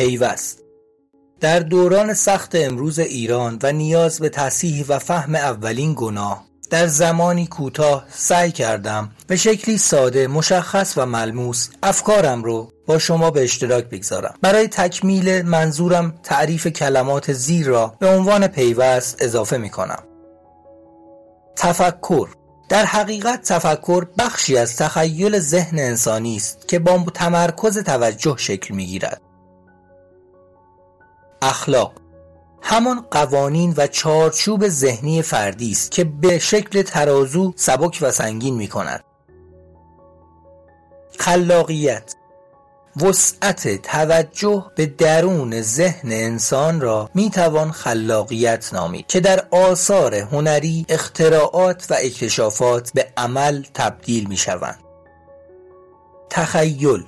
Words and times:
پیوست. 0.00 0.58
در 1.40 1.58
دوران 1.58 2.14
سخت 2.14 2.54
امروز 2.54 2.98
ایران 2.98 3.58
و 3.62 3.72
نیاز 3.72 4.20
به 4.20 4.28
تصحیح 4.28 4.84
و 4.88 4.98
فهم 4.98 5.34
اولین 5.34 5.94
گناه 5.96 6.44
در 6.70 6.86
زمانی 6.86 7.46
کوتاه 7.46 8.06
سعی 8.10 8.52
کردم 8.52 9.10
به 9.26 9.36
شکلی 9.36 9.78
ساده 9.78 10.26
مشخص 10.26 10.98
و 10.98 11.06
ملموس 11.06 11.68
افکارم 11.82 12.44
رو 12.44 12.72
با 12.86 12.98
شما 12.98 13.30
به 13.30 13.42
اشتراک 13.42 13.84
بگذارم. 13.84 14.34
برای 14.42 14.68
تکمیل 14.68 15.42
منظورم 15.42 16.14
تعریف 16.22 16.66
کلمات 16.66 17.32
زیر 17.32 17.66
را 17.66 17.94
به 17.98 18.08
عنوان 18.08 18.46
پیوست 18.46 19.22
اضافه 19.22 19.56
می 19.56 19.70
کنم 19.70 20.02
تفکر 21.56 22.28
در 22.68 22.84
حقیقت 22.84 23.42
تفکر 23.42 24.06
بخشی 24.18 24.56
از 24.56 24.76
تخیل 24.76 25.38
ذهن 25.38 25.78
انسانی 25.78 26.36
است 26.36 26.68
که 26.68 26.78
با 26.78 27.04
تمرکز 27.14 27.78
توجه 27.78 28.34
شکل 28.38 28.74
می 28.74 28.86
گیرد 28.86 29.20
اخلاق. 31.42 31.92
همان 32.62 33.06
قوانین 33.10 33.74
و 33.76 33.86
چارچوب 33.86 34.68
ذهنی 34.68 35.22
فردی 35.22 35.70
است 35.70 35.90
که 35.90 36.04
به 36.04 36.38
شکل 36.38 36.82
ترازو 36.82 37.52
سبک 37.56 37.98
و 38.00 38.10
سنگین 38.10 38.54
می 38.54 38.68
کند 38.68 39.04
خلاقیت. 41.18 42.14
وسعت 42.96 43.82
توجه 43.82 44.66
به 44.76 44.86
درون 44.86 45.62
ذهن 45.62 46.12
انسان 46.12 46.80
را 46.80 47.10
می 47.14 47.30
توان 47.30 47.72
خلاقیت 47.72 48.74
نامید 48.74 49.06
که 49.06 49.20
در 49.20 49.46
آثار 49.50 50.14
هنری 50.14 50.86
اختراعات 50.88 51.86
و 51.90 51.94
اکتشافات 51.98 52.90
به 52.94 53.12
عمل 53.16 53.64
تبدیل 53.74 54.28
می 54.28 54.36
شوند 54.36 54.80
تخیل. 56.30 57.04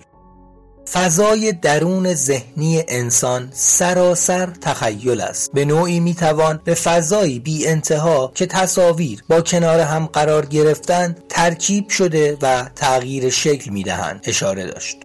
فضای 0.93 1.53
درون 1.53 2.15
ذهنی 2.15 2.85
انسان 2.89 3.49
سراسر 3.53 4.47
تخیل 4.47 5.21
است. 5.21 5.53
به 5.53 5.65
نوعی 5.65 6.01
می‌توان 6.01 6.61
به 6.65 6.75
فضایی 6.75 7.39
بی 7.39 7.67
انتها 7.67 8.33
که 8.35 8.47
تصاویر 8.47 9.25
با 9.29 9.41
کنار 9.41 9.81
هم 9.81 10.07
قرار 10.07 10.47
گرفتن 10.47 11.17
ترکیب 11.29 11.89
شده 11.89 12.39
و 12.43 12.65
تغییر 12.77 13.31
شکل 13.31 13.71
می‌دهند 13.71 14.21
اشاره 14.25 14.67
داشت. 14.67 14.97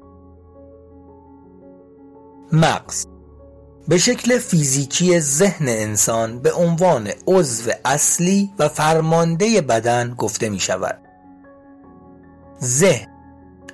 مغز 2.52 3.06
به 3.88 3.98
شکل 3.98 4.38
فیزیکی 4.38 5.20
ذهن 5.20 5.68
انسان 5.68 6.40
به 6.40 6.54
عنوان 6.54 7.10
عضو 7.28 7.72
اصلی 7.86 8.50
و 8.60 8.70
فرمانده 8.70 9.62
بدن 9.62 10.14
گفته 10.18 10.50
می 10.50 10.60
شود 10.60 10.98
ذهن 12.64 13.17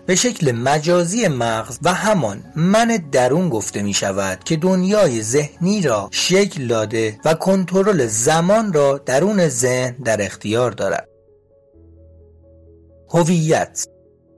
به 0.06 0.16
شکل 0.16 0.52
مجازی 0.52 1.28
مغز 1.28 1.80
و 1.82 1.94
همان 1.94 2.44
من 2.56 2.98
درون 3.12 3.50
گفته 3.50 3.82
می 3.82 3.94
شود 3.94 4.44
که 4.44 4.56
دنیای 4.56 5.22
ذهنی 5.22 5.82
را 5.82 6.10
شکل 6.12 6.68
داده 6.68 7.20
و 7.26 7.34
کنترل 7.34 8.08
زمان 8.08 8.74
را 8.74 8.98
درون 8.98 9.48
ذهن 9.48 9.96
در 10.06 10.22
اختیار 10.22 10.72
دارد 10.72 11.08
هویت 13.10 13.88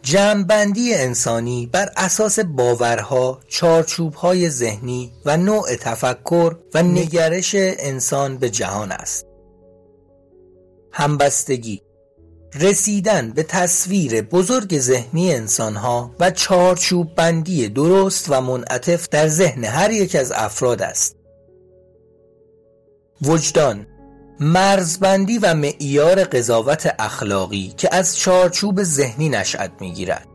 جمعبندی 0.02 0.94
انسانی 0.94 1.70
بر 1.72 1.90
اساس 1.98 2.40
باورها، 2.40 3.40
چارچوبهای 3.48 4.50
ذهنی 4.50 5.12
و 5.26 5.38
نوع 5.38 5.76
تفکر 5.76 6.56
و 6.74 6.84
نگرش 6.84 7.56
انسان 7.58 8.38
به 8.38 8.50
جهان 8.50 8.92
است. 8.92 9.26
همبستگی 10.92 11.82
رسیدن 12.60 13.32
به 13.32 13.44
تصویر 13.44 14.22
بزرگ 14.22 14.80
ذهنی 14.80 15.34
انسانها 15.34 16.16
و 16.20 16.32
چارچوب 16.32 17.16
بندی 17.16 17.70
درست 17.70 18.26
و 18.30 18.42
منعطف 18.42 19.10
در 19.10 19.28
ذهن 19.28 19.64
هر 19.64 19.92
یک 19.92 20.16
از 20.16 20.32
افراد 20.32 20.82
است. 20.82 21.16
وجدان 23.22 23.88
مرزبندی 24.40 25.38
و 25.38 25.54
معیار 25.54 26.24
قضاوت 26.24 26.96
اخلاقی 27.00 27.74
که 27.78 27.90
از 27.96 28.18
چارچوب 28.18 28.84
ذهنی 28.84 29.30
نشأت 29.30 29.72
می‌گیرد. 29.80 30.28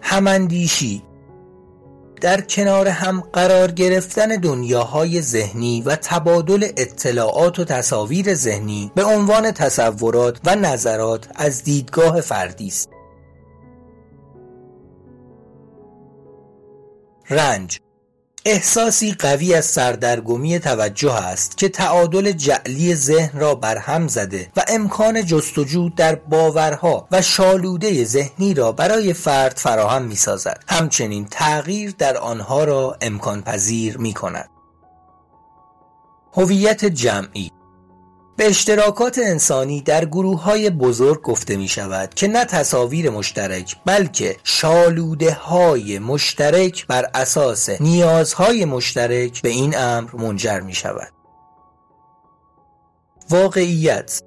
هماندیشی 0.00 1.02
در 2.20 2.40
کنار 2.40 2.88
هم 2.88 3.20
قرار 3.20 3.70
گرفتن 3.70 4.28
دنیاهای 4.28 5.22
ذهنی 5.22 5.82
و 5.82 5.96
تبادل 5.96 6.68
اطلاعات 6.76 7.58
و 7.58 7.64
تصاویر 7.64 8.34
ذهنی 8.34 8.92
به 8.94 9.04
عنوان 9.04 9.50
تصورات 9.50 10.40
و 10.44 10.56
نظرات 10.56 11.28
از 11.34 11.64
دیدگاه 11.64 12.20
فردی 12.20 12.66
است. 12.66 12.90
رنج 17.30 17.80
احساسی 18.44 19.12
قوی 19.12 19.54
از 19.54 19.64
سردرگمی 19.64 20.58
توجه 20.58 21.12
است 21.12 21.56
که 21.56 21.68
تعادل 21.68 22.32
جعلی 22.32 22.94
ذهن 22.94 23.40
را 23.40 23.54
برهم 23.54 24.08
زده 24.08 24.50
و 24.56 24.64
امکان 24.68 25.24
جستجو 25.24 25.88
در 25.88 26.14
باورها 26.14 27.08
و 27.10 27.22
شالوده 27.22 28.04
ذهنی 28.04 28.54
را 28.54 28.72
برای 28.72 29.12
فرد 29.12 29.56
فراهم 29.56 30.02
می 30.02 30.16
سازد. 30.16 30.64
همچنین 30.68 31.26
تغییر 31.30 31.94
در 31.98 32.16
آنها 32.16 32.64
را 32.64 32.96
امکان 33.00 33.42
پذیر 33.42 33.98
می 33.98 34.12
کند. 34.12 34.48
هویت 36.32 36.84
جمعی 36.84 37.50
به 38.40 38.46
اشتراکات 38.46 39.18
انسانی 39.18 39.80
در 39.80 40.04
گروه 40.04 40.42
های 40.42 40.70
بزرگ 40.70 41.22
گفته 41.22 41.56
می 41.56 41.68
شود 41.68 42.14
که 42.14 42.28
نه 42.28 42.44
تصاویر 42.44 43.10
مشترک 43.10 43.76
بلکه 43.84 44.36
شالوده 44.44 45.32
های 45.32 45.98
مشترک 45.98 46.86
بر 46.86 47.10
اساس 47.14 47.68
نیازهای 47.80 48.64
مشترک 48.64 49.42
به 49.42 49.48
این 49.48 49.76
امر 49.76 50.10
منجر 50.16 50.60
می 50.60 50.74
شود 50.74 51.12
واقعیت 53.30 54.22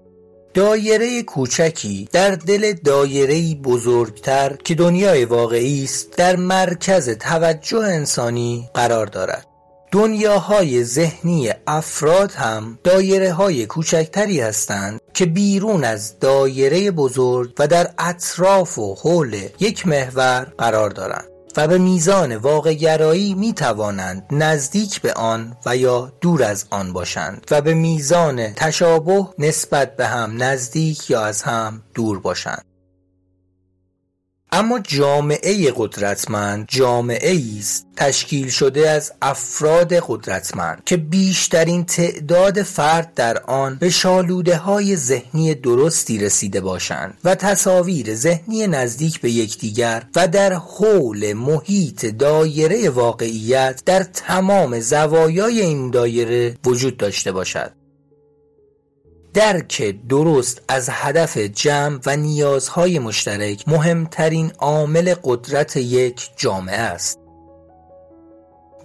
دایره 0.54 1.24
کوچکی 1.24 2.10
در 2.12 2.32
دل 2.32 2.74
دایره 2.74 3.56
بزرگتر 3.56 4.56
که 4.64 4.76
دنیای 4.76 5.26
واقعی 5.26 5.84
است 5.84 6.18
در 6.18 6.36
مرکز 6.36 7.10
توجه 7.10 7.78
انسانی 7.78 8.70
قرار 8.74 9.06
دارد. 9.06 9.53
دنیاهای 9.94 10.84
ذهنی 10.84 11.50
افراد 11.68 12.32
هم 12.32 12.80
دایره 12.84 13.34
های 13.34 13.66
کوچکتری 13.66 14.42
هستند 14.42 15.02
که 15.14 15.26
بیرون 15.26 15.84
از 15.84 16.20
دایره 16.20 16.92
بزرگ 16.92 17.54
و 17.60 17.68
در 17.68 17.90
اطراف 17.98 18.80
و 18.80 18.96
حول 18.96 19.48
یک 19.60 19.88
محور 19.88 20.48
قرار 20.58 20.90
دارند 20.90 21.28
و 21.58 21.68
به 21.68 21.78
میزان 21.78 22.36
واقعگرایی 22.36 23.34
می 23.34 23.54
توانند 23.54 24.26
نزدیک 24.32 25.02
به 25.02 25.14
آن 25.14 25.58
و 25.66 25.78
یا 25.78 26.14
دور 26.22 26.44
از 26.44 26.66
آن 26.70 26.94
باشند 26.94 27.46
و 27.52 27.62
به 27.62 27.74
میزان 27.74 28.54
تشابه 28.54 29.28
نسبت 29.40 29.96
به 29.96 30.08
هم 30.08 30.44
نزدیک 30.44 31.10
یا 31.10 31.26
از 31.26 31.42
هم 31.42 31.82
دور 31.94 32.20
باشند. 32.20 32.73
اما 34.56 34.80
جامعه 34.80 35.74
قدرتمند 35.76 36.66
جامعه 36.70 37.40
است 37.60 37.86
تشکیل 37.98 38.50
شده 38.50 38.90
از 38.90 39.12
افراد 39.22 39.94
قدرتمند 39.94 40.82
که 40.86 40.98
بیشترین 40.98 41.86
تعداد 41.86 42.62
فرد 42.64 43.14
در 43.14 43.38
آن 43.38 43.76
به 43.76 43.90
شالوده 43.90 44.58
های 44.58 44.96
ذهنی 44.96 45.56
درستی 45.56 46.18
رسیده 46.18 46.62
باشند 46.62 47.18
و 47.24 47.36
تصاویر 47.36 48.16
ذهنی 48.16 48.68
نزدیک 48.68 49.22
به 49.22 49.32
یکدیگر 49.32 50.04
و 50.16 50.28
در 50.28 50.54
حول 50.54 51.34
محیط 51.34 52.06
دایره 52.06 52.90
واقعیت 52.90 53.82
در 53.86 54.04
تمام 54.04 54.80
زوایای 54.80 55.62
این 55.62 55.90
دایره 55.90 56.58
وجود 56.66 56.98
داشته 56.98 57.32
باشد. 57.32 57.83
درک 59.34 59.96
درست 60.10 60.62
از 60.68 60.90
هدف 60.92 61.38
جمع 61.38 62.00
و 62.06 62.16
نیازهای 62.18 63.00
مشترک 63.00 63.68
مهمترین 63.68 64.52
عامل 64.60 65.16
قدرت 65.24 65.78
یک 65.78 66.30
جامعه 66.38 66.80
است. 66.80 67.20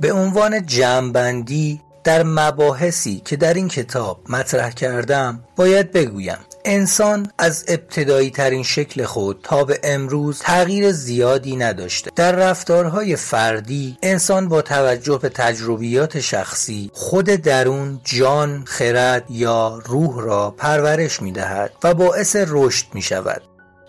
به 0.01 0.13
عنوان 0.13 0.67
جمعبندی 0.67 1.81
در 2.05 2.23
مباحثی 2.23 3.23
که 3.25 3.37
در 3.37 3.55
این 3.55 3.69
کتاب 3.69 4.21
مطرح 4.29 4.71
کردم 4.71 5.45
باید 5.57 5.93
بگویم 5.93 6.39
انسان 6.65 7.33
از 7.39 7.65
ابتدایی 7.69 8.31
ترین 8.31 8.63
شکل 8.63 9.05
خود 9.05 9.41
تا 9.43 9.65
به 9.65 9.81
امروز 9.83 10.39
تغییر 10.39 10.93
زیادی 10.93 11.57
نداشته. 11.57 12.11
در 12.17 12.33
رفتارهای 12.33 13.17
فردی 13.17 13.99
انسان 14.03 14.49
با 14.49 14.63
توجه 14.63 15.19
به 15.23 15.29
تجربیات 15.29 16.21
شخصی 16.21 16.91
خود 16.95 17.25
درون 17.25 18.01
جان 18.05 18.65
خرد 18.67 19.25
یا 19.31 19.83
روح 19.87 20.25
را 20.25 20.51
پرورش 20.51 21.23
می 21.23 21.33
دهد 21.33 21.73
و 21.85 21.95
باعث 21.95 22.37
رشد 22.49 22.87
می 22.95 23.03
شود 23.03 23.43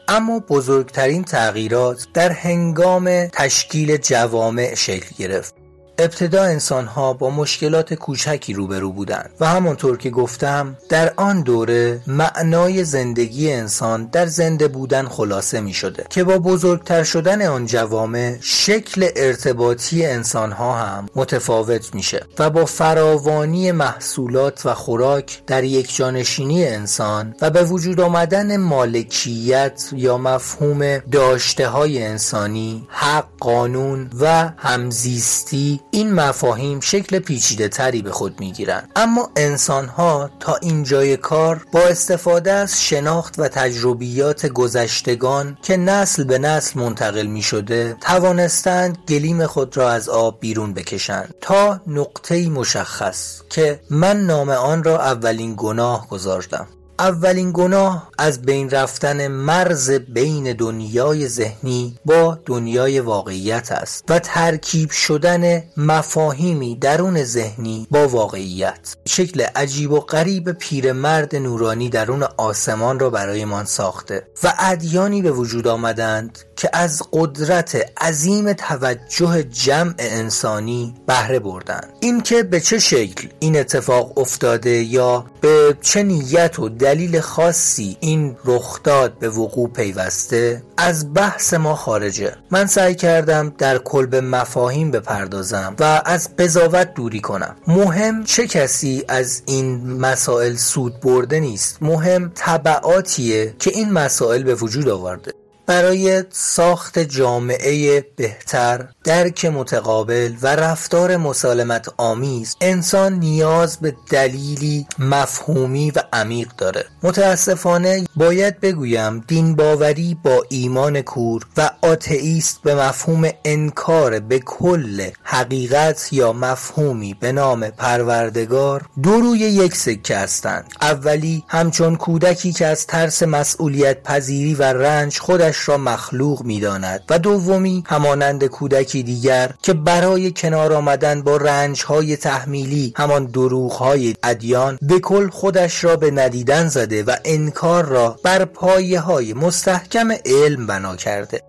اما 0.07 0.39
بزرگترین 0.39 1.23
تغییرات 1.23 2.07
در 2.13 2.31
هنگام 2.31 3.27
تشکیل 3.27 3.97
جوامع 3.97 4.75
شکل 4.75 5.15
گرفت. 5.17 5.58
ابتدا 5.99 6.43
انسان 6.43 6.85
ها 6.85 7.13
با 7.13 7.29
مشکلات 7.29 7.93
کوچکی 7.93 8.53
روبرو 8.53 8.91
بودند 8.91 9.29
و 9.39 9.47
همانطور 9.47 9.97
که 9.97 10.09
گفتم 10.09 10.77
در 10.89 11.13
آن 11.17 11.41
دوره 11.41 12.01
معنای 12.07 12.83
زندگی 12.83 13.51
انسان 13.51 14.05
در 14.05 14.25
زنده 14.25 14.67
بودن 14.67 15.07
خلاصه 15.07 15.61
می 15.61 15.73
شده 15.73 16.05
که 16.09 16.23
با 16.23 16.37
بزرگتر 16.37 17.03
شدن 17.03 17.41
آن 17.41 17.65
جوامع 17.65 18.37
شکل 18.41 19.09
ارتباطی 19.15 20.05
انسان 20.05 20.51
ها 20.51 20.73
هم 20.73 21.09
متفاوت 21.15 21.95
میشه 21.95 22.25
و 22.39 22.49
با 22.49 22.65
فراوانی 22.65 23.71
محصولات 23.71 24.65
و 24.65 24.73
خوراک 24.73 25.41
در 25.47 25.63
یک 25.63 25.95
جانشینی 25.95 26.67
انسان 26.67 27.35
و 27.41 27.49
به 27.49 27.63
وجود 27.63 28.01
آمدن 28.01 28.57
مالکیت 28.57 29.89
یا 29.93 30.17
مفهوم 30.17 30.97
داشته 30.97 31.67
های 31.67 32.03
انسانی 32.03 32.87
حق 32.89 33.25
قانون 33.39 34.09
و 34.19 34.51
همزیستی 34.57 35.79
این 35.91 36.13
مفاهیم 36.13 36.79
شکل 36.79 37.19
پیچیده 37.19 37.67
تری 37.67 38.01
به 38.01 38.11
خود 38.11 38.39
می 38.39 38.51
گیرند 38.51 38.91
اما 38.95 39.29
انسان 39.35 39.87
ها 39.87 40.29
تا 40.39 40.55
اینجای 40.55 41.17
کار 41.17 41.65
با 41.71 41.81
استفاده 41.81 42.51
از 42.51 42.81
شناخت 42.81 43.39
و 43.39 43.47
تجربیات 43.47 44.45
گذشتگان 44.45 45.57
که 45.61 45.77
نسل 45.77 46.23
به 46.23 46.37
نسل 46.37 46.79
منتقل 46.79 47.25
می 47.27 47.41
شده 47.41 47.97
توانستند 48.01 48.97
گلیم 49.07 49.45
خود 49.45 49.77
را 49.77 49.89
از 49.89 50.09
آب 50.09 50.39
بیرون 50.39 50.73
بکشند 50.73 51.35
تا 51.41 51.81
نقطه 51.87 52.49
مشخص 52.49 53.41
که 53.49 53.79
من 53.89 54.25
نام 54.25 54.49
آن 54.49 54.83
را 54.83 55.01
اولین 55.01 55.53
گناه 55.57 56.07
گذاشتم 56.07 56.67
اولین 56.99 57.51
گناه 57.53 58.09
از 58.17 58.41
بین 58.41 58.69
رفتن 58.69 59.27
مرز 59.27 59.91
بین 59.91 60.53
دنیای 60.53 61.27
ذهنی 61.27 61.97
با 62.05 62.39
دنیای 62.45 62.99
واقعیت 62.99 63.71
است 63.71 64.03
و 64.09 64.19
ترکیب 64.19 64.91
شدن 64.91 65.63
مفاهیمی 65.77 66.75
درون 66.75 67.23
ذهنی 67.23 67.87
با 67.91 68.07
واقعیت. 68.07 68.95
شکل 69.07 69.41
عجیب 69.41 69.91
و 69.91 69.99
غریب 69.99 70.51
پیرمرد 70.51 71.35
نورانی 71.35 71.89
درون 71.89 72.23
آسمان 72.37 72.99
را 72.99 73.09
برایمان 73.09 73.65
ساخته 73.65 74.27
و 74.43 74.53
ادیانی 74.59 75.21
به 75.21 75.31
وجود 75.31 75.67
آمدند 75.67 76.39
که 76.59 76.69
از 76.73 77.01
قدرت 77.13 77.91
عظیم 78.01 78.53
توجه 78.53 79.43
جمع 79.43 79.93
انسانی 79.99 80.93
بهره 81.07 81.39
بردند 81.39 81.93
اینکه 81.99 82.43
به 82.43 82.59
چه 82.59 82.79
شکل 82.79 83.27
این 83.39 83.59
اتفاق 83.59 84.17
افتاده 84.17 84.69
یا 84.69 85.25
به 85.41 85.77
چه 85.81 86.03
نیت 86.03 86.59
و 86.59 86.69
دلیل 86.69 87.19
خاصی 87.19 87.97
این 87.99 88.37
رخداد 88.45 89.19
به 89.19 89.29
وقوع 89.29 89.69
پیوسته 89.69 90.63
از 90.77 91.13
بحث 91.13 91.53
ما 91.53 91.75
خارجه. 91.75 92.35
من 92.51 92.65
سعی 92.65 92.95
کردم 92.95 93.53
در 93.57 93.77
کلب 93.77 94.15
مفاهیم 94.15 94.91
بپردازم 94.91 95.75
و 95.79 96.01
از 96.05 96.35
قضاوت 96.35 96.93
دوری 96.93 97.21
کنم. 97.21 97.55
مهم 97.67 98.23
چه 98.23 98.47
کسی 98.47 99.03
از 99.07 99.41
این 99.45 99.93
مسائل 99.93 100.55
سود 100.55 100.99
برده 100.99 101.39
نیست؟ 101.39 101.77
مهم 101.81 102.31
طبعاتیه 102.35 103.55
که 103.59 103.71
این 103.73 103.91
مسائل 103.91 104.43
به 104.43 104.55
وجود 104.55 104.89
آورده. 104.89 105.38
برای 105.69 106.23
ساخت 106.31 106.99
جامعه 106.99 108.01
بهتر 108.15 108.87
درک 109.03 109.45
متقابل 109.45 110.33
و 110.41 110.55
رفتار 110.55 111.17
مسالمت 111.17 111.87
آمیز 111.97 112.55
انسان 112.61 113.13
نیاز 113.13 113.77
به 113.79 113.95
دلیلی 114.11 114.87
مفهومی 114.99 115.91
و 115.91 115.99
عمیق 116.13 116.47
داره. 116.57 116.85
متاسفانه 117.03 118.05
باید 118.15 118.59
بگویم 118.59 119.23
دین 119.27 119.55
باوری 119.55 120.17
با 120.23 120.45
ایمان 120.49 121.01
کور 121.01 121.45
و 121.57 121.69
آتئیست 121.81 122.59
به 122.63 122.75
مفهوم 122.75 123.29
انکار 123.45 124.19
به 124.19 124.39
کل 124.39 125.09
حقیقت 125.23 126.13
یا 126.13 126.33
مفهومی 126.33 127.13
به 127.13 127.31
نام 127.31 127.69
پروردگار 127.69 128.85
دو 129.03 129.11
روی 129.11 129.39
یک 129.39 129.75
سکه 129.75 130.17
هستند. 130.17 130.73
اولی 130.81 131.43
همچون 131.47 131.95
کودکی 131.95 132.53
که 132.53 132.65
از 132.65 132.87
ترس 132.87 133.23
مسئولیت 133.23 134.03
پذیری 134.03 134.55
و 134.55 134.63
رنج 134.63 135.19
خودش 135.19 135.58
را 135.65 135.77
مخلوق 135.77 136.43
می‌داند 136.43 137.03
و 137.09 137.19
دومی 137.19 137.83
همانند 137.87 138.45
کودکی 138.45 139.03
دیگر 139.03 139.51
که 139.61 139.73
برای 139.73 140.31
کنار 140.31 140.73
آمدن 140.73 141.21
با 141.21 141.37
رنجهای 141.37 142.17
تحمیلی 142.17 142.93
همان 142.97 143.25
دروغهای 143.25 144.15
ادیان 144.23 144.79
به 144.81 144.99
کل 144.99 145.29
خودش 145.29 145.83
را 145.83 145.95
به 145.95 146.11
ندیدن 146.11 146.67
زده 146.67 147.03
و 147.03 147.15
انکار 147.25 147.85
را 147.85 148.19
بر 148.23 148.45
پایه 148.45 148.99
های 148.99 149.33
مستحکم 149.33 150.11
علم 150.25 150.67
بنا 150.67 150.95
کرده. 150.95 151.41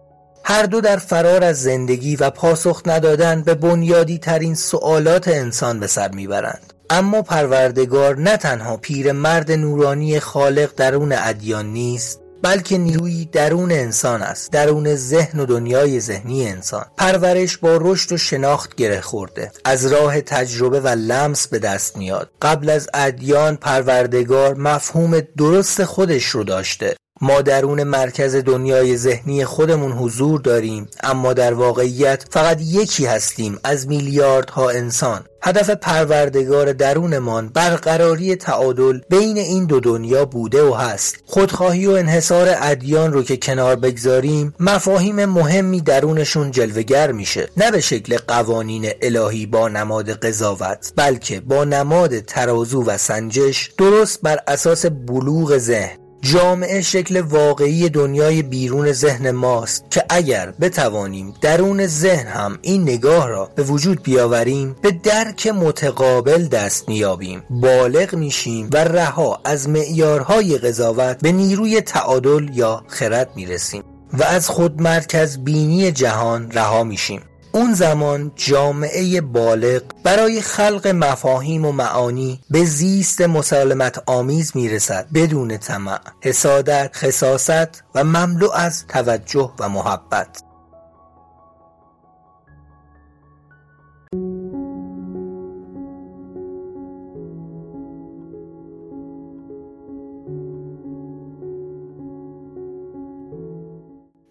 هر 0.44 0.62
دو 0.62 0.80
در 0.80 0.96
فرار 0.96 1.44
از 1.44 1.62
زندگی 1.62 2.16
و 2.16 2.30
پاسخ 2.30 2.82
ندادن 2.86 3.42
به 3.42 3.54
بنیادی 3.54 4.18
ترین 4.18 4.54
سوالات 4.54 5.28
انسان 5.28 5.80
به 5.80 5.86
سر 5.86 6.10
می‌برند. 6.10 6.72
اما 6.90 7.22
پروردگار 7.22 8.16
نه 8.16 8.36
تنها 8.36 8.76
پیر 8.76 9.12
مرد 9.12 9.52
نورانی 9.52 10.20
خالق 10.20 10.74
درون 10.76 11.12
ادیان 11.12 11.66
نیست 11.66 12.19
بلکه 12.42 12.78
نیروی 12.78 13.24
درون 13.24 13.72
انسان 13.72 14.22
است. 14.22 14.52
درون 14.52 14.94
ذهن 14.94 15.40
و 15.40 15.46
دنیای 15.46 16.00
ذهنی 16.00 16.48
انسان. 16.48 16.86
پرورش 16.96 17.56
با 17.56 17.78
رشد 17.80 18.12
و 18.12 18.16
شناخت 18.16 18.74
گره 18.74 19.00
خورده. 19.00 19.52
از 19.64 19.86
راه 19.86 20.20
تجربه 20.20 20.80
و 20.80 20.88
لمس 20.88 21.48
به 21.48 21.58
دست 21.58 21.96
میاد. 21.96 22.30
قبل 22.42 22.70
از 22.70 22.88
ادیان 22.94 23.56
پروردگار 23.56 24.54
مفهوم 24.54 25.20
درست 25.20 25.84
خودش 25.84 26.24
رو 26.24 26.44
داشته. 26.44 26.96
ما 27.22 27.42
درون 27.42 27.82
مرکز 27.82 28.36
دنیای 28.36 28.96
ذهنی 28.96 29.44
خودمون 29.44 29.92
حضور 29.92 30.40
داریم 30.40 30.88
اما 31.02 31.32
در 31.32 31.54
واقعیت 31.54 32.24
فقط 32.30 32.58
یکی 32.60 33.06
هستیم 33.06 33.58
از 33.64 33.88
میلیاردها 33.88 34.70
انسان. 34.70 35.24
هدف 35.42 35.70
پروردگار 35.70 36.72
درونمان 36.72 37.48
برقراری 37.48 38.36
تعادل 38.36 39.00
بین 39.10 39.38
این 39.38 39.66
دو 39.66 39.80
دنیا 39.80 40.24
بوده 40.24 40.62
و 40.62 40.74
هست. 40.74 41.16
خودخواهی 41.24 41.86
و 41.86 41.90
انحصار 41.90 42.54
ادیان 42.60 43.12
رو 43.12 43.22
که 43.22 43.36
کنار 43.36 43.76
بگذاریم 43.76 44.54
مفاهیم 44.60 45.24
مهمی 45.24 45.80
درونشون 45.80 46.50
جلوگر 46.50 47.12
میشه. 47.12 47.48
نه 47.56 47.70
به 47.70 47.80
شکل 47.80 48.16
قوانین 48.28 48.90
الهی 49.02 49.46
با 49.46 49.68
نماد 49.68 50.10
قضاوت 50.10 50.92
بلکه 50.96 51.40
با 51.40 51.64
نماد 51.64 52.18
ترازو 52.18 52.84
و 52.84 52.98
سنجش 52.98 53.70
درست 53.78 54.20
بر 54.22 54.38
اساس 54.46 54.86
بلوغ 54.86 55.58
ذهن. 55.58 56.09
جامعه 56.22 56.80
شکل 56.80 57.20
واقعی 57.20 57.88
دنیای 57.88 58.42
بیرون 58.42 58.92
ذهن 58.92 59.30
ماست 59.30 59.84
که 59.90 60.04
اگر 60.08 60.50
بتوانیم 60.60 61.34
درون 61.40 61.86
ذهن 61.86 62.26
هم 62.26 62.58
این 62.62 62.82
نگاه 62.82 63.28
را 63.28 63.50
به 63.54 63.62
وجود 63.62 64.02
بیاوریم 64.02 64.76
به 64.82 64.90
درک 64.90 65.46
متقابل 65.46 66.46
دست 66.46 66.88
میابیم 66.88 67.42
بالغ 67.50 68.14
میشیم 68.14 68.68
و 68.72 68.76
رها 68.76 69.40
از 69.44 69.68
معیارهای 69.68 70.58
قضاوت 70.58 71.18
به 71.22 71.32
نیروی 71.32 71.80
تعادل 71.80 72.48
یا 72.54 72.84
خرد 72.88 73.30
می‌رسیم 73.36 73.82
و 74.12 74.22
از 74.22 74.48
خودمرکز 74.48 75.38
بینی 75.38 75.92
جهان 75.92 76.50
رها 76.50 76.84
میشیم. 76.84 77.20
اون 77.52 77.74
زمان 77.74 78.32
جامعه 78.36 79.20
بالغ 79.20 79.82
برای 80.04 80.40
خلق 80.40 80.86
مفاهیم 80.86 81.64
و 81.64 81.72
معانی 81.72 82.40
به 82.50 82.64
زیست 82.64 83.20
مسالمت 83.20 84.02
آمیز 84.06 84.52
می‌رسد 84.54 85.06
بدون 85.14 85.56
طمع 85.56 86.00
حسادت 86.20 86.90
خصاست 86.94 87.84
و 87.94 88.04
مملو 88.04 88.50
از 88.50 88.86
توجه 88.86 89.52
و 89.58 89.68
محبت. 89.68 90.49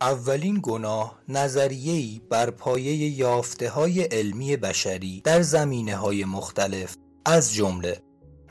اولین 0.01 0.59
گناه 0.63 1.19
نظریه‌ای 1.29 2.21
بر 2.29 2.49
پایه 2.49 2.93
یافته 2.93 3.69
های 3.69 4.01
علمی 4.01 4.57
بشری 4.57 5.21
در 5.23 5.41
زمینه 5.41 5.95
های 5.95 6.25
مختلف 6.25 6.95
از 7.25 7.53
جمله 7.53 8.01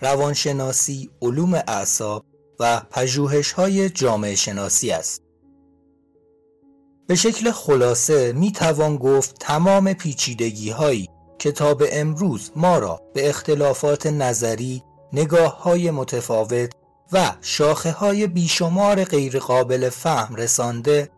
روانشناسی، 0.01 1.11
علوم 1.23 1.55
اعصاب 1.55 2.25
و 2.61 2.81
پژوهش 2.91 3.53
های 3.53 3.91
جامعه 3.91 4.35
شناسی 4.35 4.91
است. 4.91 5.23
به 7.07 7.15
شکل 7.15 7.51
خلاصه 7.51 8.33
می 8.33 8.53
توان 8.53 8.97
گفت 8.97 9.37
تمام 9.41 9.93
پیچیدگی 9.93 10.71
هایی 10.71 11.09
که 11.39 11.53
تا 11.53 11.75
به 11.75 12.01
امروز 12.01 12.51
ما 12.57 12.79
را 12.79 13.01
به 13.15 13.29
اختلافات 13.29 14.07
نظری، 14.07 14.83
نگاه 15.13 15.63
های 15.63 15.91
متفاوت 15.91 16.73
و 17.13 17.33
شاخه 17.41 17.93
های 17.93 18.27
بیشمار 18.27 19.05
غیرقابل 19.05 19.89
فهم 19.89 20.35
رسانده 20.35 21.11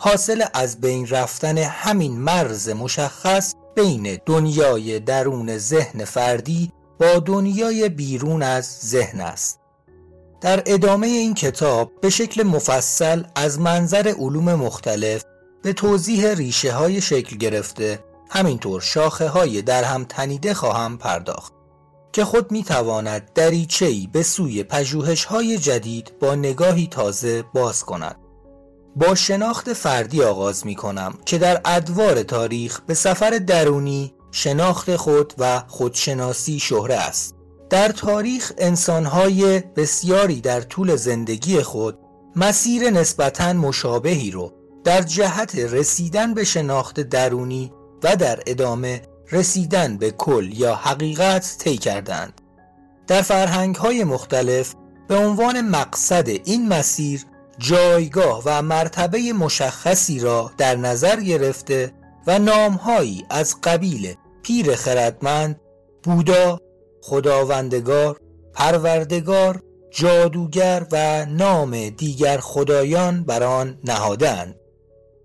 حاصل 0.00 0.44
از 0.54 0.80
بین 0.80 1.06
رفتن 1.08 1.58
همین 1.58 2.18
مرز 2.18 2.68
مشخص 2.68 3.54
بین 3.76 4.18
دنیای 4.26 5.00
درون 5.00 5.58
ذهن 5.58 6.04
فردی 6.04 6.72
با 7.00 7.18
دنیای 7.18 7.88
بیرون 7.88 8.42
از 8.42 8.78
ذهن 8.84 9.20
است 9.20 9.60
در 10.40 10.62
ادامه 10.66 11.06
این 11.06 11.34
کتاب 11.34 11.92
به 12.00 12.10
شکل 12.10 12.42
مفصل 12.42 13.22
از 13.34 13.60
منظر 13.60 14.14
علوم 14.18 14.54
مختلف 14.54 15.22
به 15.62 15.72
توضیح 15.72 16.34
ریشه 16.34 16.72
های 16.72 17.00
شکل 17.00 17.36
گرفته 17.36 18.04
همینطور 18.30 18.80
شاخه 18.80 19.28
های 19.28 19.62
در 19.62 19.84
هم 19.84 20.04
تنیده 20.04 20.54
خواهم 20.54 20.98
پرداخت 20.98 21.52
که 22.12 22.24
خود 22.24 22.52
می 22.52 22.64
تواند 22.64 23.32
دریچه‌ای 23.34 24.08
به 24.12 24.22
سوی 24.22 24.62
پژوهش 24.62 25.24
های 25.24 25.58
جدید 25.58 26.18
با 26.20 26.34
نگاهی 26.34 26.86
تازه 26.86 27.42
باز 27.42 27.84
کند. 27.84 28.27
با 28.96 29.14
شناخت 29.14 29.72
فردی 29.72 30.22
آغاز 30.22 30.66
می 30.66 30.74
کنم 30.74 31.14
که 31.26 31.38
در 31.38 31.60
ادوار 31.64 32.22
تاریخ 32.22 32.80
به 32.80 32.94
سفر 32.94 33.30
درونی 33.30 34.14
شناخت 34.30 34.96
خود 34.96 35.34
و 35.38 35.62
خودشناسی 35.66 36.58
شهره 36.58 36.94
است. 36.94 37.34
در 37.70 37.88
تاریخ 37.88 38.52
انسانهای 38.58 39.60
بسیاری 39.60 40.40
در 40.40 40.60
طول 40.60 40.96
زندگی 40.96 41.62
خود 41.62 41.98
مسیر 42.36 42.90
نسبتا 42.90 43.52
مشابهی 43.52 44.30
رو 44.30 44.52
در 44.84 45.02
جهت 45.02 45.54
رسیدن 45.54 46.34
به 46.34 46.44
شناخت 46.44 47.00
درونی 47.00 47.72
و 48.02 48.16
در 48.16 48.42
ادامه 48.46 49.02
رسیدن 49.32 49.96
به 49.96 50.10
کل 50.10 50.52
یا 50.52 50.74
حقیقت 50.74 51.56
طی 51.58 51.76
کردند. 51.76 52.40
در 53.06 53.22
فرهنگ 53.22 53.76
های 53.76 54.04
مختلف 54.04 54.74
به 55.08 55.16
عنوان 55.16 55.60
مقصد 55.60 56.28
این 56.28 56.68
مسیر 56.68 57.24
جایگاه 57.58 58.42
و 58.44 58.62
مرتبه 58.62 59.32
مشخصی 59.32 60.18
را 60.18 60.50
در 60.58 60.76
نظر 60.76 61.20
گرفته 61.20 61.92
و 62.26 62.38
نامهایی 62.38 63.24
از 63.30 63.56
قبیل 63.62 64.14
پیر 64.42 64.74
خردمند، 64.74 65.60
بودا، 66.02 66.60
خداوندگار، 67.02 68.20
پروردگار، 68.54 69.62
جادوگر 69.90 70.86
و 70.92 71.26
نام 71.26 71.88
دیگر 71.88 72.38
خدایان 72.38 73.24
بر 73.24 73.42
آن 73.42 73.78
نهادند. 73.84 74.54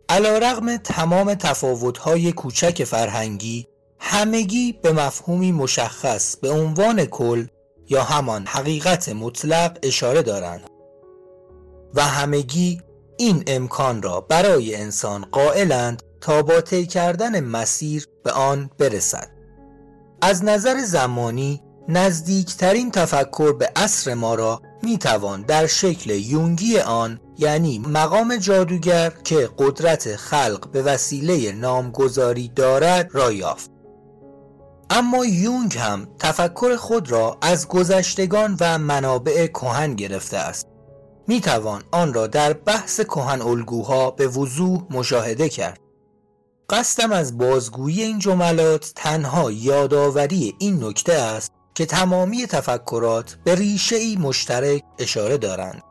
علا 0.10 0.38
رغم 0.38 0.78
تمام 0.78 1.34
تفاوت‌های 1.34 2.32
کوچک 2.32 2.84
فرهنگی 2.84 3.68
همگی 4.00 4.80
به 4.84 4.92
مفهومی 4.92 5.52
مشخص 5.52 6.36
به 6.36 6.52
عنوان 6.52 7.06
کل 7.06 7.46
یا 7.90 8.04
همان 8.04 8.46
حقیقت 8.48 9.10
مطلق 9.10 9.78
اشاره 9.84 10.22
دارند 10.22 10.73
و 11.94 12.04
همگی 12.04 12.82
این 13.18 13.44
امکان 13.48 14.02
را 14.02 14.22
برای 14.22 14.76
انسان 14.76 15.26
قائلند 15.32 16.04
تا 16.22 16.42
با 16.42 16.62
طی 16.62 16.86
کردن 16.86 17.40
مسیر 17.40 18.08
به 18.24 18.32
آن 18.32 18.70
برسد. 18.80 19.30
از 20.22 20.44
نظر 20.44 20.84
زمانی 20.84 21.62
نزدیکترین 21.88 22.92
تفکر 22.92 23.54
به 23.54 23.72
عصر 23.76 24.14
ما 24.14 24.36
را 24.36 24.62
می‌توان 24.84 25.42
در 25.42 25.68
شکل 25.68 26.10
یونگی 26.10 26.80
آن 26.80 27.20
یعنی 27.38 27.80
مقام 27.80 28.38
جادوگر 28.38 29.10
که 29.10 29.50
قدرت 29.58 30.16
خلق 30.16 30.72
به 30.72 30.82
وسیله 30.82 31.52
نامگذاری 31.52 32.52
دارد 32.56 33.10
را 33.12 33.32
یافت. 33.32 33.72
اما 34.90 35.26
یونگ 35.26 35.78
هم 35.78 36.08
تفکر 36.20 36.76
خود 36.76 37.12
را 37.12 37.38
از 37.42 37.68
گذشتگان 37.68 38.58
و 38.60 38.78
منابع 38.78 39.48
کهن 39.48 39.94
گرفته 39.96 40.38
است. 40.38 40.73
می 41.28 41.42
توان 41.42 41.84
آن 41.92 42.14
را 42.14 42.28
در 42.28 42.54
بحث 42.54 43.02
کهن 43.02 43.42
الگوها 43.42 44.12
به 44.12 44.28
وضوح 44.28 44.82
مشاهده 44.90 45.50
کرد. 45.50 45.80
قصدم 46.70 47.12
از 47.12 47.38
بازگویی 47.38 48.04
این 48.04 48.20
جملات 48.20 48.92
تنها 48.96 49.52
یادآوری 49.52 50.56
این 50.60 50.84
نکته 50.84 51.14
است 51.14 51.52
که 51.76 51.86
تمامی 51.86 52.48
تفکرات 52.48 53.38
به 53.44 53.56
ریشه 53.56 53.96
ای 53.96 54.16
مشترک 54.16 54.84
اشاره 55.00 55.38
دارند. 55.38 55.84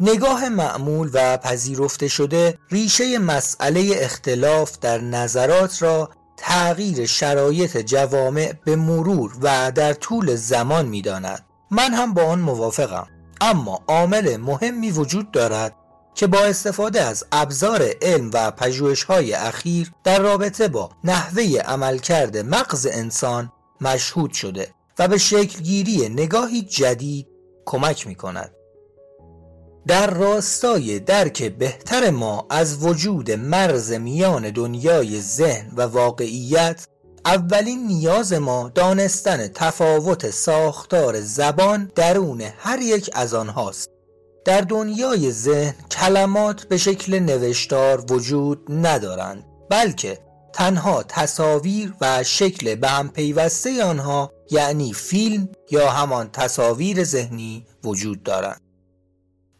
نگاه 0.00 0.48
معمول 0.48 1.10
و 1.12 1.36
پذیرفته 1.36 2.08
شده 2.08 2.58
ریشه 2.70 3.18
مسئله 3.18 3.92
اختلاف 3.94 4.78
در 4.78 5.00
نظرات 5.00 5.82
را 5.82 6.10
تغییر 6.36 7.06
شرایط 7.06 7.76
جوامع 7.76 8.52
به 8.64 8.76
مرور 8.76 9.36
و 9.42 9.72
در 9.72 9.92
طول 9.92 10.34
زمان 10.34 10.86
می 10.86 11.02
داند. 11.02 11.46
من 11.70 11.94
هم 11.94 12.14
با 12.14 12.24
آن 12.24 12.40
موافقم. 12.40 13.06
اما 13.40 13.80
عامل 13.88 14.36
مهمی 14.36 14.90
وجود 14.90 15.30
دارد 15.30 15.74
که 16.14 16.26
با 16.26 16.38
استفاده 16.38 17.02
از 17.02 17.24
ابزار 17.32 17.90
علم 18.02 18.30
و 18.32 18.50
پژوهش 18.50 19.02
های 19.02 19.32
اخیر 19.32 19.92
در 20.04 20.18
رابطه 20.18 20.68
با 20.68 20.90
نحوه 21.04 21.42
عملکرد 21.64 22.36
مغز 22.36 22.86
انسان 22.92 23.52
مشهود 23.80 24.32
شده 24.32 24.74
و 24.98 25.08
به 25.08 25.18
شکلگیری 25.18 26.08
نگاهی 26.08 26.62
جدید 26.62 27.26
کمک 27.64 28.06
می 28.06 28.14
کند. 28.14 28.54
در 29.86 30.10
راستای 30.10 31.00
درک 31.00 31.42
بهتر 31.42 32.10
ما 32.10 32.46
از 32.50 32.84
وجود 32.84 33.30
مرز 33.30 33.92
میان 33.92 34.50
دنیای 34.50 35.20
ذهن 35.20 35.70
و 35.76 35.82
واقعیت 35.82 36.86
اولین 37.26 37.86
نیاز 37.86 38.32
ما 38.32 38.68
دانستن 38.74 39.48
تفاوت 39.48 40.30
ساختار 40.30 41.20
زبان 41.20 41.92
درون 41.94 42.40
هر 42.40 42.78
یک 42.80 43.10
از 43.12 43.34
آنهاست. 43.34 43.90
در 44.44 44.60
دنیای 44.60 45.32
ذهن 45.32 45.74
کلمات 45.90 46.64
به 46.64 46.76
شکل 46.76 47.18
نوشتار 47.18 48.12
وجود 48.12 48.66
ندارند 48.68 49.44
بلکه 49.70 50.18
تنها 50.52 51.02
تصاویر 51.02 51.94
و 52.00 52.22
شکل 52.22 52.74
به 52.74 52.88
هم 52.88 53.08
پیوسته 53.08 53.84
آنها 53.84 54.32
یعنی 54.50 54.92
فیلم 54.92 55.48
یا 55.70 55.90
همان 55.90 56.30
تصاویر 56.32 57.04
ذهنی 57.04 57.66
وجود 57.84 58.22
دارند. 58.22 58.60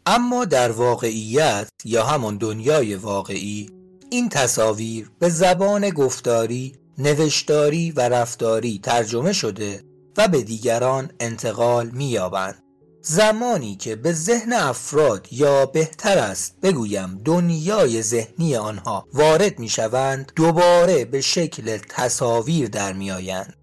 اما 0.05 0.45
در 0.45 0.71
واقعیت 0.71 1.69
یا 1.85 2.05
همان 2.05 2.37
دنیای 2.37 2.95
واقعی 2.95 3.69
این 4.09 4.29
تصاویر 4.29 5.11
به 5.19 5.29
زبان 5.29 5.89
گفتاری، 5.89 6.84
نوشتاری 6.97 7.91
و 7.91 8.09
رفتاری 8.09 8.79
ترجمه 8.83 9.33
شده 9.33 9.83
و 10.17 10.27
به 10.27 10.41
دیگران 10.41 11.11
انتقال 11.19 11.89
می‌یابند. 11.89 12.61
زمانی 13.01 13.75
که 13.75 13.95
به 13.95 14.13
ذهن 14.13 14.53
افراد 14.53 15.27
یا 15.31 15.65
بهتر 15.65 16.17
است 16.17 16.61
بگویم 16.61 17.21
دنیای 17.25 18.01
ذهنی 18.01 18.55
آنها 18.55 19.07
وارد 19.13 19.59
می 19.59 19.69
شوند 19.69 20.31
دوباره 20.35 21.05
به 21.05 21.21
شکل 21.21 21.77
تصاویر 21.89 22.67
در 22.67 22.93
می 22.93 23.11
آیند. 23.11 23.53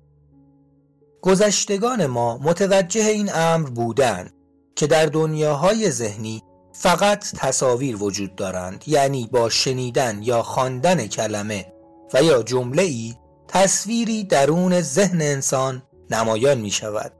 گذشتگان 1.22 2.06
ما 2.06 2.38
متوجه 2.38 3.04
این 3.04 3.30
امر 3.34 3.68
بودند 3.68 4.32
که 4.76 4.86
در 4.86 5.06
دنیاهای 5.06 5.90
ذهنی 5.90 6.42
فقط 6.72 7.32
تصاویر 7.36 8.02
وجود 8.02 8.34
دارند 8.34 8.84
یعنی 8.86 9.28
با 9.32 9.48
شنیدن 9.48 10.22
یا 10.22 10.42
خواندن 10.42 11.06
کلمه 11.06 11.72
و 12.14 12.22
یا 12.22 12.42
جمله 12.42 12.82
ای 12.82 13.14
تصویری 13.52 14.24
درون 14.24 14.80
ذهن 14.80 15.22
انسان 15.22 15.82
نمایان 16.10 16.58
می 16.58 16.70
شود 16.70 17.12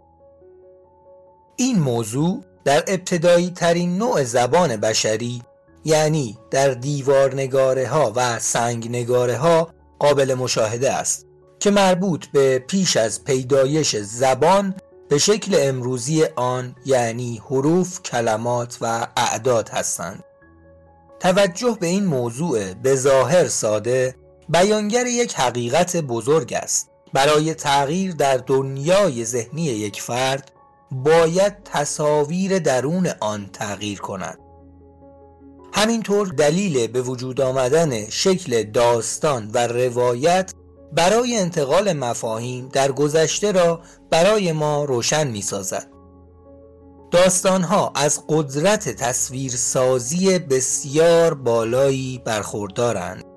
این 1.57 1.79
موضوع 1.79 2.45
در 2.65 2.85
ابتدایی 2.87 3.51
ترین 3.51 3.99
نوع 3.99 4.25
زبان 4.25 4.77
بشری 4.77 5.43
یعنی 5.85 6.39
در 6.51 6.71
دیوار 6.71 7.35
نگاره 7.35 7.89
ها 7.89 8.13
و 8.17 8.39
سنگ 8.39 8.89
نگاره 8.89 9.37
ها 9.37 9.71
قابل 9.99 10.35
مشاهده 10.35 10.93
است 10.93 11.27
که 11.61 11.71
مربوط 11.71 12.27
به 12.27 12.59
پیش 12.59 12.97
از 12.97 13.25
پیدایش 13.25 13.97
زبان 13.97 14.75
به 15.09 15.19
شکل 15.19 15.57
امروزی 15.59 16.25
آن 16.37 16.77
یعنی 16.85 17.43
حروف، 17.51 18.03
کلمات 18.03 18.79
و 18.81 19.07
اعداد 19.17 19.69
هستند. 19.69 20.25
توجه 21.21 21.77
به 21.81 21.87
این 21.87 22.05
موضوع 22.05 22.75
به 22.75 22.97
ظاهر 22.97 23.49
ساده 23.49 24.15
بیانگر 24.53 25.07
یک 25.07 25.35
حقیقت 25.35 25.97
بزرگ 25.97 26.55
است. 26.55 26.91
برای 27.13 27.55
تغییر 27.55 28.13
در 28.13 28.37
دنیای 28.37 29.25
ذهنی 29.25 29.63
یک 29.63 30.03
فرد 30.03 30.53
باید 30.91 31.65
تصاویر 31.65 32.59
درون 32.59 33.09
آن 33.21 33.51
تغییر 33.53 34.01
کند. 34.01 34.39
همینطور 35.75 36.29
دلیل 36.29 36.87
به 36.87 37.03
وجود 37.03 37.41
آمدن 37.41 38.11
شکل 38.11 38.63
داستان 38.63 39.51
و 39.55 39.67
روایت 39.67 40.53
برای 40.93 41.37
انتقال 41.37 41.93
مفاهیم 41.93 42.69
در 42.69 42.93
گذشته 42.93 43.53
را 43.53 43.81
برای 44.11 44.53
ما 44.53 44.85
روشن 44.85 45.27
می 45.27 45.43
سازد. 45.43 45.89
داستانها 47.11 47.93
از 47.95 48.21
قدرت 48.29 48.89
تصویرسازی 48.89 50.39
بسیار 50.39 51.35
بالایی 51.35 52.23
برخوردارند. 52.25 53.32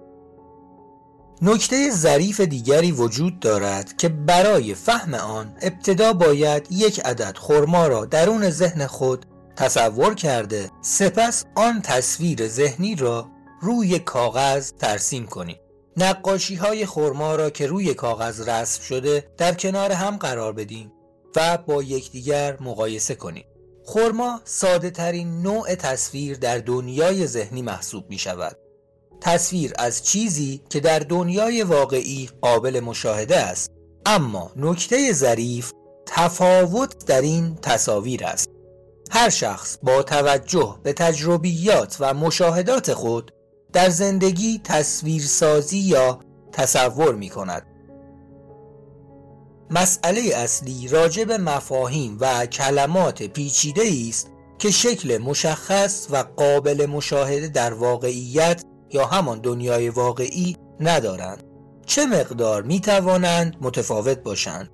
نکته 1.42 1.92
ظریف 1.92 2.42
دیگری 2.42 2.92
وجود 2.92 3.39
دارد 3.39 3.98
که 3.98 4.10
برای 4.10 4.74
فهم 4.74 5.13
آن 5.13 5.56
ابتدا 5.62 6.13
باید 6.13 6.68
یک 6.72 7.00
عدد 7.00 7.38
خرما 7.38 7.88
را 7.88 8.06
درون 8.06 8.50
ذهن 8.50 8.88
خود 8.88 9.25
تصور 9.56 10.15
کرده 10.15 10.72
سپس 10.82 11.46
آن 11.56 11.82
تصویر 11.82 12.48
ذهنی 12.48 12.96
را 12.96 13.30
روی 13.62 14.00
کاغذ 14.00 14.72
ترسیم 14.72 15.25
کنیم. 15.25 15.58
نقاشی 15.98 16.56
های 16.56 16.86
خورما 16.86 17.36
را 17.36 17.50
که 17.50 17.68
روی 17.68 17.94
کاغذ 17.94 18.50
رسم 18.50 18.82
شده 18.82 19.27
در 19.38 19.54
کنار 19.54 19.92
هم 19.92 20.18
قرار 20.18 20.54
بدیم 20.54 20.92
و 21.36 21.58
با 21.58 21.84
یکدیگر 21.84 22.58
مقایسه 22.62 23.15
کنیم. 23.15 23.46
خورما 23.84 24.42
ساده 24.44 24.89
ترین 24.89 25.42
نوع 25.42 25.75
تصویر 25.75 26.38
در 26.38 26.58
دنیای 26.58 27.27
ذهنی 27.27 27.62
محسوب 27.62 28.10
می 28.10 28.18
شود. 28.18 28.58
تصویر 29.25 29.74
از 29.79 30.03
چیزی 30.03 30.62
که 30.70 30.79
در 30.79 31.00
دنیای 31.00 31.63
واقعی 31.63 32.29
قابل 32.41 32.79
مشاهده 32.79 33.38
است. 33.38 33.72
اما 34.05 34.51
نکته 34.55 35.13
ظریف 35.13 35.72
تفاوت 36.05 37.05
در 37.05 37.22
این 37.22 37.55
تصاویر 37.62 38.25
است. 38.25 38.50
هر 39.12 39.29
شخص 39.29 39.77
با 39.84 40.03
توجه 40.03 40.79
به 40.84 40.94
تجربیات 40.94 41.98
و 42.00 42.13
مشاهدات 42.13 42.94
خود 42.94 43.32
در 43.74 43.89
زندگی 43.89 44.62
تصویرسازی 44.63 45.79
یا 45.79 46.20
تصور 46.51 47.15
می 47.15 47.29
کند 47.29 47.67
مسئله 49.70 50.36
اصلی 50.36 50.88
راجع 50.88 51.24
به 51.24 51.38
مفاهیم 51.38 52.17
و 52.20 52.46
کلمات 52.46 53.24
پیچیده 53.24 53.84
است 54.10 54.32
که 54.60 54.72
شکل 54.72 55.17
مشخص 55.17 56.08
و 56.10 56.17
قابل 56.17 56.86
مشاهده 56.86 57.48
در 57.48 57.74
واقعیت 57.74 58.63
یا 58.96 59.06
همان 59.06 59.40
دنیای 59.40 59.90
واقعی 59.90 60.58
ندارند. 60.80 61.44
چه 61.86 62.06
مقدار 62.06 62.64
می 62.64 62.80
توانند 62.80 63.56
متفاوت 63.62 64.18
باشند؟ 64.18 64.70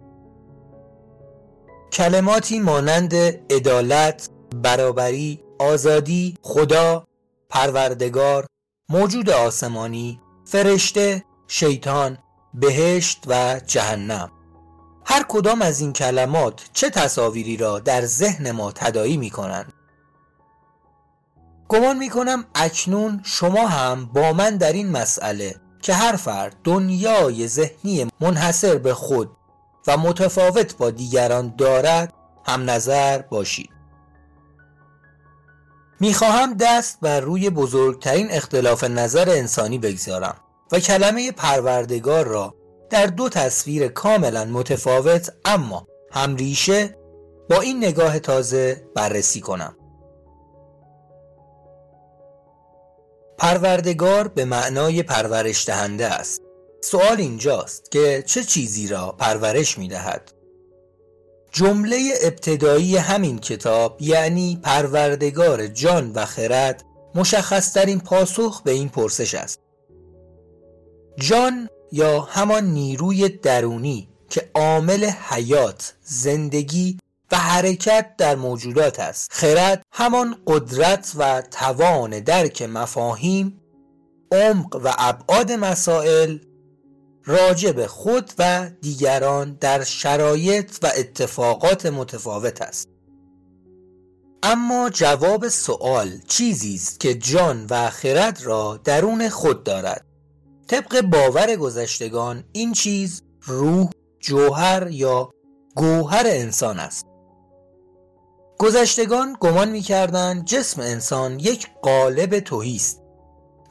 کلماتی 1.92 2.60
مانند 2.60 3.14
عدالت، 3.54 4.30
برابری، 4.56 5.44
آزادی، 5.60 6.38
خدا، 6.42 7.08
پروردگار، 7.50 8.46
موجود 8.90 9.30
آسمانی، 9.30 10.22
فرشته، 10.46 11.24
شیطان، 11.48 12.18
بهشت 12.54 13.24
و 13.28 13.62
جهنم. 13.68 14.32
هر 15.06 15.26
کدام 15.30 15.62
از 15.62 15.82
این 15.82 15.94
کلمات 15.94 16.70
چه 16.74 16.90
تصاویری 16.90 17.58
را 17.58 17.80
در 17.80 18.06
ذهن 18.06 18.52
ما 18.52 18.72
تدایی 18.72 19.18
می 19.18 19.30
کنند 19.30 19.74
گمان 21.72 21.98
می 21.98 22.10
کنم 22.10 22.46
اکنون 22.56 23.22
شما 23.24 23.68
هم 23.68 24.06
با 24.06 24.34
من 24.34 24.58
در 24.58 24.74
این 24.74 24.92
مسئله 24.92 25.56
که 25.82 25.94
هر 25.94 26.16
فرد 26.16 26.56
دنیای 26.64 27.48
ذهنی 27.48 28.08
منحصر 28.20 28.78
به 28.78 28.94
خود 28.94 29.30
و 29.88 29.98
متفاوت 29.98 30.78
با 30.78 30.90
دیگران 30.90 31.54
دارد 31.58 32.14
هم 32.46 32.70
نظر 32.70 33.22
باشید. 33.22 33.70
می‌خواهم 36.00 36.54
دست 36.54 36.98
بر 37.02 37.20
روی 37.20 37.50
بزرگترین 37.50 38.32
اختلاف 38.32 38.84
نظر 38.84 39.30
انسانی 39.30 39.78
بگذارم 39.78 40.36
و 40.72 40.80
کلمه 40.80 41.32
پروردگار 41.32 42.26
را 42.26 42.56
در 42.90 43.06
دو 43.06 43.30
تصویر 43.30 43.88
کاملا 43.88 44.46
متفاوت 44.46 45.34
اما 45.46 45.88
هم 46.12 46.36
ریشه 46.36 46.98
با 47.50 47.62
این 47.62 47.78
نگاه 47.78 48.20
تازه 48.20 48.88
بررسی 48.96 49.42
کنم. 49.42 49.76
پروردگار 53.42 54.28
به 54.28 54.46
معنای 54.46 55.04
پرورش 55.04 55.66
دهنده 55.68 56.08
است. 56.08 56.42
سوال 56.82 57.18
اینجاست 57.18 57.92
که 57.92 58.24
چه 58.28 58.44
چیزی 58.44 58.88
را 58.88 59.12
پرورش 59.12 59.78
می 59.78 59.88
دهد 59.88 60.32
جمله 61.52 62.14
ابتدایی 62.24 62.98
همین 62.98 63.40
کتاب 63.40 64.02
یعنی 64.02 64.60
پروردگار 64.64 65.68
جان 65.68 66.12
و 66.12 66.26
خرد 66.26 66.86
مشخصترین 67.16 68.00
پاسخ 68.00 68.62
به 68.62 68.72
این 68.72 68.90
پرسش 68.90 69.36
است. 69.36 69.60
جان 71.16 71.70
یا 71.92 72.22
همان 72.22 72.64
نیروی 72.64 73.30
درونی 73.30 74.10
که 74.30 74.50
عامل 74.56 75.06
حیات، 75.06 75.94
زندگی 76.04 76.98
و 77.32 77.36
حرکت 77.38 78.16
در 78.18 78.36
موجودات 78.36 79.00
است. 79.00 79.28
خرد 79.32 79.84
همان 79.94 80.38
قدرت 80.48 81.14
و 81.18 81.42
توان 81.42 82.20
درک 82.20 82.62
مفاهیم 82.62 83.62
عمق 84.32 84.76
و 84.84 84.94
ابعاد 84.98 85.52
مسائل 85.52 86.38
راجع 87.26 87.72
به 87.72 87.88
خود 87.88 88.32
و 88.40 88.70
دیگران 88.82 89.58
در 89.60 89.84
شرایط 89.84 90.78
و 90.84 90.92
اتفاقات 90.98 91.86
متفاوت 91.86 92.62
است. 92.62 92.88
اما 94.44 94.90
جواب 94.90 95.48
سوال 95.48 96.10
چیزی 96.28 96.76
است 96.76 97.00
که 97.00 97.16
جان 97.16 97.68
و 97.70 97.90
خرد 97.90 98.42
را 98.44 98.80
درون 98.84 99.30
خود 99.30 99.64
دارد. 99.64 100.06
طبق 100.68 101.02
باور 101.02 101.56
گذشتگان 101.56 102.44
این 102.52 102.74
چیز 102.74 103.24
روح 103.42 103.90
جوهر 104.20 104.88
یا 104.92 105.30
گوهر 105.76 106.24
انسان 106.26 106.80
است. 106.80 107.11
گذشتگان 108.62 109.38
گمان 109.40 109.70
می‌کردند 109.70 110.46
جسم 110.46 110.82
انسان 110.82 111.40
یک 111.40 111.68
قالب 111.82 112.40
توهی 112.40 112.76
است 112.76 113.02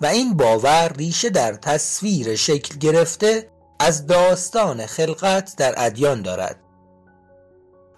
و 0.01 0.07
این 0.07 0.37
باور 0.37 0.93
ریشه 0.93 1.31
در 1.31 1.53
تصویر 1.53 2.37
شکل 2.37 2.79
گرفته 2.79 3.51
از 3.79 4.07
داستان 4.07 4.87
خلقت 4.87 5.57
در 5.57 5.75
ادیان 5.77 6.23
دارد. 6.23 6.61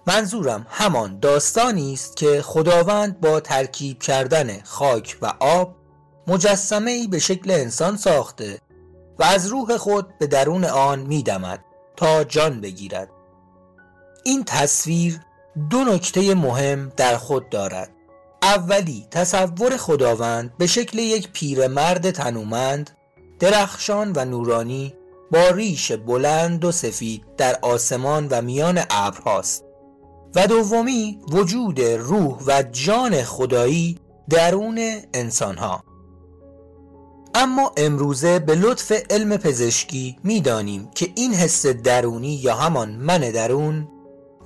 منظورم 0.07 0.67
همان 0.71 1.19
داستانی 1.19 1.93
است 1.93 2.17
که 2.17 2.43
خداوند 2.43 3.21
با 3.21 3.41
ترکیب 3.41 3.99
کردن 3.99 4.63
خاک 4.65 5.19
و 5.23 5.33
آب 5.41 5.77
مجسمه 6.27 6.91
ای 6.91 7.07
به 7.07 7.19
شکل 7.19 7.51
انسان 7.51 7.97
ساخته 7.97 8.59
و 9.19 9.25
از 9.25 9.47
روح 9.47 9.77
خود 9.77 10.19
به 10.19 10.27
درون 10.27 10.65
آن 10.65 11.01
میدمد 11.01 11.65
تا 11.97 12.25
جان 12.25 12.61
بگیرد. 12.61 13.09
این 14.25 14.45
تصویر 14.45 15.21
دو 15.71 15.85
نکته 15.85 16.35
مهم 16.35 16.93
در 16.97 17.17
خود 17.17 17.49
دارد. 17.49 17.91
اولی 18.43 19.07
تصور 19.11 19.77
خداوند 19.77 20.57
به 20.59 20.67
شکل 20.67 20.99
یک 20.99 21.33
پیرمرد 21.33 22.11
تنومند 22.11 22.91
درخشان 23.39 24.13
و 24.17 24.25
نورانی 24.25 24.95
با 25.31 25.51
ریش 25.51 25.93
بلند 25.93 26.65
و 26.65 26.73
سفید 26.73 27.25
در 27.37 27.59
آسمان 27.63 28.29
و 28.31 28.43
میان 28.43 28.83
ابرهاست 28.91 29.65
و 30.35 30.47
دومی 30.47 31.19
وجود 31.31 31.81
روح 31.81 32.39
و 32.47 32.63
جان 32.63 33.23
خدایی 33.23 33.99
درون 34.31 35.01
انسانها. 35.15 35.85
اما 37.35 37.73
امروزه 37.77 38.39
به 38.39 38.55
لطف 38.55 38.93
علم 39.11 39.37
پزشکی 39.37 40.17
می‌دانیم 40.25 40.91
که 40.95 41.09
این 41.15 41.35
حس 41.35 41.67
درونی 41.67 42.35
یا 42.35 42.55
همان 42.55 42.91
من 42.91 43.19
درون 43.19 43.89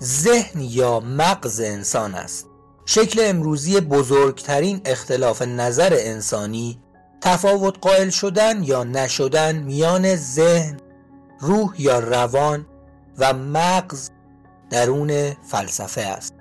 ذهن 0.03 0.61
یا 0.61 1.01
مغز 1.01 1.61
انسان 1.61 2.15
است. 2.15 2.47
شکل 2.87 3.21
امروزی 3.25 3.81
بزرگترین 3.81 4.81
اختلاف 4.85 5.43
نظر 5.43 5.97
انسانی 6.01 6.81
تفاوت 7.21 7.75
قائل 7.81 8.11
شدن 8.11 8.63
یا 8.63 8.85
نشدن 8.85 9.57
میان 9.57 10.17
ذهن 10.17 10.77
روح 11.41 11.75
یا 11.79 11.99
روان 11.99 12.67
و 13.19 13.33
مغز 13.33 14.11
درون 14.71 15.33
فلسفه 15.33 16.01
است. 16.01 16.35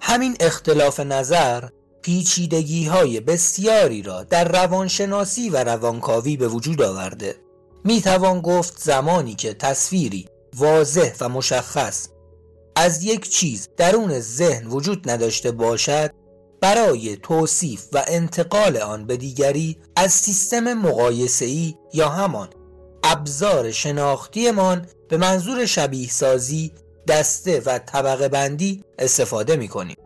همین 0.00 0.36
اختلاف 0.40 1.00
نظر 1.00 1.68
پیچیدگی 2.02 2.86
های 2.86 3.20
بسیاری 3.20 4.02
را 4.02 4.22
در 4.22 4.48
روانشناسی 4.48 5.50
و 5.50 5.64
روانکاوی 5.64 6.36
به 6.36 6.48
وجود 6.48 6.82
آورده. 6.82 7.36
می 7.84 8.00
توان 8.00 8.40
گفت 8.40 8.78
زمانی 8.78 9.34
که 9.34 9.54
تصویری 9.54 10.28
واضح 10.56 11.12
و 11.20 11.28
مشخص 11.28 12.08
از 12.76 13.04
یک 13.04 13.28
چیز 13.28 13.68
درون 13.76 14.20
ذهن 14.20 14.66
وجود 14.66 15.10
نداشته 15.10 15.50
باشد 15.50 16.10
برای 16.60 17.16
توصیف 17.16 17.86
و 17.92 18.04
انتقال 18.06 18.76
آن 18.76 19.06
به 19.06 19.16
دیگری 19.16 19.76
از 19.96 20.12
سیستم 20.12 20.74
مقایسه‌ای 20.74 21.74
یا 21.94 22.08
همان 22.08 22.48
ابزار 23.04 23.70
شناختیمان 23.70 24.86
به 25.08 25.16
منظور 25.16 25.66
شبیه 25.66 26.08
سازی 26.08 26.72
دسته 27.08 27.60
و 27.66 27.78
طبقه 27.78 28.28
بندی 28.28 28.84
استفاده 28.98 29.56
می 29.56 29.68
کنیم. 29.68 29.96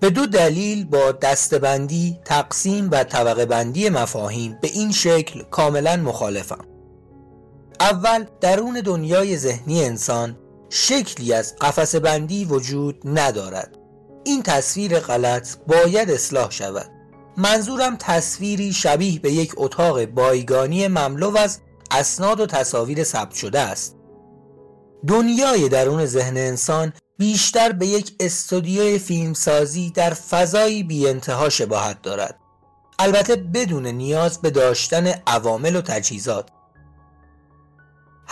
به 0.00 0.10
دو 0.10 0.26
دلیل 0.26 0.84
با 0.84 1.12
دستبندی، 1.12 2.18
تقسیم 2.24 2.90
و 2.90 3.04
طبقه 3.04 3.46
بندی 3.46 3.88
مفاهیم 3.88 4.58
به 4.62 4.68
این 4.68 4.92
شکل 4.92 5.42
کاملا 5.42 5.96
مخالفم. 5.96 6.71
اول 7.82 8.24
درون 8.40 8.80
دنیای 8.80 9.36
ذهنی 9.36 9.84
انسان 9.84 10.38
شکلی 10.70 11.32
از 11.32 11.56
قفس 11.56 11.94
بندی 11.94 12.44
وجود 12.44 13.02
ندارد. 13.04 13.78
این 14.24 14.42
تصویر 14.42 14.98
غلط 14.98 15.56
باید 15.66 16.10
اصلاح 16.10 16.50
شود. 16.50 16.90
منظورم 17.36 17.96
تصویری 17.96 18.72
شبیه 18.72 19.20
به 19.20 19.32
یک 19.32 19.52
اتاق 19.56 20.04
بایگانی 20.04 20.88
مملو 20.88 21.36
از 21.36 21.58
اسناد 21.90 22.40
و 22.40 22.46
تصاویر 22.46 23.04
ثبت 23.04 23.34
شده 23.34 23.60
است. 23.60 23.96
دنیای 25.06 25.68
درون 25.68 26.06
ذهن 26.06 26.36
انسان 26.36 26.92
بیشتر 27.18 27.72
به 27.72 27.86
یک 27.86 28.12
استودیوی 28.20 28.98
فیلمسازی 28.98 29.90
در 29.90 30.10
فضایی 30.10 30.82
بی 30.82 31.08
انتها 31.08 31.48
شباهت 31.48 32.02
دارد 32.02 32.38
البته 32.98 33.36
بدون 33.36 33.86
نیاز 33.86 34.40
به 34.40 34.50
داشتن 34.50 35.06
عوامل 35.26 35.76
و 35.76 35.80
تجهیزات 35.80 36.48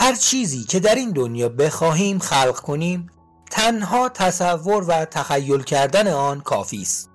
هر 0.01 0.15
چیزی 0.15 0.65
که 0.65 0.81
در 0.81 0.95
این 0.95 1.11
دنیا 1.11 1.49
بخواهیم 1.49 2.19
خلق 2.19 2.61
کنیم 2.61 3.11
تنها 3.51 4.09
تصور 4.09 4.85
و 4.85 5.05
تخیل 5.05 5.63
کردن 5.63 6.09
آن 6.09 6.41
کافی 6.41 6.83
است. 6.83 7.11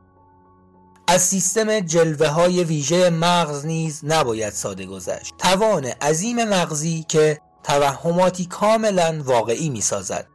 از 1.08 1.22
سیستم 1.22 1.80
جلوه 1.80 2.28
های 2.28 2.64
ویژه 2.64 3.10
مغز 3.10 3.66
نیز 3.66 4.02
نباید 4.04 4.54
ساده 4.54 4.86
گذشت. 4.86 5.34
توان 5.38 5.86
عظیم 5.86 6.44
مغزی 6.44 7.06
که 7.10 7.42
توهماتی 7.64 8.46
کاملا 8.46 9.22
واقعی 9.26 9.70
می 9.70 9.82
سازد 9.82 10.28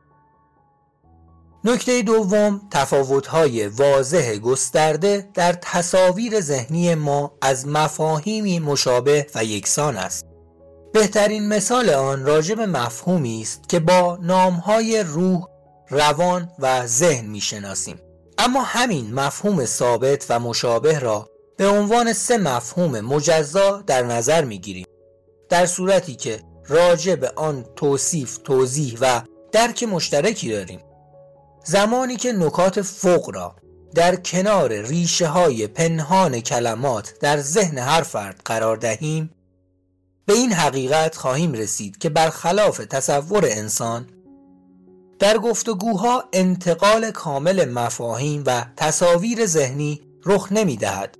نکته 1.65 2.03
دوم 2.03 2.61
تفاوت‌های 2.71 3.67
واضح 3.67 4.37
گسترده 4.37 5.29
در 5.35 5.53
تصاویر 5.53 6.41
ذهنی 6.41 6.95
ما 6.95 7.33
از 7.43 7.69
مفاهیمی 7.69 8.59
مشابه 8.59 9.27
و 9.35 9.45
یکسان 9.45 9.97
است. 9.97 10.30
بهترین 10.93 11.49
مثال 11.49 11.91
آن 11.91 12.27
راجب 12.27 12.61
مفهومی 12.61 13.43
است 13.43 13.69
که 13.69 13.81
با 13.81 14.19
نامهای 14.23 15.03
روح، 15.03 15.45
روان 15.89 16.51
و 16.59 16.87
ذهن 16.87 17.27
می‌شناسیم. 17.27 18.01
اما 18.39 18.63
همین 18.63 19.15
مفهوم 19.15 19.65
ثابت 19.65 20.27
و 20.29 20.41
مشابه 20.41 20.99
را 20.99 21.29
به 21.57 21.69
عنوان 21.69 22.13
سه 22.13 22.39
مفهوم 22.39 23.01
مجزا 23.01 23.83
در 23.87 24.03
نظر 24.03 24.45
می‌گیریم. 24.45 24.87
در 25.49 25.67
صورتی 25.67 26.15
که 26.15 26.41
راجع 26.69 27.15
به 27.15 27.33
آن 27.37 27.65
توصیف، 27.77 28.39
توضیح 28.45 28.99
و 29.01 29.23
درک 29.53 29.83
مشترکی 29.83 30.53
داریم. 30.53 30.81
زمانی 31.65 32.17
که 32.17 32.33
نکات 32.33 32.83
فوق 32.83 33.35
را 33.35 33.57
در 33.95 34.17
کنار 34.17 34.73
ریشه 34.73 35.27
های 35.27 35.67
پنهان 35.67 36.41
کلمات 36.41 37.15
در 37.21 37.41
ذهن 37.41 37.79
هر 37.79 38.03
فرد 38.03 38.41
قرار 38.45 38.77
دهیم 38.77 39.31
به 40.31 40.37
این 40.37 40.53
حقیقت 40.53 41.17
خواهیم 41.17 41.53
رسید 41.53 41.99
که 41.99 42.09
برخلاف 42.09 42.79
تصور 42.79 43.45
انسان 43.45 44.07
در 45.19 45.39
گفتگوها 45.39 46.25
انتقال 46.33 47.11
کامل 47.11 47.69
مفاهیم 47.69 48.43
و 48.47 48.67
تصاویر 48.77 49.47
ذهنی 49.47 50.01
رخ 50.25 50.53
نمی 50.53 50.77
دهد 50.77 51.19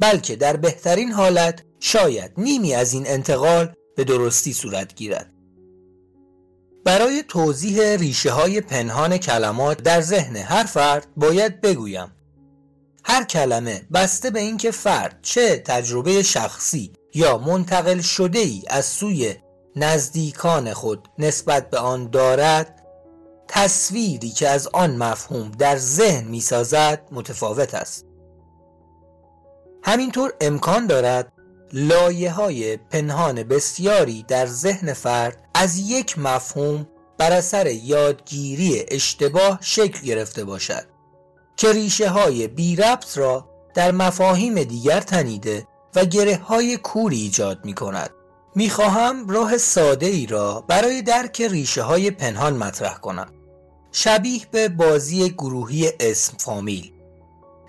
بلکه 0.00 0.36
در 0.36 0.56
بهترین 0.56 1.12
حالت 1.12 1.62
شاید 1.80 2.32
نیمی 2.36 2.74
از 2.74 2.92
این 2.92 3.06
انتقال 3.06 3.72
به 3.96 4.04
درستی 4.04 4.52
صورت 4.52 4.94
گیرد. 4.94 5.32
برای 6.84 7.24
توضیح 7.28 7.96
ریشه 7.96 8.30
های 8.30 8.60
پنهان 8.60 9.18
کلمات 9.18 9.82
در 9.82 10.00
ذهن 10.00 10.36
هر 10.36 10.64
فرد 10.64 11.06
باید 11.16 11.60
بگویم 11.60 12.12
هر 13.04 13.24
کلمه 13.24 13.82
بسته 13.92 14.30
به 14.30 14.40
اینکه 14.40 14.70
فرد 14.70 15.18
چه 15.22 15.58
تجربه 15.58 16.22
شخصی 16.22 16.92
یا 17.14 17.38
منتقل 17.38 18.00
شده 18.00 18.38
ای 18.38 18.62
از 18.68 18.84
سوی 18.84 19.34
نزدیکان 19.76 20.72
خود 20.72 21.08
نسبت 21.18 21.70
به 21.70 21.78
آن 21.78 22.10
دارد 22.10 22.86
تصویری 23.48 24.30
که 24.30 24.48
از 24.48 24.68
آن 24.72 24.96
مفهوم 24.96 25.50
در 25.50 25.76
ذهن 25.76 26.24
می 26.24 26.40
سازد 26.40 27.08
متفاوت 27.12 27.74
است. 27.74 28.04
همینطور 29.82 30.32
امکان 30.40 30.86
دارد 30.86 31.32
لایه 31.72 32.32
های 32.32 32.76
پنهان 32.76 33.42
بسیاری 33.42 34.24
در 34.28 34.46
ذهن 34.46 34.92
فرد 34.92 35.48
از 35.54 35.78
یک 35.78 36.18
مفهوم 36.18 36.86
بر 37.18 37.32
اثر 37.32 37.66
یادگیری 37.66 38.84
اشتباه 38.88 39.58
شکل 39.60 40.00
گرفته 40.00 40.44
باشد 40.44 40.84
که 41.56 41.72
ریشه 41.72 42.08
های 42.08 42.48
بی 42.48 42.76
ربط 42.76 43.18
را 43.18 43.48
در 43.74 43.90
مفاهیم 43.90 44.62
دیگر 44.62 45.00
تنیده 45.00 45.66
و 45.98 46.04
گره 46.04 46.36
های 46.36 46.76
کوری 46.76 47.20
ایجاد 47.20 47.64
می 47.64 47.74
کند 47.74 48.10
می 48.54 48.70
خواهم 48.70 49.28
راه 49.28 49.56
ساده 49.56 50.06
ای 50.06 50.26
را 50.26 50.64
برای 50.68 51.02
درک 51.02 51.40
ریشه 51.40 51.82
های 51.82 52.10
پنهان 52.10 52.56
مطرح 52.56 52.94
کنم. 52.98 53.32
شبیه 53.92 54.42
به 54.50 54.68
بازی 54.68 55.30
گروهی 55.30 55.92
اسم 56.00 56.36
فامیل. 56.38 56.92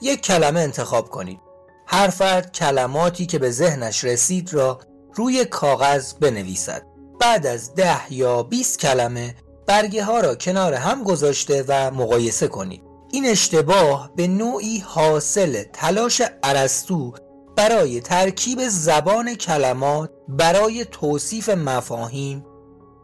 یک 0.01 0.21
کلمه 0.21 0.59
انتخاب 0.59 1.09
کنید. 1.09 1.39
هر 1.87 2.07
فرد 2.07 2.51
کلماتی 2.51 3.25
که 3.25 3.39
به 3.39 3.51
ذهنش 3.51 4.03
رسید 4.03 4.53
را 4.53 4.79
روی 5.13 5.45
کاغذ 5.45 6.13
بنویسد. 6.13 6.85
بعد 7.19 7.47
از 7.47 7.75
ده 7.75 8.13
یا 8.13 8.43
20 8.43 8.79
کلمه 8.79 9.35
برگه 9.67 10.03
ها 10.03 10.19
را 10.19 10.35
کنار 10.35 10.73
هم 10.73 11.03
گذاشته 11.03 11.65
و 11.67 11.91
مقایسه 11.91 12.47
کنید. 12.47 12.83
این 13.11 13.25
اشتباه 13.25 14.11
به 14.15 14.27
نوعی 14.27 14.79
حاصل 14.79 15.63
تلاش 15.63 16.21
ارسطو 16.43 17.13
برای 17.59 18.01
ترکیب 18.01 18.67
زبان 18.67 19.35
کلمات 19.35 20.11
برای 20.27 20.85
توصیف 20.85 21.49
مفاهیم 21.49 22.45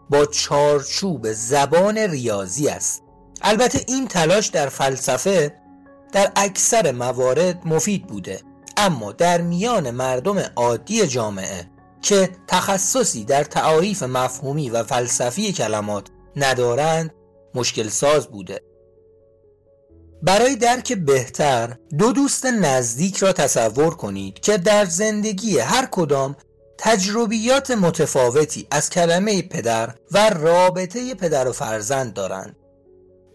با 0.09 0.25
چارچوب 0.25 1.31
زبان 1.31 1.97
ریاضی 1.97 2.67
است. 2.67 3.03
البته 3.41 3.85
این 3.87 4.07
تلاش 4.07 4.47
در 4.47 4.69
فلسفه 4.69 5.55
در 6.11 6.31
اکثر 6.35 6.91
موارد 6.91 7.67
مفید 7.67 8.07
بوده 8.07 8.41
اما 8.77 9.11
در 9.11 9.41
میان 9.41 9.91
مردم 9.91 10.37
عادی 10.55 11.07
جامعه 11.07 11.69
که 12.01 12.29
تخصصی 12.47 13.25
در 13.25 13.43
تعاریف 13.43 14.03
مفهومی 14.03 14.69
و 14.69 14.83
فلسفی 14.83 15.53
کلمات 15.53 16.07
ندارند 16.35 17.13
مشکل 17.55 17.89
ساز 17.89 18.27
بوده. 18.27 18.61
برای 20.25 20.55
درک 20.55 20.93
بهتر 20.93 21.75
دو 21.97 22.11
دوست 22.11 22.45
نزدیک 22.45 23.17
را 23.17 23.33
تصور 23.33 23.95
کنید 23.95 24.39
که 24.39 24.57
در 24.57 24.85
زندگی 24.85 25.59
هر 25.59 25.87
کدام 25.91 26.35
تجربیات 26.77 27.71
متفاوتی 27.71 28.67
از 28.71 28.89
کلمه 28.89 29.41
پدر 29.41 29.95
و 30.11 30.29
رابطه 30.29 31.15
پدر 31.15 31.47
و 31.47 31.51
فرزند 31.51 32.13
دارند. 32.13 32.55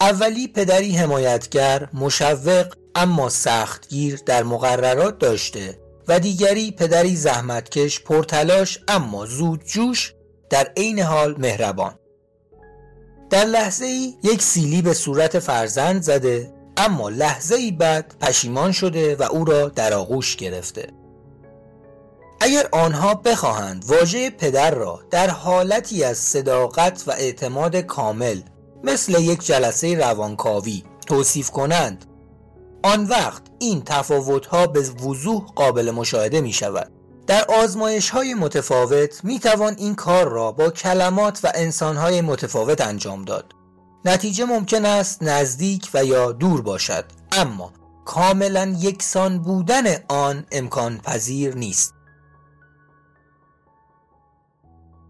اولی 0.01 0.49
پدری 0.49 0.97
حمایتگر 0.97 1.89
مشوق 1.95 2.75
اما 2.95 3.29
سختگیر 3.29 4.21
در 4.27 4.43
مقررات 4.43 5.19
داشته 5.19 5.79
و 6.09 6.21
دیگری 6.21 6.71
پدری 6.71 7.17
زحمتکش 7.17 8.01
پرتلاش 8.01 8.79
اما 8.89 9.27
زود 9.27 9.65
جوش 9.65 10.15
در 10.51 10.73
عین 10.77 11.01
حال 11.01 11.35
مهربان. 11.39 11.95
در 13.31 13.45
لحظه 13.45 13.85
ای 13.85 14.15
یک 14.23 14.43
سیلی 14.43 14.83
به 14.83 14.95
صورت 14.95 15.39
فرزند 15.39 16.03
زده 16.03 16.60
اما 16.81 17.09
لحظه 17.09 17.55
ای 17.55 17.71
بعد 17.73 18.15
پشیمان 18.21 18.73
شده 18.73 19.17
و 19.17 19.23
او 19.23 19.45
را 19.45 19.69
در 19.69 19.95
آغوش 19.95 20.37
گرفته. 20.37 20.89
اگر 22.41 22.69
آنها 22.73 23.15
بخواهند 23.15 23.85
واژه 23.89 24.31
پدر 24.31 24.71
را 24.71 25.01
در 25.11 25.31
حالتی 25.31 26.05
از 26.05 26.19
صداقت 26.19 27.05
و 27.07 27.11
اعتماد 27.11 27.77
کامل 27.77 28.41
مثل 28.85 29.21
یک 29.23 29.47
جلسه 29.47 29.95
روانکاوی 29.95 30.85
توصیف 31.07 31.51
کنند 31.51 32.05
آن 32.83 33.05
وقت 33.05 33.43
این 33.59 33.83
تفاوت 33.85 34.47
ها 34.47 34.67
به 34.67 34.81
وضوح 34.81 35.45
قابل 35.55 35.91
مشاهده 35.91 36.41
می 36.41 36.53
شود 36.53 36.93
در 37.27 37.45
آزمایش 37.45 38.11
های 38.11 38.35
متفاوت 38.35 39.25
می 39.25 39.39
توان 39.39 39.75
این 39.79 39.95
کار 39.95 40.29
را 40.29 40.53
با 40.53 40.71
کلمات 40.71 41.41
و 41.45 41.53
انسان 41.55 41.97
های 41.97 42.21
متفاوت 42.21 42.81
انجام 42.81 43.25
داد. 43.25 43.60
نتیجه 44.05 44.45
ممکن 44.45 44.85
است 44.85 45.23
نزدیک 45.23 45.91
و 45.95 46.05
یا 46.05 46.33
دور 46.33 46.63
باشد 46.63 47.05
اما 47.33 47.73
کاملا 48.05 48.77
یکسان 48.81 49.39
بودن 49.39 49.85
آن 50.09 50.47
امکان 50.53 50.99
پذیر 50.99 51.55
نیست 51.55 51.95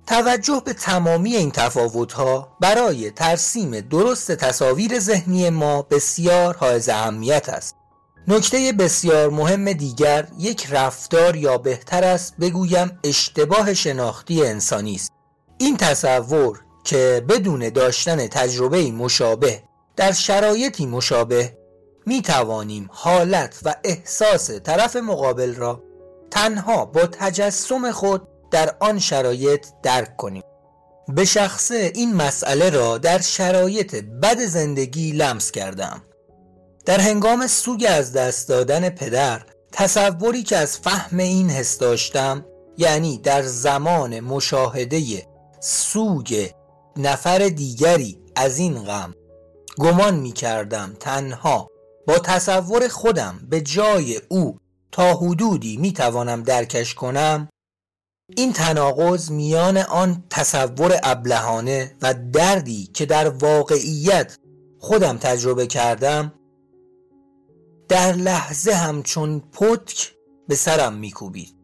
توجه 0.07 0.63
به 0.65 0.73
تمامی 0.73 1.37
این 1.37 1.51
تفاوت‌ها 1.51 2.57
برای 2.61 3.11
ترسیم 3.11 3.81
درست 3.81 4.33
تصاویر 4.33 4.99
ذهنی 4.99 5.51
ما 5.51 5.83
بسیار 5.83 6.57
حائز 6.57 6.89
اهمیت 6.89 7.49
است. 7.49 7.77
نکته 8.29 8.73
بسیار 8.73 9.31
مهم 9.31 9.73
دیگر 9.73 10.29
یک 10.39 10.67
رفتار 10.71 11.37
یا 11.37 11.59
بهتر 11.59 12.05
است 12.05 12.37
بگویم 12.37 12.99
اشتباه 13.05 13.75
شناختی 13.75 14.47
انسانی 14.47 14.95
است. 14.95 15.13
این 15.59 15.77
تصور 15.77 16.61
که 16.91 17.25
بدون 17.29 17.69
داشتن 17.69 18.27
تجربه 18.27 18.93
مشابه 18.93 19.63
در 19.97 20.13
شرایطی 20.13 20.87
مشابه 20.87 21.57
می 22.07 22.23
توانیم 22.23 22.89
حالت 22.93 23.61
و 23.65 23.75
احساس 23.85 24.51
طرف 24.51 24.97
مقابل 24.97 25.55
را 25.55 25.83
تنها 26.31 26.85
با 26.85 27.07
تجسم 27.07 27.91
خود 27.91 28.29
در 28.51 28.77
آن 28.81 28.99
شرایط 28.99 29.67
درک 29.83 30.17
کنیم. 30.17 30.43
به 31.09 31.25
شخصه 31.25 31.93
این 31.95 32.15
مسئله 32.15 32.71
را 32.71 32.99
در 32.99 33.21
شرایط 33.21 33.95
بد 34.23 34.41
زندگی 34.41 35.13
لمس 35.13 35.51
کردم. 35.51 36.03
در 36.87 37.01
هنگام 37.01 37.47
سوگ 37.47 37.87
از 37.89 38.13
دست 38.13 38.49
دادن 38.49 38.89
پدر 38.89 39.43
تصوری 39.73 40.43
که 40.43 40.57
از 40.57 40.79
فهم 40.79 41.19
این 41.19 41.51
حس 41.51 41.79
داشتم 41.79 42.45
یعنی 42.79 43.19
در 43.19 43.43
زمان 43.43 44.21
مشاهده 44.21 45.27
سوگ 45.61 46.51
نفر 46.97 47.39
دیگری 47.49 48.19
از 48.37 48.59
این 48.59 48.85
غم. 48.85 49.15
گمان 49.79 50.15
می 50.15 50.33
کردم 50.33 50.97
تنها. 51.01 51.69
با 52.07 52.19
تصور 52.19 52.89
خودم 52.89 53.41
به 53.51 53.61
جای 53.61 54.21
او 54.29 54.59
تا 54.93 55.15
حدودی 55.15 55.77
می 55.77 55.93
توانم 55.93 56.43
درکش 56.43 56.95
کنم. 56.95 57.49
این 58.37 58.53
تناقض 58.53 59.31
میان 59.31 59.77
آن 59.77 60.25
تصور 60.31 60.97
ابلهانه 61.03 61.97
و 62.03 62.15
دردی 62.15 62.87
که 62.87 63.07
در 63.07 63.29
واقعیت 63.29 64.37
خودم 64.79 65.19
تجربه 65.19 65.67
کردم 65.67 66.33
در 67.89 68.13
لحظه 68.13 68.73
همچون 68.73 69.41
پتک 69.41 70.13
به 70.49 70.55
سرم 70.55 70.93
میکوبید. 70.95 71.55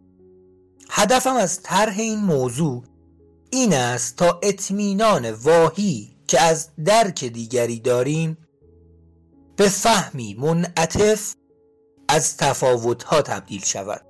هدفم 0.91 1.37
از 1.37 1.63
طرح 1.63 1.99
این 1.99 2.19
موضوع 2.19 2.85
این 3.51 3.75
است 3.75 4.17
تا 4.17 4.41
اطمینان 4.43 5.31
واهی 5.31 6.17
که 6.27 6.41
از 6.41 6.69
درک 6.85 7.25
دیگری 7.25 7.81
داریم. 7.81 8.39
به 9.57 9.69
فهمی 9.69 10.35
منعطف 10.35 11.35
از 12.09 12.37
تفاوتها 12.37 13.23
تبدیل 13.23 13.65
شود 13.65 14.07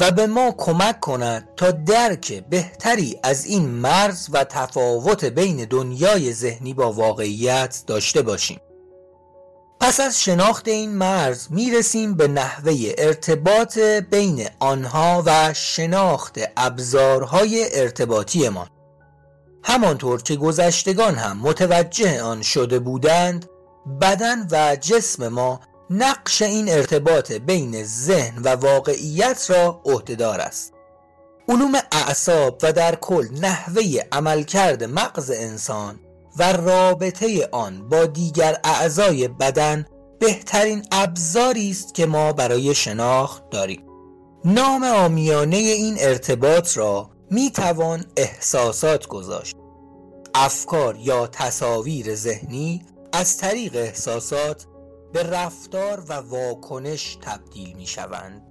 و 0.00 0.10
به 0.10 0.26
ما 0.26 0.54
کمک 0.58 1.00
کند 1.00 1.48
تا 1.56 1.70
درک 1.70 2.32
بهتری 2.32 3.20
از 3.22 3.46
این 3.46 3.68
مرز 3.68 4.28
و 4.32 4.44
تفاوت 4.44 5.24
بین 5.24 5.64
دنیای 5.64 6.32
ذهنی 6.32 6.74
با 6.74 6.92
واقعیت 6.92 7.82
داشته 7.86 8.22
باشیم. 8.22 8.60
پس 9.80 10.00
از 10.00 10.20
شناخت 10.22 10.68
این 10.68 10.94
مرز 10.94 11.46
می‌رسیم 11.50 12.14
به 12.14 12.28
نحوه 12.28 12.92
ارتباط 12.98 13.78
بین 13.78 14.48
آنها 14.58 15.22
و 15.26 15.54
شناخت 15.54 16.38
ابزارهای 16.56 17.80
ارتباطی 17.80 18.48
ما 18.48 18.66
همانطور 19.64 20.22
که 20.22 20.36
گذشتگان 20.36 21.14
هم 21.14 21.38
متوجه 21.38 22.22
آن 22.22 22.42
شده 22.42 22.78
بودند 22.78 23.48
بدن 24.00 24.46
و 24.50 24.76
جسم 24.76 25.28
ما 25.28 25.60
نقش 25.90 26.42
این 26.42 26.68
ارتباط 26.68 27.32
بین 27.32 27.84
ذهن 27.84 28.42
و 28.42 28.48
واقعیت 28.48 29.50
را 29.50 29.82
عهدهدار 29.84 30.40
است. 30.40 30.72
علوم 31.48 31.72
اعصاب 31.92 32.58
و 32.62 32.72
در 32.72 32.94
کل 32.94 33.28
نحوه 33.40 33.82
عملکرد 34.12 34.84
مغز 34.84 35.30
انسان 35.30 36.00
و 36.36 36.52
رابطه 36.52 37.48
آن 37.52 37.88
با 37.88 38.06
دیگر 38.06 38.60
اعضای 38.64 39.28
بدن 39.28 39.86
بهترین 40.20 40.84
ابزاری 40.92 41.70
است 41.70 41.94
که 41.94 42.06
ما 42.06 42.32
برای 42.32 42.74
شناخت 42.74 43.50
داریم. 43.50 43.82
نام 44.44 44.84
آمیانه 44.84 45.56
این 45.56 45.96
ارتباط 45.98 46.78
را 46.78 47.10
می 47.30 47.50
توان 47.50 48.04
احساسات 48.16 49.06
گذاشت. 49.06 49.56
افکار 50.34 50.96
یا 50.96 51.26
تصاویر 51.26 52.14
ذهنی 52.14 52.82
از 53.12 53.38
طریق 53.38 53.76
احساسات 53.76 54.66
به 55.12 55.22
رفتار 55.22 56.04
و 56.08 56.12
واکنش 56.12 57.18
تبدیل 57.22 57.76
می 57.76 57.86
شوند 57.86 58.47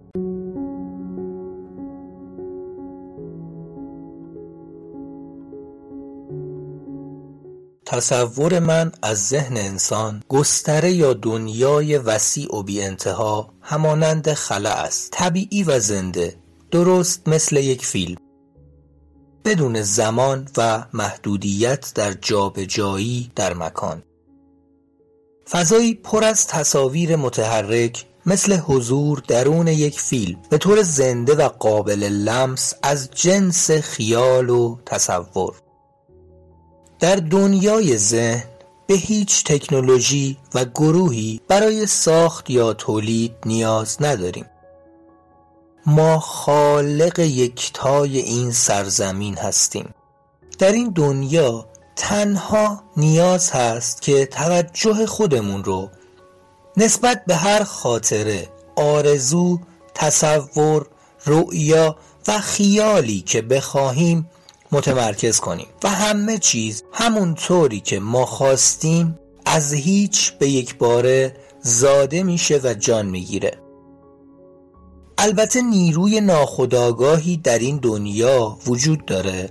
تصور 7.89 8.59
من 8.59 8.91
از 9.01 9.27
ذهن 9.27 9.57
انسان 9.57 10.23
گستره 10.29 10.91
یا 10.91 11.13
دنیای 11.13 11.97
وسیع 11.97 12.55
و 12.55 12.63
بی 12.63 12.81
انتها 12.81 13.53
همانند 13.61 14.33
خلا 14.33 14.69
است. 14.69 15.11
طبیعی 15.11 15.63
و 15.63 15.79
زنده. 15.79 16.35
درست 16.71 17.27
مثل 17.27 17.57
یک 17.57 17.85
فیلم. 17.85 18.15
بدون 19.45 19.81
زمان 19.81 20.47
و 20.57 20.85
محدودیت 20.93 21.91
در 21.95 22.13
جابجایی 22.13 23.31
در 23.35 23.53
مکان. 23.53 24.03
فضایی 25.49 25.93
پر 25.93 26.23
از 26.23 26.47
تصاویر 26.47 27.15
متحرک 27.15 28.05
مثل 28.25 28.53
حضور 28.57 29.23
درون 29.27 29.67
یک 29.67 29.99
فیلم. 29.99 30.39
به 30.49 30.57
طور 30.57 30.81
زنده 30.81 31.35
و 31.35 31.47
قابل 31.47 32.03
لمس 32.03 32.73
از 32.83 33.09
جنس 33.11 33.71
خیال 33.71 34.49
و 34.49 34.77
تصور. 34.85 35.66
در 36.99 37.15
دنیای 37.15 37.97
ذهن 37.97 38.43
به 38.87 38.93
هیچ 38.93 39.43
تکنولوژی 39.43 40.37
و 40.53 40.65
گروهی 40.65 41.41
برای 41.47 41.85
ساخت 41.85 42.49
یا 42.49 42.73
تولید 42.73 43.35
نیاز 43.45 43.97
نداریم. 44.01 44.45
ما 45.85 46.19
خالق 46.19 47.19
یکتای 47.19 48.19
این 48.19 48.51
سرزمین 48.51 49.37
هستیم. 49.37 49.93
در 50.59 50.71
این 50.71 50.89
دنیا 50.89 51.65
تنها 51.95 52.83
نیاز 52.97 53.51
هست 53.51 54.01
که 54.01 54.25
توجه 54.25 55.05
خودمون 55.05 55.63
رو 55.63 55.89
نسبت 56.77 57.23
به 57.27 57.35
هر 57.35 57.63
خاطره 57.63 58.49
آرزو 58.75 59.59
تصور 59.95 60.87
رؤیا 61.25 61.95
و 62.27 62.39
خیالی 62.39 63.21
که 63.21 63.41
بخواهیم 63.41 64.29
متمرکز 64.71 65.39
کنیم. 65.39 65.67
و 65.83 65.89
همه 65.89 66.37
چیز 66.37 66.83
همون 66.93 67.35
طوری 67.35 67.79
که 67.79 67.99
ما 67.99 68.25
خواستیم 68.25 69.19
از 69.45 69.73
هیچ 69.73 70.31
به 70.31 70.49
یک 70.49 70.77
باره 70.77 71.33
زاده 71.61 72.23
میشه 72.23 72.59
و 72.63 72.73
جان 72.73 73.05
می‌گیره. 73.05 73.57
البته 75.17 75.61
نیروی 75.61 76.21
ناخودآگاهی 76.21 77.37
در 77.37 77.59
این 77.59 77.77
دنیا 77.77 78.57
وجود 78.67 79.05
داره 79.05 79.49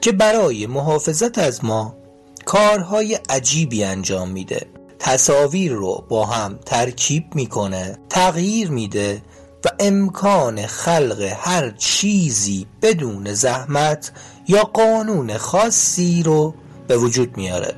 که 0.00 0.12
برای 0.12 0.66
محافظت 0.66 1.38
از 1.38 1.64
ما 1.64 1.96
کارهای 2.44 3.18
عجیبی 3.28 3.84
انجام 3.84 4.30
میده. 4.30 4.66
تصاویر 4.98 5.72
رو 5.72 6.04
با 6.08 6.26
هم 6.26 6.58
ترکیب 6.66 7.34
می‌کنه 7.34 7.98
تغییر 8.10 8.70
میده 8.70 9.22
و 9.64 9.68
امکان 9.80 10.66
خلق 10.66 11.20
هر 11.36 11.70
چیزی 11.70 12.66
بدون 12.82 13.34
زحمت 13.34 14.12
یا 14.48 14.62
قانون 14.62 15.38
خاصی 15.38 16.22
رو 16.22 16.54
به 16.88 16.96
وجود 16.96 17.36
میاره. 17.36 17.74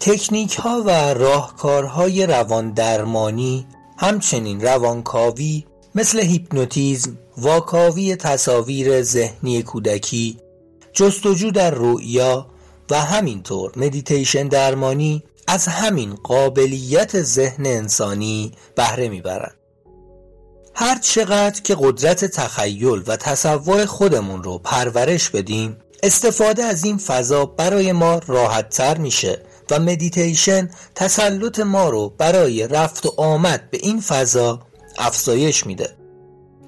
تکنیک 0.00 0.54
ها 0.54 0.82
و 0.86 0.90
راهکارهای 1.14 2.26
روان 2.26 2.70
درمانی 2.70 3.66
همچنین 3.96 4.60
روانکاوی 4.60 5.64
مثل 5.94 6.20
هیپنوتیزم 6.20 7.18
واکاوی 7.36 8.16
تصاویر 8.16 9.02
ذهنی 9.02 9.62
کودکی 9.62 10.38
جستجو 10.92 11.50
در 11.50 11.70
رؤیا 11.70 12.46
و 12.90 13.00
همینطور 13.00 13.72
مدیتیشن 13.76 14.48
درمانی 14.48 15.22
از 15.46 15.68
همین 15.68 16.14
قابلیت 16.14 17.22
ذهن 17.22 17.66
انسانی 17.66 18.52
بهره 18.74 19.08
می‌برند. 19.08 19.57
هر 20.80 20.98
چقدر 20.98 21.62
که 21.62 21.76
قدرت 21.80 22.24
تخیل 22.24 23.02
و 23.06 23.16
تصور 23.16 23.86
خودمون 23.86 24.42
رو 24.42 24.58
پرورش 24.58 25.30
بدیم 25.30 25.76
استفاده 26.02 26.64
از 26.64 26.84
این 26.84 26.98
فضا 26.98 27.46
برای 27.46 27.92
ما 27.92 28.20
راحت 28.26 28.68
تر 28.68 28.98
میشه 28.98 29.42
و 29.70 29.78
مدیتیشن 29.78 30.70
تسلط 30.94 31.60
ما 31.60 31.88
رو 31.88 32.14
برای 32.18 32.68
رفت 32.68 33.06
و 33.06 33.14
آمد 33.16 33.70
به 33.70 33.78
این 33.82 34.00
فضا 34.00 34.60
افزایش 34.98 35.66
میده. 35.66 35.96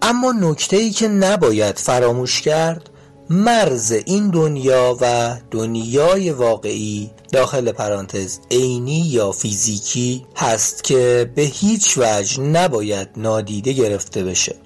اما 0.03 0.33
نکته 0.33 0.77
ای 0.77 0.90
که 0.90 1.09
نباید 1.09 1.79
فراموش 1.79 2.40
کرد 2.40 2.89
مرز 3.33 3.93
این 3.93 4.31
دنیا 4.31 4.97
و 5.01 5.37
دنیای 5.51 6.31
واقعی 6.31 7.11
داخل 7.33 7.73
پرانتز 7.73 8.38
عینی 8.51 9.01
یا 9.01 9.33
فیزیکی 9.33 10.27
هست 10.37 10.85
که 10.85 11.33
به 11.35 11.43
هیچ 11.43 11.99
وجه 11.99 12.43
نباید 12.43 13.09
نادیده 13.16 13.73
گرفته 13.73 14.25
بشه. 14.25 14.57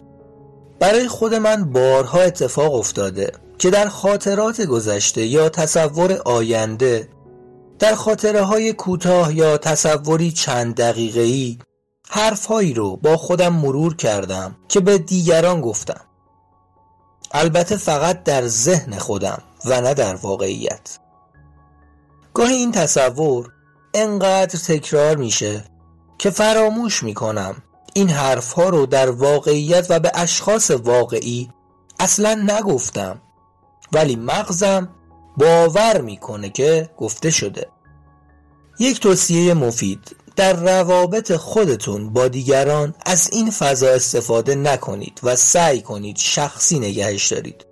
برای 0.79 1.09
خود 1.09 1.35
من 1.35 1.73
بارها 1.73 2.21
اتفاق 2.21 2.75
افتاده 2.75 3.33
که 3.59 3.71
در 3.71 3.89
خاطرات 3.89 4.61
گذشته 4.61 5.27
یا 5.27 5.49
تصور 5.49 6.13
آینده 6.25 7.09
در 7.79 7.95
خاطره 7.95 8.43
های 8.43 8.73
کوتاه 8.73 9.37
یا 9.37 9.59
تصوری 9.59 10.33
چند 10.33 10.75
دقیقه‌ای 10.75 11.59
حرفهایی 12.09 12.75
رو 12.75 12.97
با 12.97 13.17
خودم 13.17 13.53
مرور 13.53 13.97
کردم 13.97 14.57
که 14.69 14.81
به 14.81 14.99
دیگران 14.99 15.61
گفتم. 15.61 16.01
البته 17.37 17.77
فقط 17.77 18.23
در 18.23 18.47
ذهن 18.47 18.99
خودم 18.99 19.43
و 19.65 19.81
نه 19.81 19.95
در 19.95 20.15
واقعیت. 20.15 20.99
گاهی 22.35 22.55
این 22.55 22.73
تصور 22.73 23.53
انقدر 23.95 24.59
تکرار 24.59 25.17
میشه 25.17 25.65
که 26.19 26.31
فراموش 26.31 27.03
می‌کنم 27.03 27.63
این 27.95 28.11
حرفها 28.11 28.69
رو 28.69 28.87
در 28.87 29.11
واقعیت 29.11 29.87
و 29.91 30.01
به 30.01 30.11
اشخاص 30.15 30.71
واقعی 30.71 31.51
اصلا 32.01 32.35
نگفتم 32.35 33.21
ولی 33.93 34.17
مغزم 34.17 34.89
باور 35.37 36.01
می‌کنه 36.01 36.51
که 36.51 36.91
گفته 36.97 37.31
شده. 37.31 37.69
یک 38.79 39.01
توصیه 39.01 39.55
مفید. 39.55 40.17
در 40.37 40.53
روابط 40.53 41.33
خودتون 41.33 42.13
با 42.13 42.29
دیگران 42.29 42.95
از 43.07 43.29
این 43.33 43.51
فضا 43.51 43.89
استفاده 43.89 44.55
نکنید 44.55 45.21
و 45.23 45.37
سعی 45.37 45.81
کنید 45.81 46.17
شخصی 46.17 46.79
نگهش 46.79 47.33
دارید. 47.33 47.67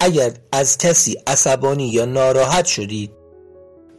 اگر 0.00 0.32
از 0.52 0.78
کسی 0.78 1.16
عصبانی 1.26 1.88
یا 1.88 2.04
ناراحت 2.04 2.66
شدید 2.66 3.12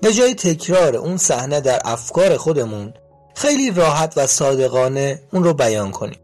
به 0.01 0.13
جای 0.13 0.35
تکرار 0.35 0.95
اون 0.95 1.17
صحنه 1.17 1.61
در 1.61 1.81
افکار 1.85 2.37
خودمون 2.37 2.93
خیلی 3.35 3.71
راحت 3.71 4.13
و 4.15 4.27
صادقانه 4.27 5.21
اون 5.33 5.43
رو 5.43 5.53
بیان 5.53 5.91
کنید. 5.91 6.19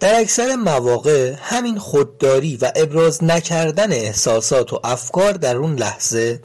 در 0.00 0.20
اکثر 0.20 0.56
مواقع 0.56 1.34
همین 1.38 1.78
خودداری 1.78 2.56
و 2.56 2.72
ابراز 2.76 3.24
نکردن 3.24 3.92
احساسات 3.92 4.72
و 4.72 4.80
افکار 4.84 5.32
در 5.32 5.56
اون 5.56 5.74
لحظه 5.74 6.42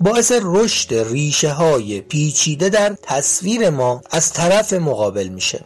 باعث 0.00 0.32
رشد 0.42 0.94
ریشه 0.94 1.52
های 1.52 2.00
پیچیده 2.00 2.68
در 2.68 2.96
تصویر 3.02 3.70
ما 3.70 4.02
از 4.10 4.32
طرف 4.32 4.72
مقابل 4.72 5.28
میشه. 5.28 5.64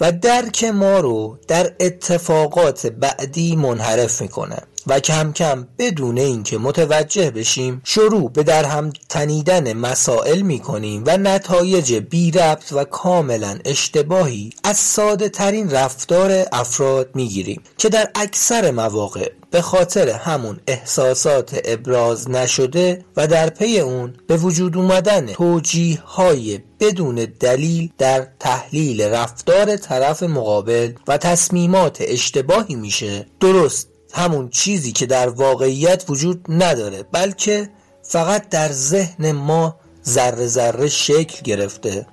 و 0.00 0.12
درک 0.12 0.64
ما 0.64 1.00
رو 1.00 1.38
در 1.48 1.74
اتفاقات 1.80 2.86
بعدی 2.86 3.56
منحرف 3.56 4.22
می‌کنه. 4.22 4.58
و 4.86 5.00
کم 5.00 5.32
کم 5.32 5.66
بدون 5.78 6.18
اینکه 6.18 6.58
متوجه 6.58 7.30
بشیم 7.30 7.82
شروع 7.84 8.30
به 8.30 8.42
در 8.42 8.64
هم 8.64 8.92
تنیدن 9.08 9.72
مسائل 9.72 10.40
می‌کنیم 10.42 11.02
و 11.06 11.16
نتایج 11.16 11.94
بی 11.94 12.30
ربط 12.30 12.72
و 12.72 12.84
کاملا 12.84 13.58
اشتباهی 13.64 14.50
از 14.64 14.76
ساده 14.76 15.28
ترین 15.28 15.70
رفتار 15.70 16.46
افراد 16.52 17.10
می‌گیریم 17.14 17.62
که 17.78 17.88
در 17.88 18.10
اکثر 18.14 18.70
مواقع 18.70 19.32
به 19.50 19.62
خاطر 19.62 20.08
همون 20.08 20.60
احساسات 20.66 21.60
ابراز 21.64 22.30
نشده 22.30 23.04
و 23.16 23.26
در 23.26 23.50
پی 23.50 23.80
اون 23.80 24.14
به 24.26 24.36
وجود 24.36 24.76
اومدن 24.76 25.26
توجیه 25.26 26.00
های 26.00 26.60
بدون 26.80 27.14
دلیل 27.40 27.90
در 27.98 28.26
تحلیل 28.40 29.02
رفتار 29.02 29.76
طرف 29.76 30.22
مقابل 30.22 30.92
و 31.08 31.18
تصمیمات 31.18 31.96
اشتباهی 32.00 32.74
میشه 32.74 33.26
درست 33.40 33.88
همون 34.18 34.48
چیزی 34.48 34.92
که 34.92 35.06
در 35.06 35.28
واقعیت 35.28 36.04
وجود 36.08 36.44
نداره 36.48 37.02
بلکه 37.02 37.70
فقط 38.02 38.48
در 38.48 38.72
ذهن 38.72 39.32
ما 39.32 39.76
ذره 40.06 40.46
ذره 40.46 40.88
شکل 40.88 41.42
گرفته 41.42 42.06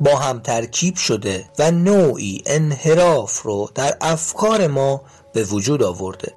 با 0.00 0.16
هم 0.16 0.40
ترکیب 0.40 0.96
شده 0.96 1.44
و 1.58 1.70
نوعی 1.70 2.42
انحراف 2.46 3.42
رو 3.42 3.70
در 3.74 3.96
افکار 4.00 4.66
ما 4.66 5.02
به 5.32 5.44
وجود 5.44 5.82
آورده. 5.82 6.34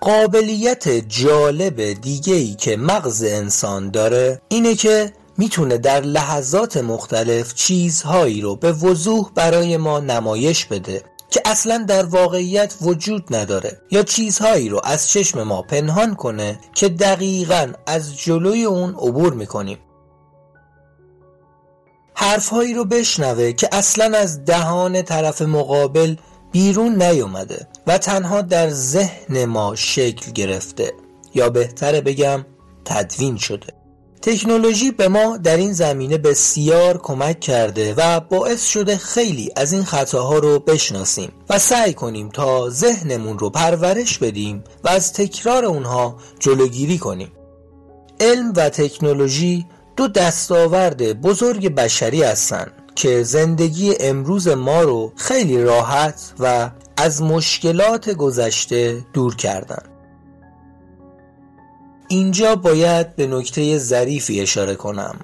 قابلیت 0.00 0.88
جالب 0.88 1.92
دیگه 1.92 2.54
که 2.54 2.76
مغز 2.76 3.22
انسان 3.22 3.90
داره 3.90 4.40
اینه 4.48 4.74
که 4.74 5.12
می‌تونه 5.38 5.78
در 5.78 6.00
لحظات 6.00 6.76
مختلف 6.76 7.54
چیزهایی 7.54 8.40
رو 8.40 8.56
به 8.56 8.72
وضوح 8.72 9.30
برای 9.34 9.76
ما 9.76 10.00
نمایش 10.00 10.64
بده. 10.64 11.02
که 11.30 11.42
اصلا 11.44 11.84
در 11.88 12.04
واقعیت 12.04 12.74
وجود 12.80 13.34
نداره 13.34 13.80
یا 13.90 14.02
چیزهایی 14.02 14.68
رو 14.68 14.80
از 14.84 15.08
چشم 15.08 15.42
ما 15.42 15.62
پنهان 15.62 16.14
کنه 16.14 16.58
که 16.74 16.88
دقیقا 16.88 17.72
از 17.86 18.18
جلوی 18.18 18.64
اون 18.64 18.90
عبور 18.94 19.32
می‌کنیم. 19.34 19.78
حرفهایی 22.14 22.74
رو 22.74 22.84
بشنوه 22.84 23.52
که 23.52 23.68
اصلا 23.72 24.18
از 24.18 24.44
دهان 24.44 25.02
طرف 25.02 25.42
مقابل 25.42 26.16
بیرون 26.52 27.02
نیومده 27.02 27.68
و 27.86 27.98
تنها 27.98 28.42
در 28.42 28.70
ذهن 28.70 29.44
ما 29.44 29.74
شکل 29.74 30.32
گرفته. 30.32 30.92
یا 31.34 31.50
بهتره 31.50 32.00
بگم 32.00 32.46
تدوین 32.84 33.36
شده. 33.36 33.77
تکنولوژی 34.22 34.90
به 34.90 35.08
ما 35.08 35.36
در 35.36 35.56
این 35.56 35.72
زمینه 35.72 36.18
بسیار 36.18 36.98
کمک 36.98 37.40
کرده 37.40 37.94
و 37.94 38.20
باعث 38.20 38.66
شده 38.66 38.96
خیلی 38.96 39.50
از 39.56 39.72
این 39.72 39.84
خطاها 39.84 40.38
رو 40.38 40.58
بشناسیم 40.58 41.32
و 41.50 41.58
سعی 41.58 41.94
کنیم 41.94 42.28
تا 42.28 42.70
ذهنمون 42.70 43.38
رو 43.38 43.50
پرورش 43.50 44.18
بدیم 44.18 44.64
و 44.84 44.88
از 44.88 45.12
تکرار 45.12 45.64
اونها 45.64 46.16
جلوگیری 46.38 46.98
کنیم. 46.98 47.32
علم 48.20 48.52
و 48.56 48.68
تکنولوژی 48.68 49.66
دو 49.96 50.08
دستاورد 50.08 51.20
بزرگ 51.20 51.74
بشری 51.74 52.22
هستند 52.22 52.72
که 52.94 53.22
زندگی 53.22 53.94
امروز 54.00 54.48
ما 54.48 54.82
رو 54.82 55.12
خیلی 55.16 55.62
راحت 55.62 56.32
و 56.38 56.70
از 56.96 57.22
مشکلات 57.22 58.10
گذشته 58.10 59.04
دور 59.12 59.36
کردن 59.36 59.82
اینجا 62.08 62.56
باید 62.56 63.16
به 63.16 63.26
نکته 63.26 63.78
ظریفی 63.78 64.40
اشاره 64.40 64.74
کنم. 64.74 65.20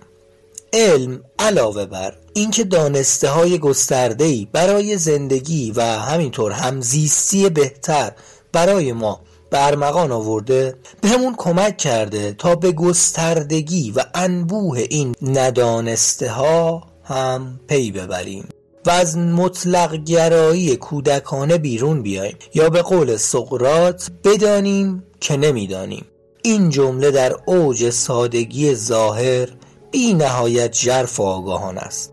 علم 0.72 1.20
علاوه 1.38 1.86
بر 1.86 2.14
اینکه 2.32 2.64
دانسته 2.64 3.28
های 3.28 3.58
گسترده 3.58 4.46
برای 4.52 4.96
زندگی 4.96 5.72
و 5.76 5.82
همینطور 5.82 6.52
همزیستی 6.52 7.48
بهتر 7.48 8.12
برای 8.52 8.92
ما 8.92 9.20
برمغان 9.50 10.12
آورده 10.12 10.76
به 11.00 11.08
همون 11.08 11.34
کمک 11.38 11.76
کرده 11.76 12.32
تا 12.32 12.54
به 12.54 12.72
گستردگی 12.72 13.90
و 13.90 14.04
انبوه 14.14 14.78
این 14.78 15.14
ندانسته 15.22 16.30
ها 16.30 16.82
هم 17.04 17.60
پی 17.68 17.92
ببریم 17.92 18.48
و 18.86 18.90
از 18.90 19.18
مطلق 19.18 19.94
گرایی 19.94 20.76
کودکانه 20.76 21.58
بیرون 21.58 22.02
بیاییم 22.02 22.36
یا 22.54 22.70
به 22.70 22.82
قول 22.82 23.16
سقرات 23.16 24.10
بدانیم 24.24 25.04
که 25.20 25.36
نمی‌دانیم. 25.36 26.04
این 26.46 26.70
جمله 26.70 27.10
در 27.10 27.36
اوج 27.46 27.90
سادگی 27.90 28.74
ظاهر 28.74 29.48
بی 29.90 30.14
نهایت 30.14 30.72
جرف 30.72 31.20
آگاهان 31.20 31.78
است. 31.78 32.12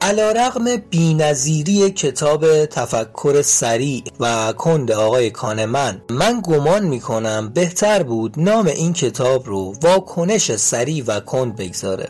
علا 0.00 0.32
رقم 0.32 0.76
بی 0.76 1.14
نظیری 1.14 1.90
کتاب 1.90 2.66
تفکر 2.66 3.42
سریع 3.42 4.02
و 4.20 4.52
کند 4.52 4.92
آقای 4.92 5.30
کانمن 5.30 6.02
من 6.10 6.40
گمان 6.44 6.86
می 6.86 7.00
کنم 7.00 7.50
بهتر 7.54 8.02
بود 8.02 8.34
نام 8.36 8.66
این 8.66 8.92
کتاب 8.92 9.46
رو 9.46 9.74
واکنش 9.82 10.56
سریع 10.56 11.04
و 11.06 11.20
کند 11.20 11.56
بگذاره. 11.56 12.08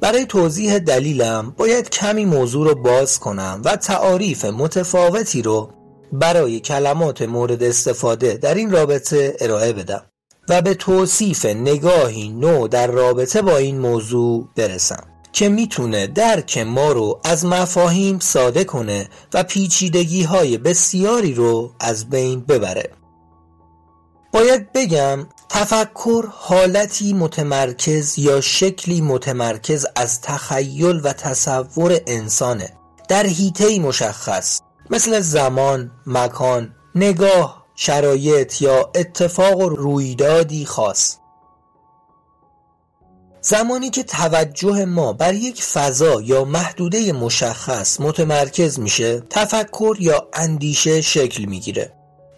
برای 0.00 0.26
توضیح 0.26 0.78
دلیلم 0.78 1.54
باید 1.56 1.90
کمی 1.90 2.24
موضوع 2.24 2.68
رو 2.68 2.74
باز 2.74 3.18
کنم 3.18 3.62
و 3.64 3.76
تعاریف 3.76 4.44
متفاوتی 4.44 5.42
رو 5.42 5.70
برای 6.18 6.60
کلمات 6.60 7.22
مورد 7.22 7.62
استفاده 7.62 8.34
در 8.34 8.54
این 8.54 8.70
رابطه 8.70 9.36
ارائه 9.40 9.72
بدم 9.72 10.02
و 10.48 10.62
به 10.62 10.74
توصیف 10.74 11.44
نگاهی 11.46 12.28
نو 12.28 12.68
در 12.68 12.86
رابطه 12.86 13.42
با 13.42 13.56
این 13.56 13.78
موضوع 13.78 14.48
برسم 14.56 15.04
که 15.32 15.48
می‌تونه 15.48 16.06
درک 16.06 16.58
ما 16.58 16.92
رو 16.92 17.20
از 17.24 17.46
مفاهیم 17.46 18.18
ساده 18.18 18.64
کنه 18.64 19.08
و 19.34 19.42
پیچیدگی 19.42 20.22
های 20.22 20.58
بسیاری 20.58 21.34
رو 21.34 21.72
از 21.80 22.10
بین 22.10 22.40
ببره. 22.40 22.90
باید 24.32 24.72
بگم 24.72 25.26
تفکر 25.48 26.26
حالتی 26.30 27.12
متمرکز 27.12 28.18
یا 28.18 28.40
شکلی 28.40 29.00
متمرکز 29.00 29.86
از 29.96 30.20
تخیل 30.20 31.00
و 31.04 31.12
تصور 31.12 32.00
انسانه. 32.06 32.70
در 33.08 33.26
حیطه 33.26 33.78
مشخص 33.78 34.60
مثل 34.90 35.20
زمان، 35.20 35.90
مکان، 36.06 36.74
نگاه، 36.94 37.64
شرایط 37.76 38.62
یا 38.62 38.90
اتفاق 38.94 39.58
و 39.58 39.68
رویدادی 39.68 40.66
خاص. 40.66 41.16
زمانی 43.40 43.90
که 43.90 44.02
توجه 44.02 44.84
ما 44.84 45.12
بر 45.12 45.34
یک 45.34 45.62
فضا 45.62 46.20
یا 46.20 46.44
محدوده 46.44 47.12
مشخص 47.12 48.00
متمرکز 48.00 48.78
میشه 48.80 49.20
تفکر 49.20 49.96
یا 50.00 50.28
اندیشه 50.32 51.00
شکل 51.00 51.44
می‌گیره. 51.44 51.92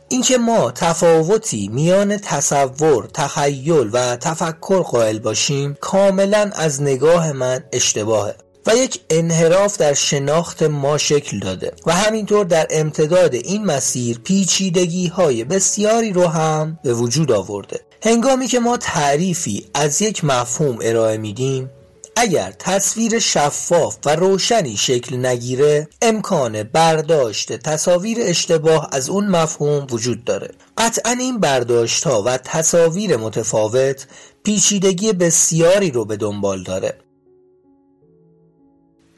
اینکه 0.09 0.39
ما 0.39 0.71
تفاوتی 0.71 1.69
میان 1.69 2.17
تصور، 2.17 3.07
تخیل 3.15 3.91
و 3.93 4.17
تفکر 4.17 4.83
قائل 4.83 5.19
باشیم 5.19 5.77
کاملا 5.81 6.51
از 6.55 6.83
نگاه 6.83 7.33
من 7.33 7.65
اشتباهه. 7.73 8.35
و 8.67 8.77
یک 8.77 9.01
انحراف 9.11 9.77
در 9.77 9.95
شناخت 9.95 10.63
ما 10.63 10.99
شکل 10.99 11.39
داده 11.39 11.73
و 11.87 11.93
همینطور 11.93 12.45
در 12.45 12.67
امتداد 12.71 13.35
این 13.35 13.65
مسیر 13.65 14.19
پیچیدگی 14.19 15.07
های 15.07 15.45
بسیاری 15.45 16.13
رو 16.13 16.27
هم 16.27 16.79
به 16.83 16.95
وجود 16.95 17.33
آورده. 17.33 17.81
هنگامی 18.03 18.47
که 18.47 18.61
ما 18.61 18.77
تعریفی 18.77 19.67
از 19.75 20.03
یک 20.03 20.25
مفهوم 20.25 20.79
ارائه 20.83 21.17
میدیم 21.17 21.71
اگر 22.17 22.53
تصویر 22.59 23.19
شفاف 23.19 23.97
و 24.07 24.17
روشنی 24.17 24.77
شکل 24.77 25.27
نگیره 25.27 25.89
امکان 26.03 26.63
برداشت 26.63 27.53
تصاویر 27.53 28.19
اشتباه 28.21 28.89
از 28.93 29.09
اون 29.09 29.29
مفهوم 29.29 29.87
وجود 29.91 30.25
داره. 30.25 30.51
قطعا 30.79 31.11
این 31.11 31.41
برداشت 31.41 32.05
ها 32.05 32.23
و 32.23 32.37
تصاویر 32.37 33.17
متفاوت 33.17 34.07
پیچیدگی 34.45 35.13
بسیاری 35.13 35.91
رو 35.91 36.05
به 36.05 36.17
دنبال 36.17 36.63
داره. 36.63 36.99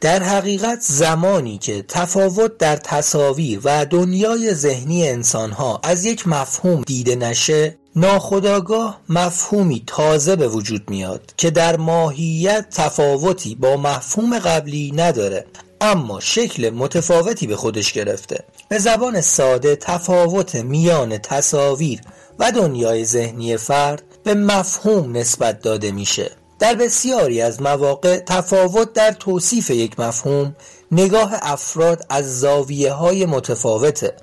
در 0.01 0.23
حقیقت 0.23 0.79
زمانی 0.81 1.59
که 1.59 1.85
تفاوت 1.89 2.59
در 2.59 2.77
تصاویر 2.77 3.61
و 3.65 3.87
دنیای 3.87 4.55
ذهنی 4.55 5.09
انسانها 5.09 5.81
از 5.83 6.05
یک 6.05 6.29
مفهوم 6.29 6.83
دیده 6.83 7.17
نشه 7.17 7.79
ناخداگاه 7.97 9.01
مفهومی 9.09 9.83
تازه 9.87 10.37
به 10.37 10.49
وجود 10.49 10.91
میاد 10.91 11.33
که 11.37 11.51
در 11.51 11.77
ماهیت 11.77 12.67
تفاوتی 12.71 13.55
با 13.55 13.77
مفهوم 13.77 14.39
قبلی 14.39 14.93
نداره 14.97 15.47
اما 15.81 16.21
شکل 16.21 16.71
متفاوتی 16.71 17.47
به 17.47 17.57
خودش 17.57 17.93
گرفته. 17.93 18.45
به 18.69 18.79
زبان 18.79 19.21
ساده 19.21 19.77
تفاوت 19.77 20.55
میان 20.55 21.19
تصاویر 21.19 22.01
و 22.39 22.53
دنیای 22.53 23.05
ذهنی 23.05 23.57
فرد 23.57 24.03
به 24.25 24.35
مفهوم 24.35 25.17
نسبت 25.17 25.63
داده 25.63 25.93
میشه. 25.93 26.31
در 26.59 26.75
بسیاری 26.75 27.41
از 27.41 27.63
مواقع 27.63 28.19
تفاوت 28.19 28.93
در 28.93 29.13
توصیف 29.13 29.71
یک 29.71 30.01
مفهوم 30.01 30.57
نگاه 30.93 31.33
افراد 31.43 32.07
از 32.09 32.41
زاویه 32.41 32.93
های 32.93 33.27
متفاوته 33.27 34.17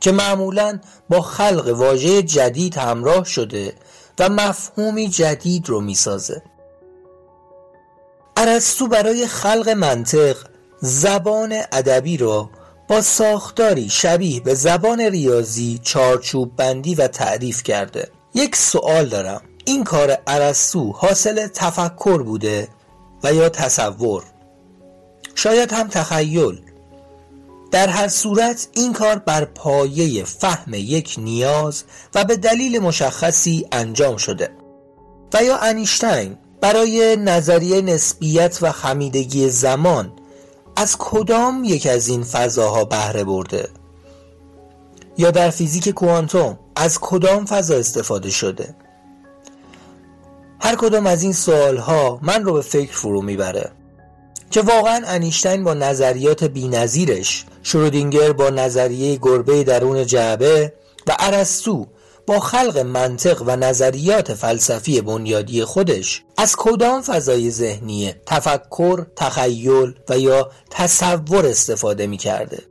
که 0.00 0.12
معمولا 0.12 0.80
با 1.08 1.20
خلق 1.20 1.68
واژه 1.68 2.22
جدید 2.22 2.76
همراه 2.76 3.24
شده 3.24 3.74
و 4.18 4.28
مفهومی 4.28 5.08
جدید 5.08 5.68
رو 5.68 5.80
می‌سازه. 5.80 6.42
ارسطو 8.36 8.88
برای 8.88 9.26
خلق 9.26 9.68
منطق 9.68 10.36
زبان 10.80 11.54
ادبی 11.72 12.16
را 12.16 12.50
با 12.88 13.00
ساختاری 13.00 13.88
شبیه 13.88 14.40
به 14.40 14.54
زبان 14.54 15.00
ریاضی 15.00 15.80
چارچوب 15.82 16.56
بندی 16.56 16.94
و 16.94 17.08
تعریف 17.08 17.62
کرده. 17.62 18.08
یک 18.34 18.56
سوال 18.56 19.08
دارم. 19.08 19.42
این 19.64 19.84
کار 19.84 20.18
ارسطو 20.26 20.92
حاصل 20.92 21.46
تفکر 21.46 22.22
بوده 22.22 22.68
و 23.22 23.34
یا 23.34 23.48
تصور. 23.48 24.22
شاید 25.34 25.72
هم 25.72 25.88
تخیل. 25.88 26.60
در 27.70 27.88
هر 27.88 28.08
صورت 28.08 28.68
این 28.72 28.92
کار 28.92 29.18
بر 29.18 29.44
پایه 29.44 30.24
فهم 30.24 30.74
یک 30.74 31.14
نیاز 31.18 31.84
و 32.14 32.24
به 32.24 32.36
دلیل 32.36 32.78
مشخصی 32.78 33.66
انجام 33.72 34.16
شده. 34.16 34.50
و 35.32 35.44
یا 35.44 35.56
انیشتین 35.56 36.36
برای 36.60 37.16
نظریه 37.16 37.80
نسبیت 37.80 38.58
و 38.62 38.72
خمیدگی 38.72 39.48
زمان 39.48 40.12
از 40.76 40.96
کدام 40.98 41.64
یک 41.64 41.86
از 41.86 42.08
این 42.08 42.24
فضاها 42.24 42.84
بهره 42.84 43.24
برده؟ 43.24 43.68
یا 45.18 45.30
در 45.30 45.50
فیزیک 45.50 45.88
کوانتوم 45.88 46.58
از 46.76 46.98
کدام 47.00 47.44
فضا 47.44 47.74
استفاده 47.74 48.30
شده؟ 48.30 48.74
هر 50.64 50.76
کدام 50.76 51.06
از 51.06 51.22
این 51.22 51.32
سوال 51.32 51.76
ها 51.76 52.18
من 52.22 52.44
رو 52.44 52.52
به 52.52 52.60
فکر 52.60 52.92
فرو 52.92 53.22
می‌بره 53.22 53.70
که 54.50 54.60
واقعا 54.60 55.02
انیشتین 55.06 55.64
با 55.64 55.74
نظریات 55.74 56.44
بینظیرش 56.44 57.44
شرودینگر 57.62 58.32
با 58.32 58.50
نظریه 58.50 59.16
گربه 59.16 59.64
درون 59.64 60.06
جعبه 60.06 60.72
و 61.06 61.16
ارسطو 61.18 61.86
با 62.26 62.40
خلق 62.40 62.78
منطق 62.78 63.42
و 63.46 63.56
نظریات 63.56 64.34
فلسفی 64.34 65.00
بنیادی 65.00 65.64
خودش 65.64 66.22
از 66.36 66.56
کدام 66.56 67.02
فضای 67.02 67.50
ذهنی 67.50 68.14
تفکر، 68.26 69.06
تخیل 69.16 69.94
و 70.08 70.18
یا 70.18 70.50
تصور 70.70 71.46
استفاده 71.46 72.06
می 72.06 72.16
کرده؟ 72.16 72.62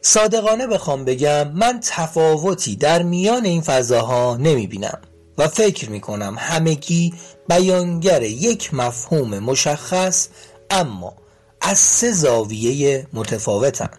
صادقانه 0.00 0.66
بخوام 0.66 1.04
بگم 1.04 1.48
من 1.48 1.80
تفاوتی 1.82 2.76
در 2.76 3.02
میان 3.02 3.44
این 3.44 3.62
فضاها 3.62 4.36
نمی 4.36 4.66
بینم 4.66 4.98
و 5.38 5.48
فکر 5.48 5.90
می 5.90 6.00
کنم 6.00 6.36
همگی 6.38 7.14
بیانگر 7.48 8.22
یک 8.22 8.74
مفهوم 8.74 9.38
مشخص 9.38 10.28
اما 10.70 11.14
از 11.60 11.78
سه 11.78 12.12
زاویه 12.12 13.06
متفاوتن. 13.12 13.90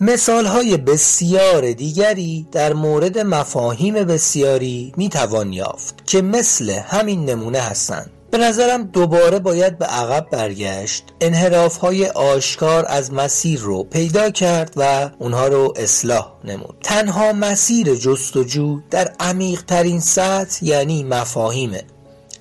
مثال 0.00 0.46
های 0.46 0.76
بسیار 0.76 1.72
دیگری 1.72 2.46
در 2.52 2.72
مورد 2.72 3.18
مفاهیم 3.18 3.94
بسیاری 3.94 4.92
می‌توان 4.96 5.52
یافت 5.52 6.06
که 6.06 6.22
مثل 6.22 6.70
همین 6.70 7.24
نمونه 7.30 7.58
هستند. 7.60 8.10
به 8.34 8.40
نظرم 8.40 8.82
دوباره 8.82 9.38
باید 9.38 9.78
به 9.78 9.84
عقب 9.84 10.26
برگشت. 10.30 11.04
انحراف 11.20 11.76
های 11.76 12.06
آشکار 12.06 12.84
از 12.88 13.12
مسیر 13.12 13.60
رو 13.60 13.84
پیدا 13.84 14.30
کرد 14.30 14.72
و 14.76 15.10
اونها 15.18 15.46
رو 15.46 15.74
اصلاح 15.76 16.32
نمود. 16.44 16.76
تنها 16.82 17.32
مسیر 17.32 17.94
جستجو 17.94 18.80
در 18.90 19.12
عمیق 19.20 19.62
ترین 19.62 20.00
سطح 20.00 20.64
یعنی 20.64 21.04
مفاهیمه 21.04 21.82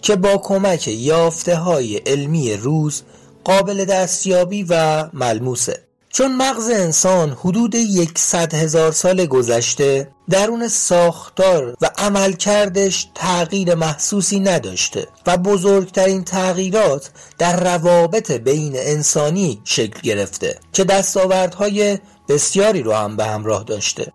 که 0.02 0.16
با 0.16 0.38
کمک 0.38 0.88
یافته 0.88 1.56
های 1.56 1.98
علمی 1.98 2.54
روز 2.54 3.02
قابل 3.44 3.86
دستیابی 3.86 4.64
و 4.70 5.04
ملموسه. 5.14 5.80
چون 6.16 6.36
مغز 6.36 6.70
انسان 6.70 7.30
حدود 7.30 7.76
یکصد 7.76 8.54
هزار 8.54 8.92
سال 8.92 9.26
گذشته 9.26 10.08
درون 10.30 10.68
ساختار 10.68 11.76
و 11.82 11.90
عملکردش 11.98 13.08
تغییر 13.16 13.76
محسوسی 13.76 14.40
نداشته 14.40 15.08
و 15.28 15.38
بزرگترین 15.38 16.24
تغییرات 16.24 17.12
در 17.38 17.60
روابط 17.64 18.32
بین 18.32 18.74
انسانی 18.76 19.62
شکل 19.64 20.02
گرفته 20.02 20.60
که 20.74 20.84
دستاوردهای 20.84 22.00
بسیاری 22.30 22.84
رو 22.84 22.94
هم 22.94 23.16
به 23.16 23.26
همراه 23.26 23.64
داشته. 23.64 24.12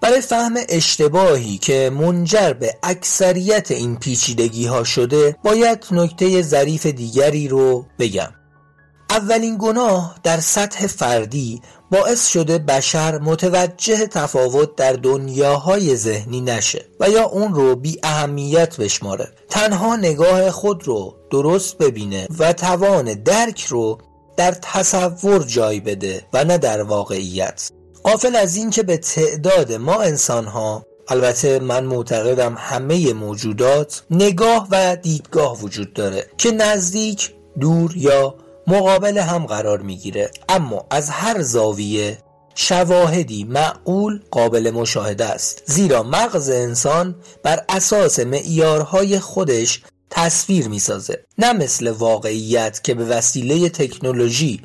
برای 0.00 0.20
فهم 0.20 0.54
اشتباهی 0.68 1.58
که 1.58 1.90
منجر 1.94 2.52
به 2.52 2.74
اکثریت 2.82 3.70
این 3.70 3.96
پیچیدگی 3.96 4.66
ها 4.66 4.84
شده 4.84 5.36
باید 5.44 5.86
نکته 5.90 6.42
ظریف 6.42 6.86
دیگری 6.86 7.48
رو 7.48 7.86
بگم. 7.98 8.35
اولین 9.10 9.56
گناه 9.60 10.16
در 10.22 10.40
سطح 10.40 10.86
فردی 10.86 11.62
باعث 11.90 12.28
شده 12.28 12.58
بشر 12.58 13.18
متوجه 13.18 14.06
تفاوت 14.06 14.76
در 14.76 14.92
دنیاهای 14.92 15.96
ذهنی 15.96 16.40
نشه 16.40 16.84
و 17.00 17.10
یا 17.10 17.24
اون 17.24 17.54
رو 17.54 17.76
بی 17.76 18.00
اهمیت 18.02 18.76
بشماره. 18.76 19.28
تنها 19.50 19.96
نگاه 19.96 20.50
خود 20.50 20.86
رو 20.86 21.14
درست 21.30 21.78
ببینه 21.78 22.28
و 22.38 22.52
توان 22.52 23.14
درک 23.14 23.64
رو 23.64 23.98
در 24.36 24.52
تصور 24.52 25.44
جای 25.44 25.80
بده 25.80 26.26
و 26.32 26.44
نه 26.44 26.58
در 26.58 26.82
واقعیت. 26.82 27.70
قافل 28.02 28.36
از 28.36 28.56
این 28.56 28.70
که 28.70 28.82
به 28.82 28.96
تعداد 28.96 29.72
ما 29.72 29.94
انسان 30.02 30.44
ها 30.46 30.86
البته 31.08 31.58
من 31.58 31.84
معتقدم 31.84 32.54
همه 32.58 33.12
موجودات 33.12 34.02
نگاه 34.10 34.68
و 34.70 34.96
دیدگاه 34.96 35.60
وجود 35.60 35.92
داره 35.92 36.26
که 36.38 36.50
نزدیک 36.50 37.34
دور 37.60 37.96
یا 37.96 38.34
مقابل 38.66 39.18
هم 39.18 39.46
قرار 39.46 39.82
می‌گیره. 39.82 40.30
اما 40.48 40.86
از 40.90 41.10
هر 41.10 41.42
زاویه 41.42 42.18
شواهدی 42.54 43.44
معقول 43.44 44.20
قابل 44.30 44.70
مشاهده 44.70 45.24
است. 45.24 45.62
زیرا 45.66 46.02
مغز 46.02 46.50
انسان 46.50 47.16
بر 47.42 47.64
اساس 47.68 48.18
معیارهای 48.18 49.18
خودش 49.18 49.82
تصویر 50.10 50.68
می‌سازه. 50.68 51.24
نه 51.38 51.52
مثل 51.52 51.90
واقعیت 51.90 52.84
که 52.84 52.94
به 52.94 53.04
وسیله 53.04 53.68
تکنولوژی 53.68 54.62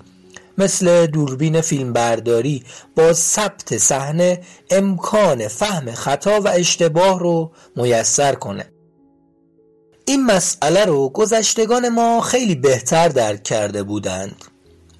مثل 0.58 1.06
دوربین 1.06 1.62
فیلمبرداری 1.62 2.64
با 2.96 3.14
ثبت 3.14 3.78
صحنه 3.78 4.42
امکان 4.70 5.48
فهم 5.48 5.92
خطا 5.92 6.42
و 6.42 6.48
اشتباه 6.48 7.20
رو 7.20 7.52
میسر 7.76 8.36
کنه. 8.36 8.71
این 10.12 10.26
مسئله 10.26 10.86
رو 10.86 11.10
گذشتگان 11.10 11.90
ما 11.90 12.22
خیلی 12.22 12.56
بهتر 12.56 13.10
درک 13.10 13.44
کرده 13.44 13.84
بودند. 13.84 14.36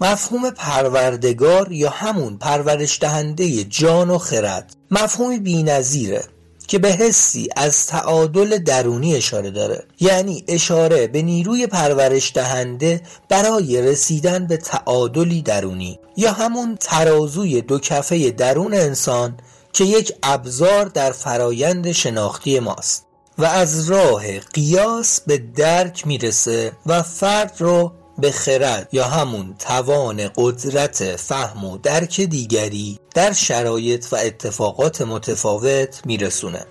مفهوم 0.02 0.50
پروردگار 0.50 1.72
یا 1.72 1.90
همون 1.90 2.38
پرورش 2.38 3.00
دهنده 3.02 3.64
جان 3.64 4.10
و 4.10 4.18
خرد. 4.18 4.76
مفهومی 4.92 5.40
بی‌نظیره 5.40 6.24
که 6.68 6.80
به 6.80 6.92
حسی 6.92 7.50
از 7.56 7.88
تعادل 7.88 8.58
درونی 8.58 9.16
اشاره 9.16 9.52
داره. 9.52 9.84
یعنی 10.00 10.44
اشاره 10.48 11.08
به 11.08 11.22
نیروی 11.22 11.68
پرورش 11.68 12.32
دهنده 12.36 13.02
برای 13.30 13.82
رسیدن 13.82 14.48
به 14.48 14.58
تعادلی 14.58 15.42
درونی. 15.42 16.00
یا 16.18 16.32
همون 16.32 16.78
ترازوی 16.80 17.62
دو 17.62 17.80
کفه 17.80 18.30
درون 18.30 18.74
انسان 18.74 19.38
که 19.74 19.84
یک 19.84 20.14
ابزار 20.24 20.86
در 20.86 21.12
فرایند 21.12 21.92
شناختی 21.92 22.60
ماست. 22.60 23.11
و 23.42 23.46
از 23.46 23.90
راه 23.90 24.40
قیاس 24.40 25.22
به 25.22 25.38
درک 25.38 26.08
می‌رسه 26.08 26.72
و 26.86 27.04
فرد 27.04 27.56
رو 27.60 27.92
به 28.18 28.32
خرد 28.32 28.90
یا 28.92 29.04
همون 29.06 29.56
توان 29.60 30.30
قدرت 30.36 31.16
فهم 31.16 31.66
و 31.66 31.78
درک 31.78 32.22
دیگری 32.22 33.00
در 33.16 33.34
شرایط 33.34 34.06
و 34.12 34.16
اتفاقات 34.16 35.02
متفاوت 35.02 36.02
میرسونه. 36.06 36.66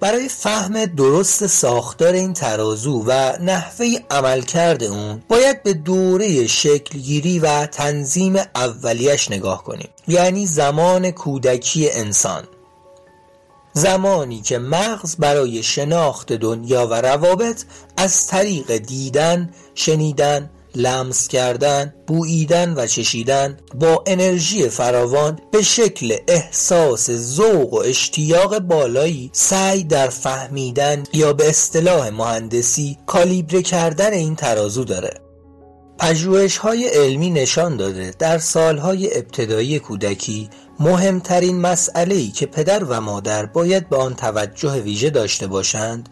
برای 0.00 0.28
فهم 0.28 0.84
درست 0.84 1.46
ساختار 1.46 2.12
این 2.12 2.32
ترازو 2.32 3.04
و 3.06 3.32
نحوه 3.40 3.86
عملکرد 4.10 4.84
اون 4.84 5.22
باید 5.28 5.62
به 5.62 5.72
دوره 5.74 6.46
شکلگیری 6.46 7.38
و 7.38 7.66
تنظیم 7.66 8.36
اولیش 8.54 9.30
نگاه 9.30 9.64
کنیم. 9.64 9.88
یعنی 10.08 10.46
زمان 10.46 11.10
کودکی 11.10 11.90
انسان. 11.90 12.44
زمانی 13.72 14.40
که 14.40 14.58
مغز 14.58 15.16
برای 15.16 15.62
شناخت 15.62 16.32
دنیا 16.32 16.86
و 16.86 16.94
روابط 16.94 17.64
از 17.96 18.26
طریق 18.26 18.76
دیدن، 18.76 19.50
شنیدن، 19.74 20.50
لمس 20.74 21.28
کردن، 21.28 21.94
بوییدن 22.06 22.74
و 22.74 22.86
چشیدن 22.86 23.56
با 23.74 24.04
انرژی 24.06 24.68
فراوان 24.68 25.38
به 25.52 25.62
شکل 25.62 26.16
احساس 26.28 27.10
ذوق 27.10 27.72
و 27.72 27.76
اشتیاق 27.76 28.58
بالایی 28.58 29.30
سعی 29.32 29.84
در 29.84 30.08
فهمیدن 30.08 31.02
یا 31.12 31.32
به 31.32 31.48
اصطلاح 31.48 32.10
مهندسی 32.10 32.98
کالیبره 33.06 33.62
کردن 33.62 34.12
این 34.12 34.36
ترازو 34.36 34.84
داره. 34.84 35.20
پژوهش 35.98 36.56
های 36.56 36.88
علمی 36.88 37.30
نشان 37.30 37.76
داده 37.76 38.14
در 38.18 38.38
سالهای 38.38 39.16
ابتدایی 39.16 39.78
کودکی 39.78 40.50
مهمترین 40.82 41.60
مسئله 41.60 42.14
ای 42.14 42.28
که 42.28 42.46
پدر 42.46 42.84
و 42.84 43.00
مادر 43.00 43.46
باید 43.46 43.88
به 43.88 43.96
آن 43.96 44.14
توجه 44.14 44.80
ویژه 44.80 45.10
داشته 45.10 45.46
باشند 45.46 46.08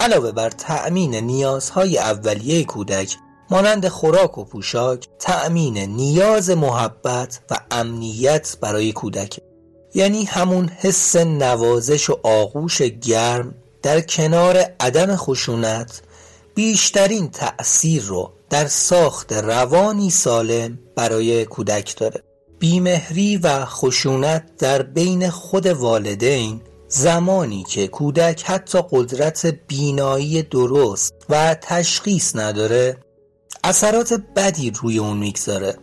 علاوه 0.00 0.32
بر 0.32 0.50
تأمین 0.50 1.14
نیازهای 1.14 1.98
اولیه 1.98 2.64
کودک 2.64 3.16
مانند 3.50 3.88
خوراک 3.88 4.38
و 4.38 4.44
پوشاک 4.44 5.08
تأمین 5.18 5.78
نیاز 5.78 6.50
محبت 6.50 7.40
و 7.50 7.56
امنیت 7.70 8.56
برای 8.60 8.92
کودک. 8.92 9.40
یعنی 9.94 10.24
همون 10.24 10.68
حس 10.68 11.16
نوازش 11.16 12.10
و 12.10 12.20
آغوش 12.22 12.82
گرم 12.82 13.54
در 13.82 14.00
کنار 14.00 14.56
عدم 14.80 15.16
خشونت 15.16 16.02
بیشترین 16.54 17.30
تأثیر 17.30 18.02
رو 18.02 18.32
در 18.50 18.66
ساخت 18.66 19.32
روانی 19.32 20.10
سالم 20.10 20.78
برای 20.94 21.44
کودک 21.44 21.96
داره. 21.96 22.25
بیمهری 22.58 23.36
و 23.36 23.64
خشونت 23.64 24.56
در 24.58 24.82
بین 24.82 25.30
خود 25.30 25.66
والدین 25.66 26.60
زمانی 26.88 27.64
که 27.64 27.88
کودک 27.88 28.42
حتی 28.46 28.78
قدرت 28.90 29.46
بینایی 29.46 30.42
درست 30.42 31.14
و 31.28 31.54
تشخیص 31.54 32.36
نداره 32.36 32.96
اثرات 33.64 34.20
بدی 34.36 34.70
روی 34.70 34.98
اون 34.98 35.16
می‌گذاره. 35.16 35.76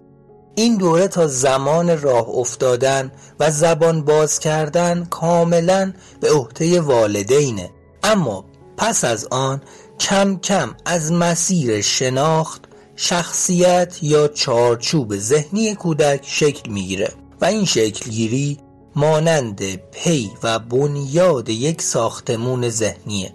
این 0.55 0.78
دوره 0.78 1.07
تا 1.07 1.28
زمان 1.28 2.01
راه 2.01 2.30
افتادن 2.30 3.11
و 3.39 3.51
زبان 3.51 4.05
باز 4.05 4.39
کردن 4.39 5.05
کاملا 5.05 5.93
به 6.19 6.32
عهده 6.32 6.82
والدینه. 6.82 7.69
اما 8.03 8.45
پس 8.78 9.03
از 9.03 9.28
آن 9.32 9.61
کم 9.99 10.39
کم 10.39 10.76
از 10.86 11.11
مسیر 11.11 11.82
شناخت 11.82 12.61
شخصیت 12.95 13.97
یا 14.01 14.27
چارچوب 14.27 15.17
ذهنی 15.17 15.75
کودک 15.75 16.21
شکل 16.23 16.71
می‌گیره 16.71 17.13
و 17.41 17.45
این 17.45 17.65
شکلگیری 17.65 18.59
مانند 18.95 19.75
پی 19.75 20.31
و 20.43 20.59
بنیاد 20.59 21.49
یک 21.49 21.81
ساختمون 21.81 22.69
ذهنیه. 22.69 23.33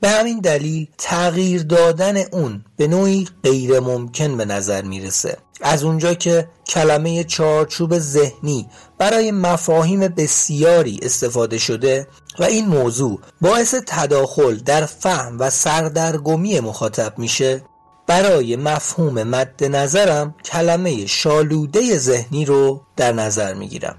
به 0.00 0.08
همین 0.08 0.38
دلیل 0.38 0.88
تغییر 0.98 1.62
دادن 1.62 2.16
اون 2.16 2.64
به 2.76 2.86
نوعی 2.86 3.28
غیر 3.42 3.80
ممکن 3.80 4.36
به 4.36 4.44
نظر 4.44 4.82
می‌رسه. 4.82 5.36
از 5.60 5.84
اونجا 5.84 6.14
که 6.14 6.48
کلمه 6.66 7.24
چارچوب 7.24 7.98
ذهنی 7.98 8.66
برای 8.98 9.30
مفاهیم 9.30 10.00
بسیاری 10.00 11.00
استفاده 11.02 11.58
شده 11.58 12.06
و 12.38 12.44
این 12.44 12.66
موضوع 12.66 13.20
باعث 13.40 13.74
تداخل 13.86 14.56
در 14.56 14.86
فهم 14.86 15.36
و 15.38 15.50
سردرگمی 15.50 16.60
مخاطب 16.60 17.18
میشه 17.18 17.62
برای 18.10 18.56
مفهوم 18.56 19.22
مد 19.22 19.64
نظرم 19.64 20.34
کلمه 20.44 21.06
شالوده 21.06 21.98
ذهنی 21.98 22.44
رو 22.44 22.80
در 22.96 23.12
نظر 23.12 23.54
می‌گیرم. 23.54 23.96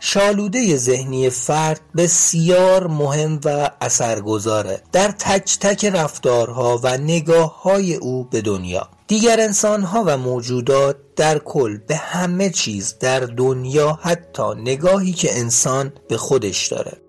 شالوده 0.00 0.76
ذهنی 0.76 1.30
فرد 1.30 1.80
بسیار 1.96 2.86
مهم 2.86 3.40
و 3.44 3.70
اثرگذاره 3.80 4.82
در 4.92 5.10
تک 5.10 5.58
تک 5.58 5.84
رفتارها 5.84 6.80
و 6.82 6.98
نگاه 6.98 7.62
های 7.62 7.94
او 7.94 8.24
به 8.24 8.40
دنیا. 8.40 8.88
دیگر 9.06 9.40
انسانها 9.40 10.04
و 10.06 10.16
موجودات 10.16 10.96
در 11.16 11.38
کل 11.38 11.78
به 11.88 11.96
همه 11.96 12.50
چیز 12.50 12.98
در 12.98 13.20
دنیا 13.20 13.98
حتی 14.02 14.54
نگاهی 14.56 15.12
که 15.12 15.38
انسان 15.38 15.92
به 16.08 16.16
خودش 16.16 16.66
داره. 16.66 17.01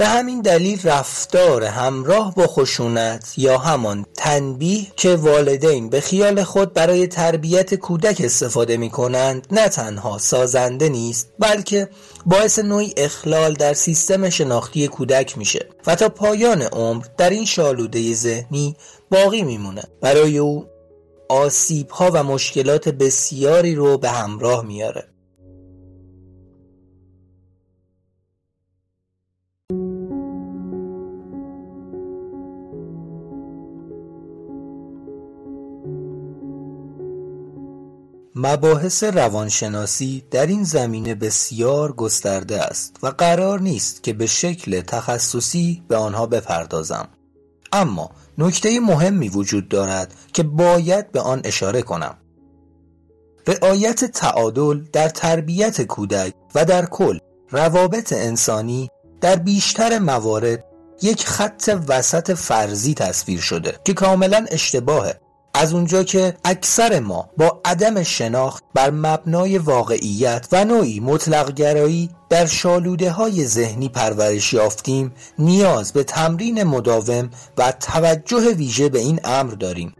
به 0.00 0.08
همین 0.08 0.40
دلیل 0.40 0.80
رفتار 0.88 1.64
همراه 1.64 2.34
با 2.34 2.46
خشونت 2.46 3.34
یا 3.36 3.58
همان 3.58 4.06
تنبیه 4.14 4.86
که 4.96 5.16
والدین 5.16 5.90
به 5.90 6.00
خیال 6.00 6.42
خود 6.42 6.74
برای 6.74 7.06
تربیت 7.06 7.74
کودک 7.74 8.20
استفاده 8.24 8.76
می 8.76 8.90
کنند 8.90 9.46
نه 9.50 9.68
تنها 9.68 10.18
سازنده 10.18 10.88
نیست 10.88 11.32
بلکه 11.38 11.88
باعث 12.26 12.58
نوعی 12.58 12.94
اخلال 12.96 13.52
در 13.52 13.74
سیستم 13.74 14.30
شناختی 14.30 14.88
کودک 14.88 15.38
میشه 15.38 15.68
و 15.86 15.94
تا 15.94 16.08
پایان 16.08 16.62
عمر 16.62 17.04
در 17.16 17.30
این 17.30 17.44
شالوده 17.44 18.14
ذهنی 18.14 18.76
باقی 19.10 19.42
میمونه. 19.42 19.82
برای 20.00 20.38
او 20.38 20.66
آسیب 21.28 21.90
ها 21.90 22.10
و 22.14 22.22
مشکلات 22.22 22.88
بسیاری 22.88 23.74
رو 23.74 23.98
به 23.98 24.10
همراه 24.10 24.64
میاره. 24.64 25.08
مباحث 38.34 39.04
روانشناسی 39.04 40.24
در 40.30 40.46
این 40.46 40.64
زمینه 40.64 41.14
بسیار 41.14 41.92
گسترده 41.92 42.62
است 42.62 42.96
و 43.02 43.06
قرار 43.06 43.60
نیست 43.60 44.02
که 44.02 44.12
به 44.12 44.26
شکل 44.26 44.80
تخصصی 44.80 45.82
به 45.88 45.96
آنها 45.96 46.26
بپردازم. 46.26 47.08
اما 47.72 48.10
نکته 48.38 48.80
مهمی 48.80 49.28
وجود 49.28 49.68
دارد 49.68 50.14
که 50.32 50.42
باید 50.42 51.12
به 51.12 51.20
آن 51.20 51.40
اشاره 51.44 51.82
کنم. 51.82 52.16
رعایت 53.46 54.04
تعادل 54.04 54.80
در 54.92 55.08
تربیت 55.08 55.82
کودک 55.82 56.34
و 56.54 56.64
در 56.64 56.86
کل 56.86 57.18
روابط 57.50 58.12
انسانی 58.12 58.90
در 59.20 59.36
بیشتر 59.36 59.98
موارد 59.98 60.64
یک 61.02 61.26
خط 61.26 61.80
وسط 61.88 62.34
فرضی 62.34 62.94
تصویر 62.94 63.40
شده 63.40 63.76
که 63.84 63.94
کاملا 63.94 64.46
اشتباهه. 64.50 65.20
از 65.54 65.72
اونجا 65.72 66.02
که 66.02 66.36
اکثر 66.44 67.00
ما 67.00 67.30
با 67.36 67.60
عدم 67.64 68.02
شناخت 68.02 68.64
بر 68.74 68.90
مبنای 68.90 69.58
واقعیت 69.58 70.46
و 70.52 70.64
نوعی 70.64 71.00
مطلق 71.00 71.52
گرایی 71.52 72.10
در 72.28 72.46
شالوده 72.46 73.10
های 73.10 73.46
ذهنی 73.46 73.88
پرورش 73.88 74.52
یافتیم 74.52 75.12
نیاز 75.38 75.92
به 75.92 76.04
تمرین 76.04 76.62
مداوم 76.62 77.30
و 77.58 77.72
توجه 77.72 78.54
ویژه 78.54 78.88
به 78.88 78.98
این 78.98 79.20
امر 79.24 79.52
داریم. 79.52 79.94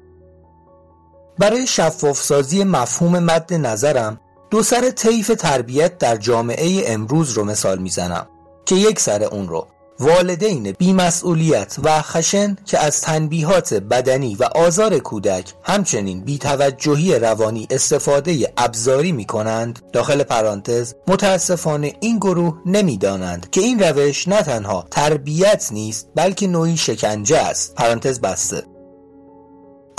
برای 1.38 1.66
شفافسازی 1.66 2.64
مفهوم 2.64 3.18
مد 3.18 3.54
نظرم 3.54 4.20
دو 4.50 4.62
سر 4.62 4.90
طیف 4.90 5.28
تربیت 5.38 5.98
در 5.98 6.16
جامعه 6.16 6.82
امروز 6.86 7.30
رو 7.30 7.44
مثال 7.44 7.78
می‌زنم 7.78 8.26
که 8.66 8.74
یک 8.74 9.00
سر 9.00 9.22
اون 9.22 9.48
رو. 9.48 9.66
والدین 10.00 10.72
بیمسئولیت 10.72 11.76
و 11.82 12.02
خشن 12.02 12.56
که 12.64 12.78
از 12.78 13.00
تنبیهات 13.00 13.74
بدنی 13.74 14.34
و 14.34 14.44
آزار 14.44 14.98
کودک 14.98 15.52
همچنین 15.62 16.20
بیتوجهی 16.20 17.18
روانی 17.18 17.66
استفاده 17.70 18.52
ابزاری 18.56 19.12
می 19.12 19.24
کنند 19.24 19.82
داخل 19.92 20.22
پرانتز 20.22 20.94
متاسفانه 21.08 21.92
این 22.00 22.16
گروه 22.16 22.62
نمی‌دانند 22.66 23.50
که 23.50 23.60
این 23.60 23.78
روش 23.82 24.28
نه 24.28 24.42
تنها 24.42 24.86
تربیت 24.90 25.68
نیست 25.72 26.08
بلکه 26.14 26.46
نوعی 26.46 26.76
شکنجه 26.76 27.38
است. 27.38 27.74
پرانتز 27.74 28.20
بسته. 28.20 28.69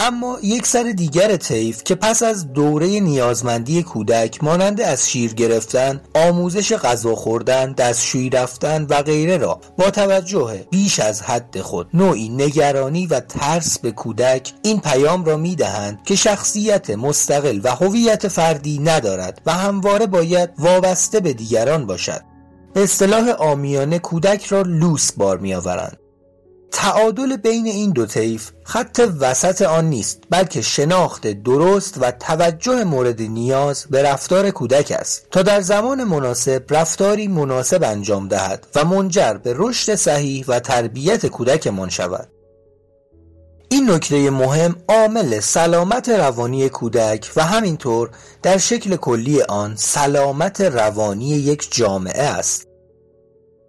اما 0.03 0.37
یک 0.43 0.67
سر 0.67 0.83
دیگر 0.83 1.35
طیف 1.35 1.83
که 1.83 1.95
پس 1.95 2.23
از 2.23 2.53
دوره 2.53 2.99
نیازمندی 2.99 3.83
کودک 3.83 4.43
مانند 4.43 4.81
از 4.81 5.09
شیر 5.09 5.33
گرفتن، 5.33 6.01
آموزش 6.15 6.73
غذا 6.73 7.15
خوردن، 7.15 7.71
دستشویی 7.71 8.29
رفتن 8.29 8.85
و 8.89 9.01
غیره 9.01 9.37
را 9.37 9.59
با 9.77 9.89
توجه 9.89 10.65
بیش 10.69 10.99
از 10.99 11.21
حد 11.21 11.61
خود 11.61 11.89
نوعی 11.93 12.29
نگرانی 12.29 13.07
و 13.07 13.19
ترس 13.19 13.79
به 13.79 13.91
کودک 13.91 14.53
این 14.61 14.79
پیام 14.79 15.25
را 15.25 15.37
می‌دهند 15.37 16.03
که 16.05 16.15
شخصیت 16.15 16.89
مستقل 16.89 17.59
و 17.63 17.75
هویت 17.75 18.27
فردی 18.27 18.79
ندارد 18.79 19.41
و 19.45 19.53
همواره 19.53 20.07
باید 20.07 20.49
وابسته 20.59 21.19
به 21.19 21.33
دیگران 21.33 21.85
باشد. 21.85 22.21
به 22.73 22.83
اصطلاح 22.83 23.29
آمیانه 23.29 23.99
کودک 23.99 24.45
را 24.45 24.61
لوس 24.61 25.11
بار 25.11 25.37
میآورند 25.37 26.00
تعادل 26.71 27.37
بین 27.37 27.65
این 27.65 27.91
دو 27.91 28.05
طیف 28.05 28.51
خط 28.63 29.09
وسط 29.19 29.61
آن 29.61 29.85
نیست 29.85 30.19
بلکه 30.29 30.61
شناخت 30.61 31.27
درست 31.27 31.97
و 32.01 32.11
توجه 32.11 32.83
مورد 32.83 33.21
نیاز 33.21 33.85
به 33.89 34.03
رفتار 34.03 34.51
کودک 34.51 34.91
است. 34.99 35.27
تا 35.31 35.41
در 35.41 35.61
زمان 35.61 36.03
مناسب 36.03 36.63
رفتاری 36.69 37.27
مناسب 37.27 37.83
انجام 37.83 38.27
دهد 38.27 38.67
و 38.75 38.85
منجر 38.85 39.33
به 39.33 39.53
رشد 39.57 39.95
صحیح 39.95 40.45
و 40.47 40.59
تربیت 40.59 41.25
کودکمان 41.25 41.89
شود. 41.89 42.27
این 43.69 43.91
نکته 43.91 44.29
مهم 44.29 44.75
عامل 44.89 45.39
سلامت 45.39 46.09
روانی 46.09 46.69
کودک 46.69 47.31
و 47.35 47.43
همینطور 47.43 48.09
در 48.43 48.57
شکل 48.57 48.95
کلی 48.95 49.41
آن 49.41 49.75
سلامت 49.75 50.61
روانی 50.61 51.29
یک 51.29 51.67
جامعه 51.71 52.23
است. 52.23 52.70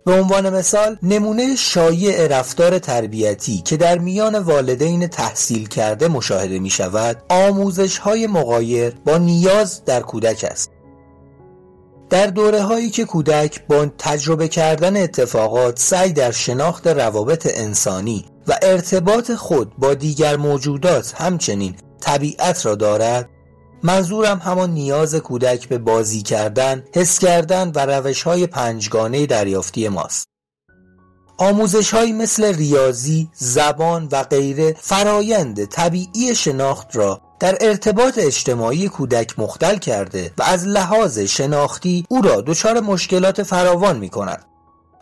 به 0.04 0.12
عنوان 0.12 0.50
مثال 0.50 0.96
نمونه 1.02 1.56
شایع 1.56 2.26
رفتار 2.26 2.78
تربیتی 2.78 3.58
که 3.58 3.76
در 3.76 3.98
میان 3.98 4.38
والدین 4.38 5.06
تحصیل 5.06 5.68
کرده 5.68 6.08
مشاهده 6.08 6.58
می 6.58 6.70
شود 6.70 7.22
آموزش 7.28 7.98
های 7.98 8.26
مقایر 8.26 8.94
با 9.04 9.18
نیاز 9.18 9.84
در 9.84 10.00
کودک 10.00 10.44
است. 10.50 10.70
در 12.10 12.26
دوره 12.26 12.62
هایی 12.62 12.90
که 12.90 13.04
کودک 13.04 13.66
با 13.66 13.86
تجربه 13.98 14.48
کردن 14.48 14.96
اتفاقات 14.96 15.78
سعی 15.78 16.12
در 16.12 16.30
شناخت 16.30 16.86
روابط 16.86 17.48
انسانی 17.54 18.24
و 18.48 18.58
ارتباط 18.62 19.32
خود 19.32 19.72
با 19.78 19.94
دیگر 19.94 20.36
موجودات 20.36 21.14
همچنین 21.16 21.76
طبیعت 22.00 22.66
را 22.66 22.74
دارد 22.74 23.28
منظورم 23.82 24.38
همان 24.38 24.70
نیاز 24.70 25.14
کودک 25.14 25.68
به 25.68 25.78
بازی 25.78 26.22
کردن، 26.22 26.84
حس 26.94 27.18
کردن 27.18 27.72
و 27.74 27.86
روش 27.86 28.22
های 28.22 28.46
پنجگانه 28.46 29.26
دریافتی 29.26 29.88
ماست. 29.88 30.28
آموزش 31.38 31.94
های 31.94 32.12
مثل 32.12 32.56
ریاضی، 32.56 33.28
زبان 33.34 34.08
و 34.12 34.22
غیره 34.22 34.76
فرایند 34.80 35.64
طبیعی 35.64 36.34
شناخت 36.34 36.96
را 36.96 37.20
در 37.40 37.58
ارتباط 37.60 38.18
اجتماعی 38.18 38.88
کودک 38.88 39.38
مختل 39.38 39.76
کرده 39.76 40.32
و 40.38 40.42
از 40.42 40.66
لحاظ 40.66 41.18
شناختی 41.18 42.06
او 42.08 42.22
را 42.22 42.40
دچار 42.40 42.80
مشکلات 42.80 43.42
فراوان 43.42 43.98
می 43.98 44.08
کند. 44.08 44.51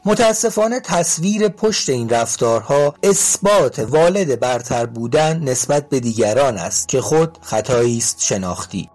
متاسفانه 0.05 0.80
تصویر 0.80 1.48
پشت 1.48 1.88
این 1.88 2.09
رفتارها 2.09 2.94
اثبات 3.03 3.78
والد 3.78 4.40
برتر 4.40 4.86
بودن 4.86 5.38
نسبت 5.38 5.88
به 5.88 6.01
دیگران 6.01 6.59
است 6.59 6.88
که 6.88 7.01
خود 7.01 7.38
خطایی 7.42 7.98
است 7.98 8.16
شناختی. 8.20 8.90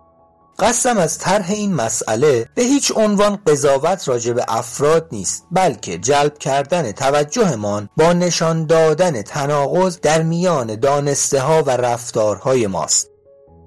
قصدم 0.60 0.98
از 0.98 1.18
طرح 1.18 1.52
این 1.52 1.74
مسئله 1.74 2.50
به 2.56 2.62
هیچ 2.62 2.92
عنوان 2.96 3.40
قضاوت 3.48 4.08
راجع 4.08 4.34
به 4.34 4.46
افراد 4.48 5.08
نیست 5.12 5.44
بلکه 5.52 5.98
جلب 5.98 6.38
کردن 6.38 6.92
توجهمان 6.92 7.90
با 7.98 8.14
نشان 8.14 8.66
دادن 8.66 9.22
تناقض 9.22 10.00
در 10.00 10.22
میان 10.22 10.76
دانسته 10.76 11.42
ها 11.42 11.64
و 11.64 11.70
رفتارهای 11.70 12.68
ماست. 12.68 13.15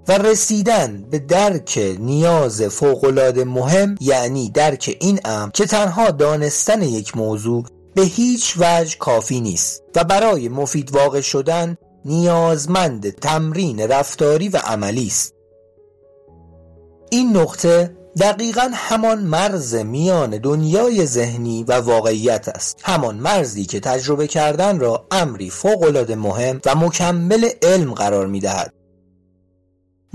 و 0.09 0.12
رسیدن 0.12 1.04
به 1.11 1.18
درک 1.18 1.96
نیاز 1.98 2.62
فوقالعاده 2.62 3.44
مهم 3.44 3.94
یعنی 4.00 4.50
درک 4.50 4.96
این 5.00 5.20
امر 5.24 5.50
که 5.50 5.66
تنها 5.66 6.11
دانستن 6.11 6.82
یک 6.82 7.16
موضوع 7.16 7.64
به 7.94 8.02
هیچ 8.02 8.54
وجه 8.59 8.96
کافی 8.98 9.40
نیست 9.40 9.82
و 9.96 10.04
برای 10.04 10.48
مفید 10.48 10.94
واقع 10.94 11.20
شدن 11.20 11.76
نیازمند 12.04 13.11
تمرین 13.11 13.80
رفتاری 13.80 14.48
و 14.48 14.56
عملی 14.56 15.06
است. 15.06 15.34
این 17.11 17.36
نقطه 17.36 17.96
دقیقا 18.20 18.70
همان 18.74 19.18
مرز 19.18 19.74
میان 19.74 20.30
دنیای 20.30 21.06
ذهنی 21.06 21.64
و 21.64 21.72
واقعیت 21.72 22.48
است. 22.48 22.80
همان 22.84 23.16
مرزی 23.16 23.64
که 23.64 23.80
تجربه 23.80 24.26
کردن 24.26 24.78
را 24.78 25.06
امری 25.11 25.50
فوقالعاده 25.50 26.16
مهم 26.16 26.61
و 26.66 26.74
مکمل 26.74 27.48
علم 27.62 27.94
قرار 27.94 28.26
می 28.26 28.40
دهد 28.40 28.78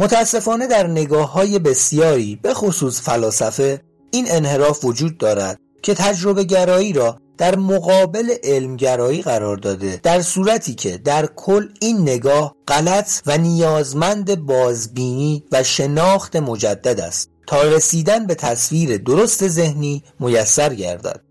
متاسفانه 0.03 0.67
در 0.67 0.87
نگاه 0.87 1.31
های 1.31 1.59
بسیاری 1.59 2.39
به 2.41 2.53
خصوص 2.53 3.01
فلاسفه 3.01 3.81
این 4.11 4.25
انحراف 4.29 4.85
وجود 4.85 5.17
دارد 5.17 5.59
که 5.83 5.93
تجربه 5.93 6.43
گرایی 6.43 6.93
را 6.93 7.17
در 7.37 7.55
مقابل 7.55 8.33
علمگرایی 8.43 9.21
قرار 9.21 9.57
داده 9.57 9.99
در 10.03 10.21
صورتی 10.21 10.75
که 10.75 10.97
در 10.97 11.25
کل 11.35 11.67
این 11.81 12.01
نگاه 12.01 12.55
غلط 12.67 13.11
و 13.25 13.37
نیازمند 13.37 14.45
بازبینی 14.45 15.43
و 15.51 15.63
شناخت 15.63 16.35
مجدد 16.35 16.99
است. 16.99 17.29
تا 17.47 17.61
رسیدن 17.61 18.27
به 18.27 18.35
تصویر 18.35 18.97
درست 18.97 19.47
ذهنی 19.47 20.03
میسر 20.19 20.73
گردد. 20.73 21.21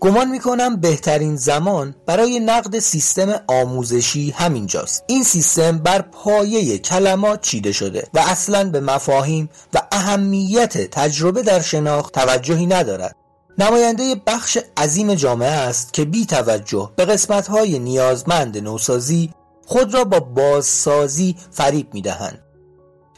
گمان 0.00 0.28
می‌کنم 0.28 0.76
بهترین 0.76 1.36
زمان 1.36 1.94
برای 2.06 2.40
نقد 2.40 2.78
سیستم 2.78 3.40
آموزشی 3.48 4.30
همینجاست. 4.30 5.04
این 5.06 5.24
سیستم 5.24 5.78
بر 5.78 6.02
پایه 6.02 6.78
کلمات 6.78 7.40
چیده 7.40 7.72
شده 7.72 8.08
و 8.14 8.18
اصلا 8.18 8.70
به 8.70 8.80
مفاهیم 8.80 9.50
و 9.74 9.82
اهمیت 9.92 10.90
تجربه 10.90 11.42
در 11.42 11.60
شناخت 11.60 12.14
توجهی 12.14 12.66
ندارد. 12.66 13.16
نماینده 13.58 14.14
بخش 14.26 14.58
عظیم 14.76 15.14
جامعه 15.14 15.50
است 15.50 15.92
که 15.92 16.04
بی 16.04 16.26
توجه 16.26 16.90
به 16.96 17.04
قسمت 17.04 17.48
های 17.48 17.78
نیازمند 17.78 18.58
نوسازی 18.58 19.30
خود 19.66 19.94
را 19.94 20.04
با 20.04 20.20
بازسازی 20.20 21.36
فریب 21.50 21.94
می 21.94 22.02
دهند. 22.02 22.42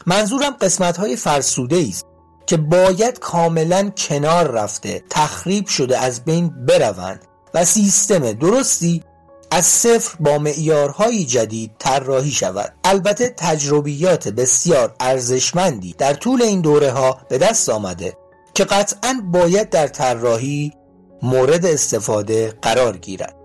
منظورم 0.05 0.51
قسمت 0.61 0.97
های 0.97 1.15
فرسوده 1.15 1.85
است. 1.89 2.05
که 2.45 2.57
باید 2.57 3.19
کاملا 3.19 3.89
کنار 3.89 4.51
رفته 4.51 5.03
تخریب 5.09 5.67
شده 5.67 5.97
از 5.99 6.25
بین 6.25 6.65
بروند 6.65 7.25
و 7.53 7.65
سیستم 7.65 8.31
درستی 8.31 9.03
از 9.51 9.65
صفر 9.65 10.17
با 10.19 10.37
معیارهای 10.37 11.25
جدید 11.25 11.71
طراحی 11.79 12.31
شود. 12.31 12.73
البته 12.83 13.33
تجربیات 13.37 14.27
بسیار 14.27 14.95
ارزشمندی 14.99 15.95
در 15.97 16.13
طول 16.13 16.41
این 16.41 16.61
دوره 16.61 16.91
ها 16.91 17.17
به 17.29 17.37
دست 17.37 17.69
آمده 17.69 18.17
که 18.53 18.63
قطعا 18.63 19.21
باید 19.31 19.69
در 19.69 19.87
طراحی 19.87 20.73
مورد 21.21 21.65
استفاده 21.65 22.53
قرار 22.61 22.97
گیرد. 22.97 23.42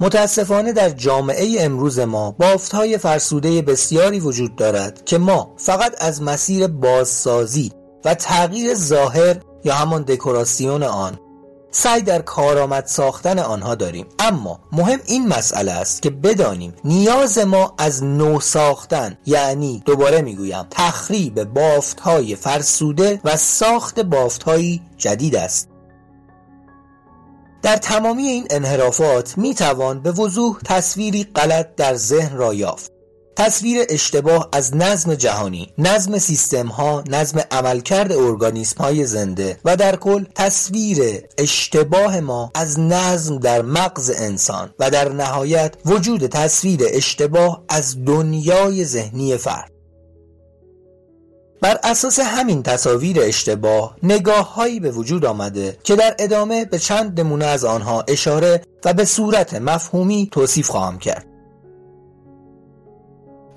متاسفانه 0.00 0.72
در 0.72 0.90
جامعه 0.90 1.56
امروز 1.58 1.98
ما 1.98 2.30
بافتهای 2.30 2.98
فرسوده 2.98 3.62
بسیاری 3.62 4.20
وجود 4.20 4.56
دارد 4.56 5.04
که 5.04 5.18
ما 5.18 5.54
فقط 5.56 5.94
از 5.98 6.22
مسیر 6.22 6.66
بازسازی 6.66 7.72
و 8.04 8.14
تغییر 8.14 8.74
ظاهر 8.74 9.36
یا 9.64 9.74
همان 9.74 10.02
دکوراسیون 10.02 10.82
آن 10.82 11.18
سعی 11.70 12.02
در 12.02 12.22
کارآمد 12.22 12.86
ساختن 12.86 13.38
آنها 13.38 13.74
داریم. 13.74 14.06
اما 14.18 14.60
مهم 14.72 15.00
این 15.06 15.28
مسئله 15.28 15.72
است 15.72 16.02
که 16.02 16.10
بدانیم 16.10 16.74
نیاز 16.84 17.38
ما 17.38 17.74
از 17.78 18.04
نو 18.04 18.40
ساختن 18.40 19.18
یعنی 19.26 19.82
دوباره 19.86 20.22
می‌گویم 20.22 20.66
تخریب 20.70 21.44
بافتهای 21.44 22.36
فرسوده 22.36 23.20
و 23.24 23.36
ساخت 23.36 24.00
بافتهایی 24.00 24.82
جدید 24.98 25.36
است. 25.36 25.68
در 27.66 27.76
تمامی 27.76 28.22
این 28.22 28.46
انحرافات 28.50 29.38
می 29.38 29.54
توان 29.54 30.02
به 30.02 30.12
وضوح 30.12 30.58
تصویری 30.64 31.24
غلط 31.24 31.74
در 31.76 31.94
ذهن 31.94 32.36
را 32.36 32.54
یافت. 32.54 32.92
تصویر 33.36 33.86
اشتباه 33.88 34.48
از 34.52 34.76
نظم 34.76 35.14
جهانی 35.14 35.72
نظم 35.78 36.18
سیستم 36.18 36.66
ها 36.66 37.04
نظم 37.08 37.40
عملکرد 37.50 38.12
ارگانیسم 38.12 38.84
های 38.84 39.06
زنده 39.06 39.58
و 39.64 39.76
در 39.76 39.96
کل 39.96 40.24
تصویر 40.34 41.22
اشتباه 41.38 42.20
ما 42.20 42.50
از 42.54 42.80
نظم 42.80 43.38
در 43.38 43.62
مغز 43.62 44.12
انسان 44.16 44.70
و 44.78 44.90
در 44.90 45.12
نهایت 45.12 45.74
وجود 45.84 46.26
تصویر 46.26 46.80
اشتباه 46.86 47.64
از 47.68 48.04
دنیای 48.04 48.84
ذهنی 48.84 49.36
فرد. 49.36 49.75
بر 51.60 51.78
اساس 51.82 52.20
همین 52.20 52.62
تصاویر 52.62 53.16
اشتباه 53.20 53.96
نگاه 54.02 54.54
هایی 54.54 54.80
به 54.80 54.90
وجود 54.90 55.24
آمده 55.24 55.78
که 55.84 55.96
در 55.96 56.16
ادامه 56.18 56.64
به 56.64 56.78
چند 56.78 57.20
نمونه 57.20 57.44
از 57.44 57.64
آنها 57.64 58.04
اشاره 58.08 58.62
و 58.84 58.92
به 58.92 59.04
صورت 59.04 59.54
مفهومی 59.54 60.28
توصیف 60.32 60.68
خواهم 60.68 60.98
کرد. 60.98 61.35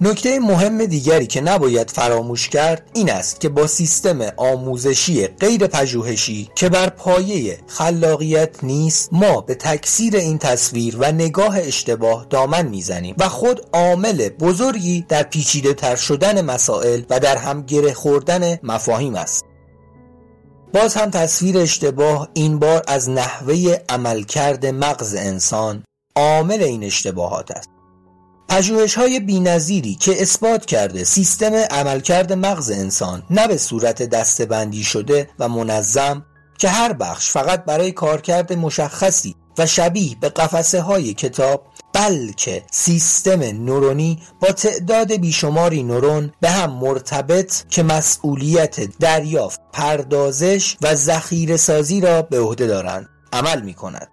نکته 0.02 0.40
مهم 0.40 0.86
دیگری 0.86 1.28
که 1.28 1.42
نباید 1.42 1.92
فراموش 1.92 2.50
کرد 2.50 2.90
این 2.94 3.12
است 3.12 3.40
که 3.40 3.50
با 3.50 3.68
سیستم 3.68 4.22
آموزشی 4.38 5.28
غیر 5.28 5.68
پژوهشی 5.68 6.50
که 6.56 6.70
بر 6.70 6.90
پایه 6.90 7.60
خلاقیت 7.68 8.64
نیست 8.64 9.10
ما 9.12 9.42
به 9.42 9.56
تکثیر 9.56 10.16
این 10.16 10.38
تصویر 10.38 10.98
و 11.00 11.12
نگاه 11.12 11.60
اشتباه 11.60 12.26
دامن 12.30 12.68
می‌زنیم 12.68 13.16
و 13.18 13.30
خود 13.30 13.62
عامل 13.74 14.30
بزرگی 14.30 15.06
در 15.10 15.24
پیچیده 15.24 15.74
تر 15.74 15.96
شدن 15.96 16.42
مسائل 16.42 17.02
و 17.10 17.20
در 17.20 17.38
هم 17.38 17.62
گره 17.62 17.94
خوردن 17.94 18.60
مفاهیم 18.64 19.16
است. 19.16 19.46
باز 20.74 20.96
هم 20.96 21.10
تصویر 21.10 21.58
اشتباه 21.58 22.30
این 22.34 22.60
بار 22.60 22.84
از 22.88 23.10
نحوه 23.10 23.78
عملکرد 23.90 24.66
مغز 24.66 25.16
انسان 25.16 25.84
عامل 26.16 26.64
این 26.64 26.84
اشتباهات 26.84 27.52
است. 27.52 27.79
پژوهش 28.50 28.96
های 28.96 29.20
بینظیری 29.20 29.96
که 29.96 30.22
اثبات 30.22 30.66
کرده 30.66 31.04
سیستم 31.04 31.54
عملکرد 31.54 32.34
مغز 32.34 32.72
انسان 32.72 33.24
نه 33.30 33.48
به 33.48 33.58
صورت 33.58 34.04
دستبندی 34.04 34.84
شده 34.84 35.30
و 35.40 35.50
منظم 35.50 36.26
که 36.58 36.70
هر 36.70 36.94
بخش 36.94 37.30
فقط 37.30 37.66
برای 37.66 37.92
کارکرد 37.92 38.54
مشخصی 38.54 39.36
و 39.58 39.66
شبیه 39.66 40.16
به 40.22 40.30
قفسه 40.30 40.82
های 40.82 41.14
کتاب 41.14 41.66
بلکه 41.94 42.64
سیستم 42.72 43.44
نورونی 43.44 44.20
با 44.42 44.48
تعداد 44.48 45.14
بیشماری 45.14 45.84
نورون 45.84 46.34
به 46.42 46.50
هم 46.50 46.72
مرتبط 46.72 47.68
که 47.70 47.84
مسئولیت 47.84 48.98
دریافت 49.00 49.62
پردازش 49.74 50.78
و 50.82 50.96
ذخیره 50.96 51.58
سازی 51.58 52.02
را 52.02 52.22
به 52.22 52.40
عهده 52.40 52.68
دارند 52.68 53.10
عمل 53.34 53.62
می 53.62 53.74
کند 53.74 54.08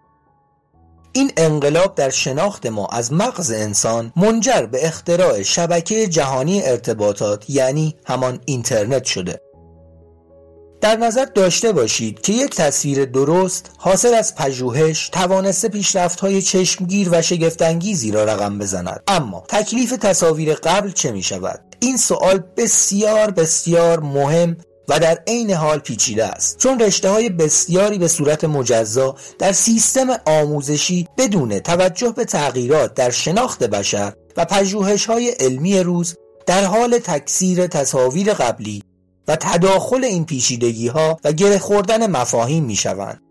این 1.17 1.33
انقلاب 1.37 1.95
در 1.95 2.11
شناخت 2.11 2.67
ما 2.67 2.87
از 2.87 3.13
مغز 3.13 3.51
انسان 3.51 4.13
منجر 4.17 4.67
به 4.67 4.87
اختراع 4.87 5.43
شبکه 5.43 6.07
جهانی 6.07 6.63
ارتباطات 6.63 7.51
یعنی 7.51 7.97
همان 8.05 8.41
اینترنت 8.45 9.05
شده. 9.05 9.41
در 10.81 10.97
نظر 10.97 11.25
داشته 11.25 11.73
باشید 11.73 12.21
که 12.21 12.33
یک 12.33 12.55
تصویر 12.55 13.05
درست 13.05 13.71
حاصل 13.79 14.15
از 14.15 14.35
پژوهش 14.35 15.09
توانسته 15.09 15.69
پیشرفت 15.69 16.21
های 16.21 16.43
چشمگیر 16.43 17.09
و 17.13 17.23
شگفتانگیزی 17.23 18.11
را 18.11 18.25
رقم 18.25 18.59
بزند. 18.59 19.03
اما 19.09 19.45
تکلیف 19.49 19.93
تصاویر 19.93 20.55
قبل 20.55 20.91
چه 20.91 21.13
می 21.13 21.23
شود 21.23 21.77
این 21.81 21.97
سوال 21.97 22.43
بسیار 22.57 23.31
بسیار 23.31 24.01
مهم 24.01 24.57
و 24.89 25.01
در 25.01 25.19
عین 25.27 25.51
حال 25.51 25.79
پیچیده 25.79 26.25
است 26.25 26.59
چون 26.59 26.81
رشته 26.81 27.09
های 27.09 27.29
بسیاری 27.29 27.99
به 27.99 28.09
صورت 28.09 28.45
مجزا 28.45 29.15
در 29.39 29.53
سیستم 29.53 30.07
آموزشی 30.27 31.09
بدون 31.19 31.59
توجه 31.59 32.13
به 32.17 32.25
تغییرات 32.25 32.95
در 32.95 33.11
شناخت 33.11 33.63
بشر 33.63 34.13
و 34.37 34.45
پژوهش 34.45 35.07
های 35.07 35.29
علمی 35.29 35.79
روز 35.79 36.17
در 36.47 36.65
حال 36.65 36.99
تکثیر 36.99 37.67
تصاویر 37.67 38.35
قبلی 38.35 38.83
و 39.29 39.37
تداخل 39.37 40.05
این 40.05 40.27
پیشیدگی 40.27 40.89
ها 40.89 41.21
و 41.25 41.33
گره 41.33 41.59
خوردن 41.59 42.11
مفاهیم 42.11 42.65
می 42.65 42.77
شوند. 42.77 43.26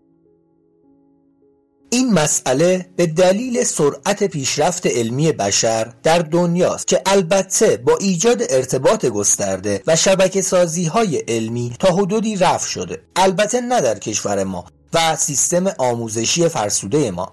این 1.96 2.12
مسئله 2.12 2.86
به 2.96 3.06
دلیل 3.06 3.64
سرعت 3.64 4.24
پیشرفت 4.24 4.86
علمی 4.86 5.32
بشر 5.32 5.92
در 6.02 6.18
دنیاست 6.18 6.86
که 6.86 7.02
البته 7.06 7.76
با 7.76 7.96
ایجاد 7.96 8.42
ارتباط 8.50 9.06
گسترده 9.06 9.82
و 9.86 9.96
شبکه 9.96 10.42
سازی 10.42 10.84
های 10.84 11.16
علمی 11.16 11.76
تا 11.78 11.88
حدودی 11.88 12.36
رفع 12.36 12.68
شده. 12.68 13.02
البته 13.16 13.60
نه 13.60 13.80
در 13.80 13.98
کشور 13.98 14.44
ما 14.44 14.64
و 14.94 15.16
سیستم 15.16 15.66
آموزشی 15.78 16.48
فرسوده 16.48 17.10
ما. 17.10 17.32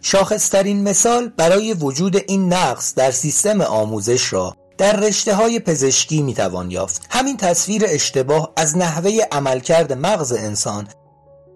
شاخصترین 0.00 0.82
مثال 0.82 1.28
برای 1.28 1.72
وجود 1.72 2.16
این 2.28 2.52
نقص 2.52 2.94
در 2.94 3.10
سیستم 3.10 3.60
آموزش 3.60 4.32
را 4.32 4.56
در 4.78 4.96
رشته 4.96 5.34
های 5.34 5.60
پزشکی 5.60 6.22
می‌توان 6.22 6.70
یافت. 6.70 7.06
همین 7.10 7.36
تصویر 7.36 7.82
اشتباه 7.88 8.52
از 8.56 8.76
نحوه 8.76 9.18
عملکرد 9.32 9.92
مغز 9.92 10.32
انسان 10.32 10.88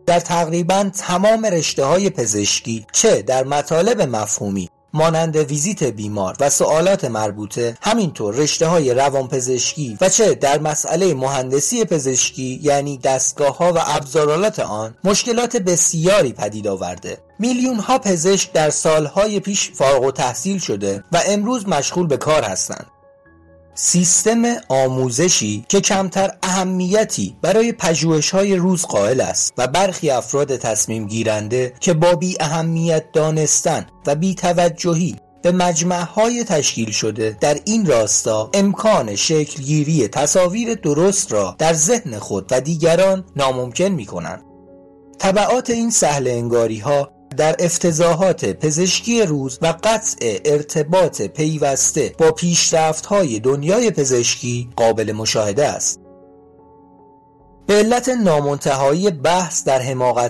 در 0.07 0.21
تقریبا 0.21 0.91
تمام 0.99 1.47
رشته 1.47 1.85
های 1.85 2.11
پزشکی 2.11 2.87
چه 2.93 3.23
در 3.23 3.45
مطالب 3.45 4.03
مفهومی 4.03 4.71
مانند 4.95 5.37
ویزیت 5.37 5.85
بیمار 5.85 6.37
و 6.41 6.51
سوالات 6.51 7.05
مربوطه 7.05 7.79
همینطور 7.83 8.35
رشته 8.35 8.67
های 8.67 8.95
روانپزشکی 8.95 9.99
و 10.01 10.09
چه 10.09 10.35
در 10.35 10.59
مسئله 10.59 11.15
مهندسی 11.15 11.85
پزشکی 11.85 12.61
یعنی 12.63 12.99
دستگاه 12.99 13.57
ها 13.57 13.73
و 13.73 13.79
ابزارالات 13.87 14.61
آن 14.61 14.95
مشکلات 15.05 15.57
بسیاری 15.57 16.33
پدید 16.33 16.67
آورده. 16.67 17.19
میلیون 17.39 17.77
ها 17.77 17.99
پزشک 17.99 18.53
در 18.53 18.71
سالهای 18.71 19.41
پیش 19.41 19.71
فارغ 19.71 20.03
و 20.03 20.11
تحصیل 20.11 20.59
شده 20.59 21.05
و 21.13 21.21
امروز 21.27 21.69
مشغول 21.69 22.07
به 22.07 22.17
کار 22.17 22.43
هستند. 22.43 22.87
سیستم 23.75 24.43
آموزشی 24.69 25.65
که 25.69 25.81
کمتر 25.81 26.31
اهمیتی 26.43 27.37
برای 27.43 27.73
پژوهش 27.73 28.31
های 28.31 28.57
روز 28.57 28.83
قائل 28.83 29.21
است 29.21 29.53
و 29.59 29.67
برخی 29.67 30.11
افراد 30.11 30.57
تصمیم 30.57 31.07
گیرنده 31.07 31.75
که 31.81 31.93
با 31.93 32.15
بی 32.15 32.37
اهمیت 32.41 33.13
دانستن 33.13 33.87
و 34.07 34.15
بی 34.15 34.35
توجهی 34.35 35.17
به 35.43 35.53
مجمع 35.53 36.03
های 36.03 36.45
تشکیل 36.45 36.91
شده 36.91 37.37
در 37.41 37.61
این 37.65 37.87
راستا 37.87 38.51
امکان 38.55 39.15
شکلگیری 39.15 40.09
تصاویر 40.09 40.75
درست 40.75 41.33
را 41.33 41.57
در 41.59 41.73
ذهن 41.73 42.19
خود 42.19 42.47
و 42.51 42.61
دیگران 42.61 43.25
ناممکن 43.37 43.85
می 43.85 44.07
کنند. 44.07 44.43
طبعات 45.19 45.71
این 45.71 45.91
سهل 45.91 46.29
انگاری 46.29 46.79
ها 46.79 47.14
در 47.37 47.57
افتضاحات 47.59 48.45
پزشکی 48.45 49.23
روز 49.23 49.59
و 49.63 49.75
قطع 49.83 50.39
ارتباط 50.45 51.23
پیوسته 51.23 52.15
با 52.19 52.35
های 53.09 53.41
دنیای 53.41 53.91
پزشکی 53.91 54.69
قابل 54.77 55.13
مشاهده 55.13 55.67
است. 55.67 56.01
به 57.67 57.75
علت 57.75 58.09
نامنتهایی 58.09 59.11
بحث 59.11 59.65
در 59.65 59.83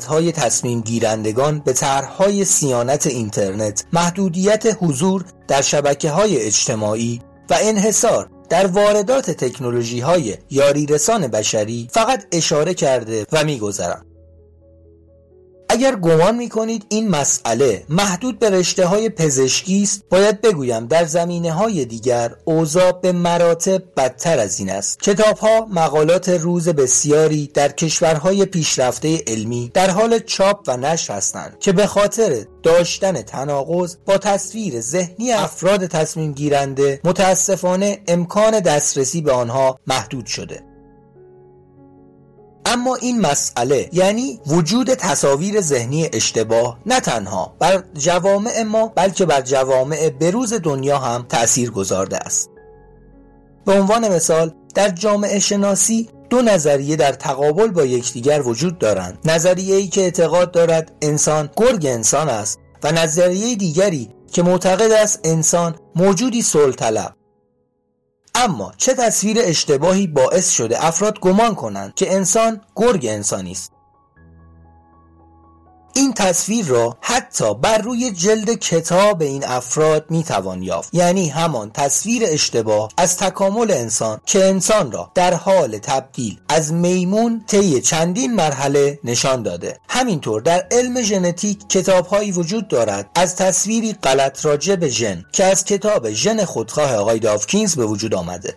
های 0.09 0.32
تصمیم 0.32 0.80
گیرندگان 0.80 1.59
به 1.59 1.72
طرحهای 1.72 2.44
سیانت 2.44 3.07
اینترنت، 3.07 3.84
محدودیت 3.92 4.76
حضور 4.80 5.24
در 5.48 5.62
شبکه 5.62 6.11
های 6.11 6.42
اجتماعی 6.42 7.20
و 7.50 7.57
انحصار 7.61 8.30
در 8.48 8.66
واردات 8.66 9.30
تکنولوژی 9.30 10.00
های 10.00 10.36
یاری 10.50 10.86
رسان 10.86 11.26
بشری 11.26 11.88
فقط 11.92 12.24
اشاره 12.32 12.74
کرده 12.74 13.26
و 13.32 13.44
میگذرم. 13.44 14.07
اگر 15.74 15.96
گمان 15.96 16.36
می 16.36 16.48
کنید 16.48 16.86
این 16.88 17.08
مسئله 17.08 17.84
محدود 17.88 18.38
به 18.38 18.50
رشته 18.50 18.86
های 18.86 19.08
پزشکی 19.08 19.82
است 19.82 20.02
باید 20.10 20.40
بگویم 20.40 20.86
در 20.86 21.04
زمینه 21.04 21.52
های 21.52 21.84
دیگر 21.84 22.34
اوضاع 22.44 22.92
به 22.92 23.12
مراتب 23.12 23.82
بدتر 23.96 24.38
از 24.38 24.60
این 24.60 24.70
است. 24.70 25.00
کتاب 25.00 25.38
ها 25.38 25.66
مقالات 25.70 26.28
روز 26.28 26.68
بسیاری 26.68 27.50
در 27.54 27.68
کشورهای 27.68 28.44
پیشرفته 28.44 29.22
علمی 29.26 29.70
در 29.74 29.90
حال 29.90 30.18
چاپ 30.18 30.64
و 30.68 30.76
نشر 30.76 31.14
هستند 31.14 31.56
که 31.60 31.72
به 31.72 31.86
خاطر 31.86 32.44
داشتن 32.62 33.22
تناقض 33.22 33.96
با 34.06 34.18
تصویر 34.18 34.80
ذهنی 34.80 35.32
افراد 35.32 35.86
تصمیم 35.86 36.32
گیرنده 36.32 37.00
متاسفانه 37.04 38.02
امکان 38.08 38.60
دسترسی 38.60 39.20
به 39.20 39.32
آنها 39.32 39.78
محدود 39.86 40.26
شده. 40.26 40.73
اما 42.66 42.94
این 42.94 43.20
مسئله 43.20 43.88
یعنی 43.92 44.40
وجود 44.46 44.94
تصاویر 44.94 45.60
ذهنی 45.60 46.08
اشتباه 46.12 46.78
نه 46.86 47.00
تنها 47.00 47.56
بر 47.58 47.84
جوامع 47.94 48.62
ما 48.62 48.86
بلکه 48.86 49.26
بر 49.26 49.40
جوامع 49.40 50.10
بروز 50.20 50.52
دنیا 50.52 50.98
هم 50.98 51.26
تأثیر 51.28 51.70
گذارده 51.70 52.16
است. 52.16 52.50
به 53.66 53.72
عنوان 53.72 54.08
مثال 54.08 54.54
در 54.74 54.88
جامعه 54.88 55.38
شناسی 55.38 56.08
دو 56.30 56.42
نظریه 56.42 56.96
در 56.96 57.12
تقابل 57.12 57.68
با 57.68 57.84
یکدیگر 57.84 58.42
وجود 58.42 58.78
دارند. 58.78 59.18
نظریه 59.24 59.76
ای 59.76 59.88
که 59.88 60.00
اعتقاد 60.00 60.50
دارد 60.50 60.92
انسان 61.02 61.50
گرگ 61.56 61.86
انسان 61.86 62.28
است 62.28 62.58
و 62.82 62.92
نظریه 62.92 63.56
دیگری 63.56 64.10
که 64.32 64.42
معتقد 64.42 64.92
است 64.92 65.20
انسان 65.24 65.74
موجودی 65.96 66.42
صلح 66.42 66.74
اما 68.35 68.72
چه 68.76 68.95
تصویر 68.95 69.37
اشتباهی 69.41 70.07
باعث 70.07 70.51
شده 70.51 70.87
افراد 70.87 71.20
گمان 71.20 71.55
کنند 71.55 71.95
که 71.95 72.14
انسان 72.14 72.61
گرگ 72.76 73.07
انسانی 73.07 73.53
است؟ 73.53 73.73
این 75.95 76.12
تصویر 76.12 76.66
را 76.66 76.97
حتی 77.01 77.55
بر 77.55 77.78
روی 77.78 78.11
جلد 78.11 78.51
کتاب 78.51 79.22
این 79.22 79.45
افراد 79.45 80.11
می‌توان 80.11 80.62
یافت. 80.62 80.88
یعنی 80.92 81.28
همان 81.28 81.70
تصویر 81.70 82.22
اشتباه 82.26 82.88
از 82.97 83.16
تکامل 83.16 83.70
انسان 83.70 84.20
که 84.26 84.45
انسان 84.45 84.92
را 84.92 85.11
در 85.14 85.34
حال 85.34 85.78
تبدیل 85.78 86.40
از 86.49 86.72
میمون 86.72 87.45
طی 87.47 87.80
چندین 87.80 88.34
مرحله 88.34 88.99
نشان 89.05 89.42
داده. 89.42 89.78
همینطور 89.88 90.42
در 90.42 90.66
علم 90.70 91.03
ژنتیک 91.03 91.68
کتابهایی 91.68 92.32
وجود 92.32 92.68
دارد 92.68 93.11
از 93.14 93.36
تصویری 93.36 93.92
غلط 93.92 94.45
راجع 94.45 94.76
به 94.76 94.88
ژن 94.88 95.24
که 95.32 95.45
از 95.45 95.64
کتاب 95.64 96.11
ژن 96.11 96.45
خودخواه 96.45 96.95
آقای 96.95 97.18
داوکینز 97.18 97.76
به 97.76 97.86
وجود 97.86 98.14
آمده 98.14 98.55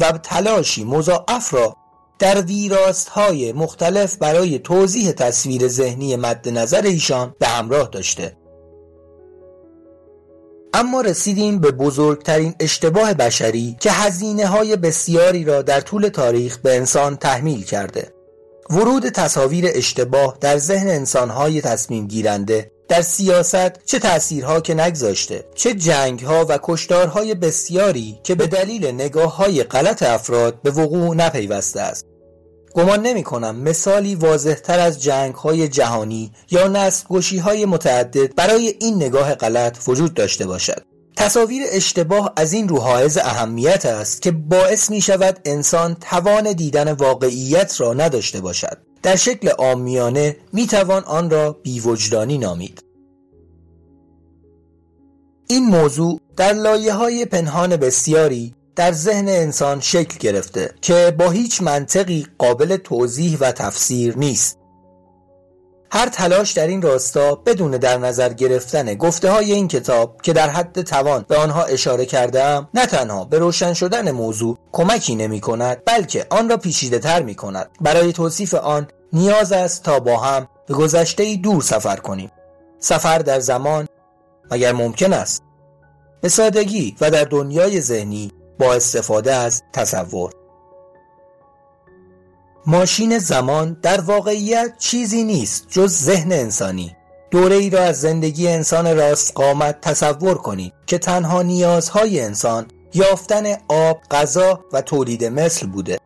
و 0.00 0.12
تلاشی 0.12 0.84
مضاعف 0.84 1.54
را 1.54 1.76
در 2.18 2.40
ویراست 2.40 3.08
های 3.08 3.52
مختلف 3.52 4.16
برای 4.16 4.58
توضیح 4.58 5.12
تصویر 5.12 5.68
ذهنی 5.68 6.16
مد 6.16 6.48
نظر 6.48 6.82
ایشان 6.82 7.34
به 7.38 7.46
همراه 7.46 7.88
داشته. 7.92 8.36
اما 10.74 11.00
رسیدیم 11.00 11.58
به 11.58 11.70
بزرگترین 11.70 12.54
اشتباه 12.60 13.14
بشری 13.14 13.76
که 13.80 13.90
هزینه 13.90 14.46
های 14.46 14.76
بسیاری 14.76 15.44
را 15.44 15.62
در 15.62 15.80
طول 15.80 16.08
تاریخ 16.08 16.58
به 16.58 16.76
انسان 16.76 17.16
تحمیل 17.16 17.64
کرده. 17.64 18.12
ورود 18.70 19.08
تصاویر 19.08 19.64
اشتباه 19.68 20.38
در 20.40 20.58
ذهن 20.58 20.88
انسانهای 20.88 21.60
تصمیم 21.60 22.06
گیرنده 22.06 22.70
در 22.88 23.02
سیاست 23.02 23.84
چه 23.84 23.98
تأثیرها 23.98 24.60
که 24.60 24.74
نگذاشته 24.74 25.44
چه 25.54 25.74
جنگها 25.74 26.46
و 26.48 26.58
کشتارهای 26.62 27.34
بسیاری 27.34 28.18
که 28.24 28.34
به 28.34 28.46
دلیل 28.46 28.86
نگاه 28.86 29.36
های 29.36 29.62
غلط 29.62 30.02
افراد 30.02 30.62
به 30.62 30.70
وقوع 30.70 31.16
نپیوسته 31.16 31.80
است. 31.80 32.06
گمان 32.74 33.02
نمی 33.02 33.22
کنم 33.22 33.56
مثالی 33.56 34.14
واضح 34.14 34.54
تر 34.54 34.78
از 34.78 35.02
جنگ 35.02 35.34
های 35.34 35.68
جهانی 35.68 36.32
یا 36.50 36.68
نسل 36.68 37.38
های 37.38 37.66
متعدد 37.66 38.34
برای 38.34 38.74
این 38.80 38.96
نگاه 38.96 39.34
غلط 39.34 39.78
وجود 39.86 40.14
داشته 40.14 40.46
باشد. 40.46 40.87
تصاویر 41.18 41.62
اشتباه 41.70 42.32
از 42.36 42.52
این 42.52 42.68
رو 42.68 42.78
حائز 42.80 43.18
اهمیت 43.18 43.86
است 43.86 44.22
که 44.22 44.30
باعث 44.30 44.90
می 44.90 45.00
شود 45.00 45.40
انسان 45.44 45.94
توان 45.94 46.52
دیدن 46.52 46.92
واقعیت 46.92 47.80
را 47.80 47.94
نداشته 47.94 48.40
باشد. 48.40 48.78
در 49.02 49.16
شکل 49.16 49.50
آمیانه 49.58 50.36
می 50.52 50.66
توان 50.66 51.04
آن 51.04 51.30
را 51.30 51.52
بیوجدانی 51.52 52.38
نامید. 52.38 52.82
این 55.48 55.64
موضوع 55.64 56.20
در 56.36 56.52
لایه 56.52 56.92
های 56.92 57.24
پنهان 57.24 57.76
بسیاری 57.76 58.54
در 58.76 58.92
ذهن 58.92 59.28
انسان 59.28 59.80
شکل 59.80 60.18
گرفته 60.18 60.74
که 60.80 61.14
با 61.18 61.30
هیچ 61.30 61.62
منطقی 61.62 62.26
قابل 62.38 62.76
توضیح 62.76 63.38
و 63.40 63.52
تفسیر 63.52 64.18
نیست. 64.18 64.57
هر 65.90 66.08
تلاش 66.08 66.52
در 66.52 66.66
این 66.66 66.82
راستا 66.82 67.34
بدون 67.34 67.70
در 67.70 67.98
نظر 67.98 68.32
گرفتن 68.32 68.94
گفته 68.94 69.30
های 69.30 69.52
این 69.52 69.68
کتاب 69.68 70.22
که 70.22 70.32
در 70.32 70.50
حد 70.50 70.82
توان 70.82 71.24
به 71.28 71.36
آنها 71.36 71.64
اشاره 71.64 72.06
کردم 72.06 72.68
نه 72.74 72.86
تنها 72.86 73.24
به 73.24 73.38
روشن 73.38 73.74
شدن 73.74 74.10
موضوع 74.10 74.58
کمکی 74.72 75.14
نمی 75.14 75.40
کند 75.40 75.82
بلکه 75.86 76.26
آن 76.30 76.48
را 76.48 76.56
پیشیده 76.56 76.98
تر 76.98 77.22
می 77.22 77.34
کند 77.34 77.70
برای 77.80 78.12
توصیف 78.12 78.54
آن 78.54 78.86
نیاز 79.12 79.52
است 79.52 79.82
تا 79.82 80.00
با 80.00 80.16
هم 80.16 80.48
به 80.66 80.74
گذشته 80.74 81.36
دور 81.36 81.62
سفر 81.62 81.96
کنیم. 81.96 82.30
سفر 82.78 83.18
در 83.18 83.40
زمان 83.40 83.88
مگر 84.50 84.72
ممکن 84.72 85.12
است؟ 85.12 85.42
به 86.20 86.28
سادگی 86.28 86.96
و 87.00 87.10
در 87.10 87.24
دنیای 87.24 87.80
ذهنی 87.80 88.32
با 88.58 88.74
استفاده 88.74 89.34
از 89.34 89.62
تصور. 89.72 90.37
ماشین 92.68 93.18
زمان 93.18 93.76
در 93.82 94.00
واقعیت 94.00 94.72
چیزی 94.78 95.24
نیست 95.24 95.66
جز 95.70 95.92
ذهن 95.92 96.32
انسانی. 96.32 96.96
دوره 97.30 97.56
ای 97.56 97.70
را 97.70 97.80
از 97.80 98.00
زندگی 98.00 98.48
انسان 98.48 98.96
راست 98.96 99.32
قامت 99.34 99.80
تصور 99.80 100.34
کنید 100.34 100.72
که 100.86 100.98
تنها 100.98 101.42
نیازهای 101.42 102.20
انسان 102.20 102.66
یافتن 102.94 103.44
آب، 103.68 104.00
غذا 104.10 104.64
و 104.72 104.80
تولید 104.80 105.24
مثل 105.24 105.66
بوده. 105.66 105.98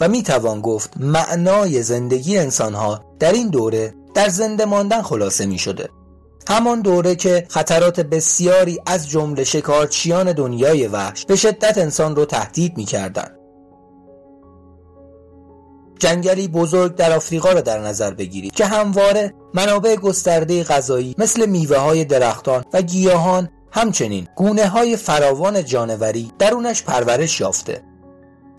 و 0.00 0.08
می‌توان 0.08 0.60
گفت 0.60 0.92
معنای 0.96 1.82
زندگی 1.82 2.38
انسانها 2.38 3.04
در 3.18 3.32
این 3.32 3.48
دوره 3.48 3.94
در 4.14 4.28
زنده 4.28 4.64
ماندن 4.64 5.02
خلاصه 5.02 5.46
می 5.46 5.58
شده 5.58 5.88
همان 6.48 6.80
دوره 6.80 7.14
که 7.14 7.46
خطرات 7.48 8.00
بسیاری 8.00 8.80
از 8.86 9.08
جمله 9.08 9.44
شکارچیان 9.44 10.32
دنیای 10.32 10.86
وحش 10.86 11.24
به 11.24 11.36
شدت 11.36 11.78
انسان 11.78 12.16
رو 12.16 12.24
تهدید 12.24 12.76
می 12.76 12.84
کردن. 12.84 13.37
جنگلی 15.98 16.48
بزرگ 16.48 16.94
در 16.94 17.12
آفریقا 17.12 17.52
را 17.52 17.60
در 17.60 17.78
نظر 17.78 18.14
بگیرید 18.14 18.52
که 18.52 18.66
همواره 18.66 19.34
منابع 19.54 19.96
گسترده 19.96 20.64
غذایی 20.64 21.14
مثل 21.18 21.46
میوه 21.46 21.76
های 21.76 22.04
درختان 22.04 22.64
و 22.72 22.82
گیاهان 22.82 23.48
همچنین 23.72 24.28
گونه 24.36 24.66
های 24.66 24.96
فراوان 24.96 25.64
جانوری 25.64 26.32
درونش 26.38 26.82
پرورش 26.82 27.40
یافته. 27.40 27.82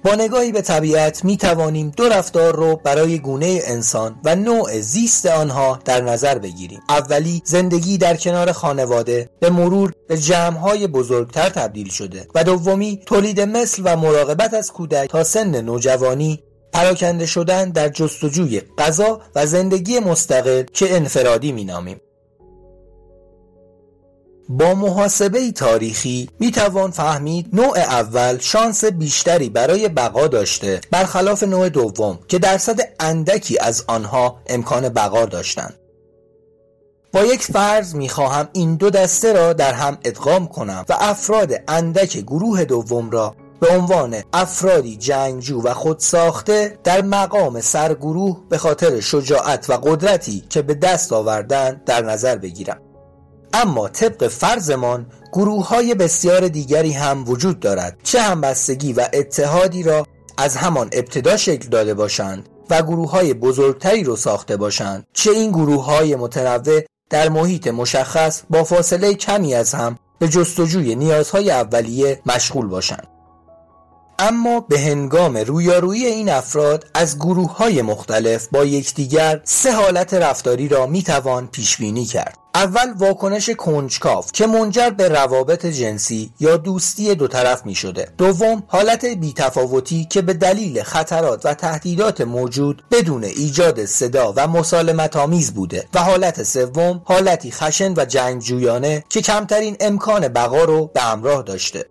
با 0.03 0.15
نگاهی 0.15 0.51
به 0.51 0.61
طبیعت 0.61 1.25
می 1.25 1.37
توانیم 1.37 1.91
دو 1.97 2.09
رفتار 2.09 2.55
رو 2.55 2.75
برای 2.75 3.19
گونه 3.19 3.59
انسان 3.63 4.19
و 4.23 4.35
نوع 4.35 4.81
زیست 4.81 5.25
آنها 5.25 5.79
در 5.85 6.01
نظر 6.01 6.37
بگیریم. 6.37 6.79
اولی 6.89 7.41
زندگی 7.45 7.97
در 7.97 8.15
کنار 8.15 8.51
خانواده 8.51 9.29
به 9.39 9.49
مرور 9.49 9.93
به 10.07 10.17
جمعهای 10.17 10.87
بزرگتر 10.87 11.49
تبدیل 11.49 11.89
شده 11.89 12.27
و 12.35 12.43
دومی 12.43 12.99
تولید 13.05 13.41
مثل 13.41 13.81
و 13.85 13.95
مراقبت 13.95 14.53
از 14.53 14.71
کودک 14.71 15.09
تا 15.09 15.23
سن 15.23 15.61
نوجوانی 15.61 16.43
پراکنده 16.73 17.25
شدن 17.25 17.69
در 17.69 17.89
جستجوی 17.89 18.61
غذا 18.77 19.21
و 19.35 19.45
زندگی 19.45 19.99
مستقل 19.99 20.63
که 20.73 20.95
انفرادی 20.95 21.51
مینامیم. 21.51 22.01
با 24.49 24.73
محاسبه 24.73 25.51
تاریخی 25.51 26.29
می 26.39 26.51
توان 26.51 26.91
فهمید 26.91 27.49
نوع 27.53 27.77
اول 27.79 28.37
شانس 28.37 28.85
بیشتری 28.85 29.49
برای 29.49 29.89
بقا 29.89 30.27
داشته 30.27 30.81
برخلاف 30.91 31.43
نوع 31.43 31.69
دوم 31.69 32.19
که 32.27 32.39
درصد 32.39 32.79
اندکی 32.99 33.59
از 33.59 33.83
آنها 33.87 34.39
امکان 34.47 34.89
بقا 34.89 35.25
داشتند. 35.25 35.79
با 37.13 37.23
یک 37.25 37.41
فرض 37.41 37.95
می 37.95 38.09
خواهم 38.09 38.49
این 38.53 38.75
دو 38.75 38.89
دسته 38.89 39.33
را 39.33 39.53
در 39.53 39.73
هم 39.73 39.97
ادغام 40.05 40.47
کنم 40.47 40.85
و 40.89 40.93
افراد 40.99 41.51
اندک 41.67 42.17
گروه 42.17 42.65
دوم 42.65 43.09
را 43.09 43.35
به 43.59 43.67
عنوان 43.67 44.15
افرادی 44.33 44.97
جنگجو 44.97 45.61
و 45.61 45.73
خودساخته 45.73 46.79
در 46.83 47.01
مقام 47.01 47.61
سرگروه 47.61 48.41
به 48.49 48.57
خاطر 48.57 48.99
شجاعت 48.99 49.69
و 49.69 49.73
قدرتی 49.73 50.43
که 50.49 50.61
به 50.61 50.73
دست 50.73 51.13
آوردن 51.13 51.81
در 51.85 52.05
نظر 52.05 52.37
بگیرم. 52.37 52.81
اما 53.53 53.89
طبق 53.89 54.27
فرضمان 54.27 55.05
گروه 55.33 55.67
های 55.67 55.95
بسیار 55.95 56.47
دیگری 56.47 56.91
هم 56.91 57.23
وجود 57.27 57.59
دارد 57.59 57.97
چه 58.03 58.21
همبستگی 58.21 58.93
و 58.93 59.07
اتحادی 59.13 59.83
را 59.83 60.05
از 60.37 60.55
همان 60.55 60.89
ابتدا 60.91 61.37
شکل 61.37 61.69
داده 61.69 61.93
باشند 61.93 62.49
و 62.69 62.81
گروه 62.81 63.11
های 63.11 63.33
بزرگتری 63.33 64.03
رو 64.03 64.15
ساخته 64.15 64.57
باشند 64.57 65.07
چه 65.13 65.31
این 65.31 65.51
گروه 65.51 65.85
های 65.85 66.15
متنوع 66.15 66.81
در 67.09 67.29
محیط 67.29 67.67
مشخص 67.67 68.41
با 68.49 68.63
فاصله 68.63 69.13
کمی 69.13 69.55
از 69.55 69.73
هم 69.73 69.99
به 70.19 70.27
جستجوی 70.27 70.95
نیازهای 70.95 71.51
اولیه 71.51 72.21
مشغول 72.25 72.67
باشند. 72.67 73.07
اما 74.21 74.59
به 74.59 74.79
هنگام 74.79 75.37
رویارویی 75.37 76.05
این 76.05 76.29
افراد 76.29 76.87
از 76.93 77.17
گروه 77.17 77.57
های 77.57 77.81
مختلف 77.81 78.47
با 78.51 78.65
یکدیگر 78.65 79.41
سه 79.43 79.71
حالت 79.71 80.13
رفتاری 80.13 80.67
را 80.67 80.87
می‌توان 80.87 81.47
پیش 81.47 81.77
بینی 81.77 82.05
کرد. 82.05 82.37
اول 82.55 82.93
واکنش 82.97 83.49
کنجکاف 83.49 84.31
که 84.31 84.47
منجر 84.47 84.89
به 84.89 85.07
روابط 85.07 85.65
جنسی 85.65 86.31
یا 86.39 86.57
دوستی 86.57 87.15
دو 87.15 87.27
طرف 87.27 87.65
می 87.65 87.75
شده 87.75 88.07
دوم 88.17 88.63
حالت 88.67 89.05
بیتفاوتی 89.05 90.05
که 90.05 90.21
به 90.21 90.33
دلیل 90.33 90.83
خطرات 90.83 91.45
و 91.45 91.53
تهدیدات 91.53 92.21
موجود 92.21 92.83
بدون 92.91 93.23
ایجاد 93.23 93.85
صدا 93.85 94.33
و 94.35 94.47
مسالمت 94.47 95.15
آمیز 95.15 95.53
بوده. 95.53 95.87
و 95.93 95.99
حالت 95.99 96.43
سوم 96.43 97.01
حالتی 97.05 97.51
خشن 97.51 97.93
و 97.97 98.05
جنگجویانه 98.05 99.03
که 99.09 99.21
کمترین 99.21 99.77
امکان 99.79 100.27
بقا 100.27 100.63
رو 100.63 100.87
به 100.87 101.01
همراه 101.01 101.43
داشته. 101.43 101.85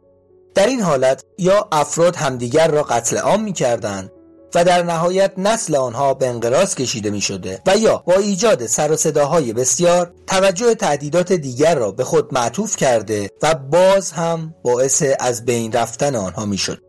در 0.59 0.67
این 0.67 0.81
حالت 0.81 1.25
یا 1.39 1.69
افراد 1.73 2.17
همدیگر 2.17 2.69
را 2.69 2.83
قتل 2.83 3.17
عام 3.17 3.43
می 3.43 3.53
کردن 3.53 4.11
و 4.55 4.65
در 4.65 4.83
نهایت 4.83 5.33
نسل 5.37 5.77
آنها 5.77 6.15
به 6.15 6.27
انقراض 6.27 6.75
کشیده 6.75 7.11
می 7.11 7.21
شده 7.21 7.63
و 7.67 7.77
یا 7.77 8.03
با 8.07 8.15
ایجاد 8.15 8.67
سر 8.67 8.93
و 8.93 8.97
صداهای 8.97 9.53
بسیار 9.53 10.13
توجه 10.27 10.75
تهدیدات 10.75 11.33
دیگر 11.33 11.75
را 11.75 11.91
به 11.91 12.05
خود 12.05 12.35
معطوف 12.35 12.77
کرده 12.77 13.31
و 13.43 13.55
باز 13.55 14.13
هم 14.13 14.55
باعث 14.63 15.03
از 15.21 15.45
بین 15.45 15.73
رفتن 15.73 16.17
آنها 16.17 16.47
می 16.47 16.59
شد. 16.59 16.83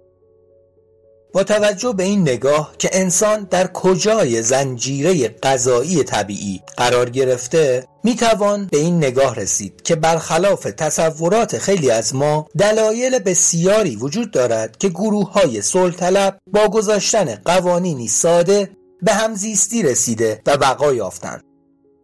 با 1.33 1.43
توجه 1.43 1.93
به 1.93 2.03
این 2.03 2.21
نگاه 2.21 2.75
که 2.77 2.89
انسان 2.93 3.47
در 3.51 3.67
کجای 3.67 4.41
زنجیره 4.41 5.27
غذایی 5.43 6.03
طبیعی 6.03 6.61
قرار 6.77 7.09
گرفته 7.09 7.87
می 8.03 8.15
توان 8.15 8.65
به 8.71 8.77
این 8.77 8.97
نگاه 8.97 9.35
رسید 9.35 9.81
که 9.81 9.95
برخلاف 9.95 10.63
تصورات 10.63 11.57
خیلی 11.57 11.91
از 11.91 12.15
ما 12.15 12.47
دلایل 12.57 13.19
بسیاری 13.19 13.95
وجود 13.95 14.31
دارد 14.31 14.77
که 14.77 14.89
گروه 14.89 15.31
های 15.31 15.61
طلب 15.97 16.39
با 16.53 16.67
گذاشتن 16.67 17.35
قوانینی 17.35 18.07
ساده 18.07 18.69
به 19.01 19.13
همزیستی 19.13 19.83
رسیده 19.83 20.41
و 20.45 20.57
بقا 20.57 20.93
یافتند. 20.93 21.43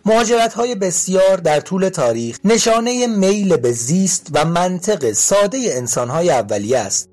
مهاجرت 0.06 0.54
های 0.54 0.76
بسیار 0.76 1.38
در 1.38 1.60
طول 1.60 1.90
تاریخ 1.90 2.40
نشانه 2.44 3.08
میل 3.08 3.58
به 3.58 3.72
زیست 3.72 4.28
و 4.34 4.46
منطق 4.46 5.12
ساده 5.12 5.58
انسان 5.58 6.10
های 6.10 6.30
اولیه 6.30 6.78
است 6.78 7.10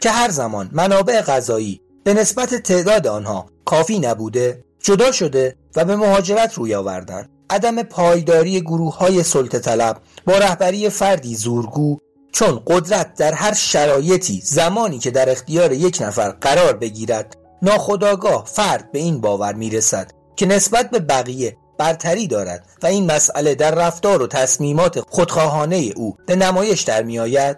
که 0.00 0.10
هر 0.10 0.30
زمان 0.30 0.70
منابع 0.72 1.20
غذایی 1.20 1.80
به 2.04 2.14
نسبت 2.14 2.54
تعداد 2.54 3.06
آنها 3.06 3.46
کافی 3.64 3.98
نبوده 3.98 4.64
جدا 4.82 5.12
شده 5.12 5.56
و 5.76 5.84
به 5.84 5.96
مهاجرت 5.96 6.54
روی 6.54 6.74
آوردند. 6.74 7.35
عدم 7.50 7.82
پایداری 7.82 8.60
گروه 8.60 8.98
های 8.98 9.22
سلطه 9.22 9.58
طلب 9.58 10.00
با 10.26 10.38
رهبری 10.38 10.88
فردی 10.88 11.34
زورگو 11.34 11.98
چون 12.32 12.62
قدرت 12.66 13.14
در 13.14 13.32
هر 13.32 13.54
شرایطی 13.54 14.40
زمانی 14.44 14.98
که 14.98 15.10
در 15.10 15.30
اختیار 15.30 15.72
یک 15.72 15.98
نفر 16.00 16.30
قرار 16.30 16.72
بگیرد 16.72 17.36
ناخداگاه 17.62 18.44
فرد 18.44 18.92
به 18.92 18.98
این 18.98 19.20
باور 19.20 19.54
می‌رسد 19.54 20.10
که 20.36 20.46
نسبت 20.46 20.90
به 20.90 20.98
بقیه 20.98 21.56
برتری 21.78 22.26
دارد 22.26 22.66
و 22.82 22.86
این 22.86 23.12
مسئله 23.12 23.54
در 23.54 23.74
رفتار 23.74 24.22
و 24.22 24.26
تصمیمات 24.26 25.00
خودخواهانه 25.00 25.92
او 25.96 26.16
به 26.26 26.36
نمایش 26.36 26.82
در 26.82 27.02
میآید. 27.02 27.56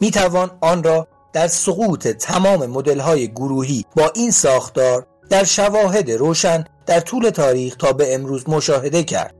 می‌توان 0.00 0.50
آن 0.60 0.82
را 0.82 1.08
در 1.32 1.46
سقوط 1.46 2.08
تمام 2.08 2.66
مدل 2.66 3.00
های 3.00 3.28
گروهی 3.28 3.84
با 3.96 4.12
این 4.14 4.30
ساختار 4.30 5.06
در 5.30 5.44
شواهد 5.44 6.10
روشن 6.10 6.64
در 6.86 7.00
طول 7.00 7.30
تاریخ 7.30 7.76
تا 7.76 7.92
به 7.92 8.14
امروز 8.14 8.48
مشاهده 8.48 9.02
کرد. 9.02 9.34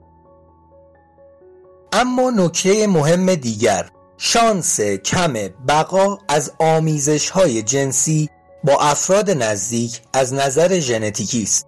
اما 1.92 2.30
نکته 2.30 2.86
مهم 2.86 3.34
دیگر 3.34 3.90
شانس 4.18 4.80
کم 4.80 5.32
بقا 5.68 6.18
از 6.28 6.52
آمیزش 6.58 7.30
های 7.30 7.62
جنسی 7.62 8.30
با 8.64 8.78
افراد 8.80 9.30
نزدیک 9.30 10.00
از 10.12 10.34
نظر 10.34 10.78
ژنتیکی 10.78 11.42
است. 11.42 11.66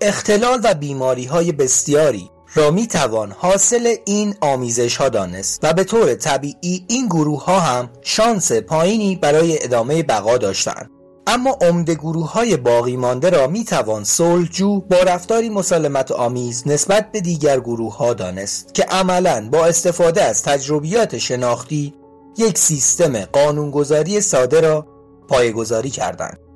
اختلال 0.00 0.60
و 0.64 0.74
بیماری 0.74 1.24
های 1.24 1.52
بسیاری 1.52 2.30
را 2.54 2.70
می 2.70 2.86
توان 2.86 3.32
حاصل 3.32 3.94
این 4.06 4.34
آمیزش 4.40 4.96
ها 4.96 5.08
دانست 5.08 5.60
و 5.62 5.72
به 5.72 5.84
طور 5.84 6.14
طبیعی 6.14 6.84
این 6.88 7.06
گروه 7.06 7.44
ها 7.44 7.60
هم 7.60 7.90
شانس 8.02 8.52
پایینی 8.52 9.16
برای 9.16 9.64
ادامه 9.64 10.02
بقا 10.02 10.38
داشتند 10.38 10.90
اما 11.30 11.56
عمده 11.60 11.94
گروه 11.94 12.32
های 12.32 12.56
باقی 12.56 12.96
مانده 12.96 13.30
را 13.30 13.46
می 13.46 13.64
توان 13.64 14.04
صلحجو 14.04 14.80
با 14.80 14.96
رفتاری 14.96 15.50
مسالمت 15.50 16.12
آمیز 16.12 16.62
نسبت 16.66 17.12
به 17.12 17.20
دیگر 17.20 17.60
گروه 17.60 17.96
ها 17.96 18.14
دانست 18.14 18.74
که 18.74 18.82
عملا 18.82 19.48
با 19.52 19.66
استفاده 19.66 20.22
از 20.22 20.42
تجربیات 20.42 21.18
شناختی 21.18 21.94
یک 22.38 22.58
سیستم 22.58 23.24
قانونگذاری 23.24 24.20
ساده 24.20 24.60
را 24.60 24.86
پایگذاری 25.28 25.90
کردند. 25.90 26.47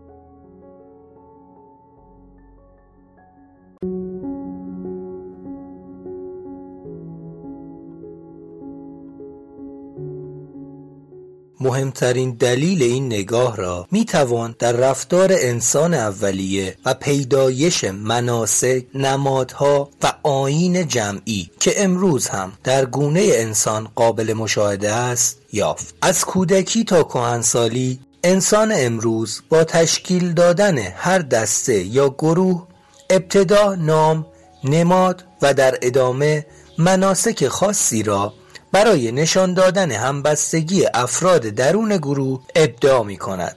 مهمترین 11.72 12.30
دلیل 12.30 12.82
این 12.82 13.06
نگاه 13.06 13.56
را 13.56 13.86
می 13.90 14.04
توان 14.04 14.54
در 14.58 14.72
رفتار 14.72 15.32
انسان 15.32 15.94
اولیه 15.94 16.76
و 16.84 16.94
پیدایش 16.94 17.84
مناسک 17.84 18.84
نمادها 18.94 19.90
و 20.02 20.12
آین 20.22 20.88
جمعی 20.88 21.50
که 21.60 21.84
امروز 21.84 22.28
هم 22.28 22.52
در 22.64 22.84
گونه 22.84 23.20
انسان 23.32 23.88
قابل 23.94 24.32
مشاهده 24.32 24.92
است 24.92 25.38
یافت. 25.52 25.94
از 26.02 26.24
کودکی 26.24 26.84
تا 26.84 27.02
کهنسالی 27.02 28.00
انسان 28.24 28.72
امروز 28.76 29.42
با 29.48 29.64
تشکیل 29.64 30.32
دادن 30.32 30.78
هر 30.78 31.18
دسته 31.18 31.82
یا 31.82 32.08
گروه 32.08 32.66
ابتدا 33.10 33.74
نام 33.74 34.26
نماد 34.64 35.24
و 35.42 35.54
در 35.54 35.78
ادامه 35.82 36.46
مناسک 36.78 37.48
خاصی 37.48 38.02
را 38.02 38.34
برای 38.72 39.12
نشان 39.12 39.54
دادن 39.54 39.90
همبستگی 39.90 40.86
افراد 40.94 41.40
درون 41.40 41.96
گروه 41.96 42.40
ابداع 42.56 43.02
می 43.02 43.16
کند. 43.16 43.56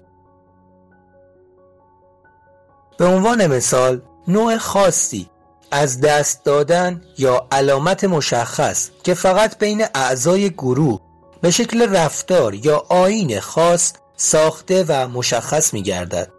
به 2.97 3.05
عنوان 3.05 3.47
مثال 3.47 4.01
نوع 4.27 4.57
خاصی 4.57 5.29
از 5.71 6.01
دست 6.01 6.43
دادن 6.43 7.01
یا 7.17 7.47
علامت 7.51 8.03
مشخص 8.03 8.89
که 9.03 9.13
فقط 9.13 9.57
بین 9.57 9.85
اعضای 9.95 10.49
گروه 10.49 10.99
به 11.41 11.51
شکل 11.51 11.95
رفتار 11.95 12.53
یا 12.53 12.85
آین 12.89 13.39
خاص 13.39 13.93
ساخته 14.15 14.85
و 14.87 15.07
مشخص 15.07 15.73
می 15.73 15.83
گردد. 15.83 16.31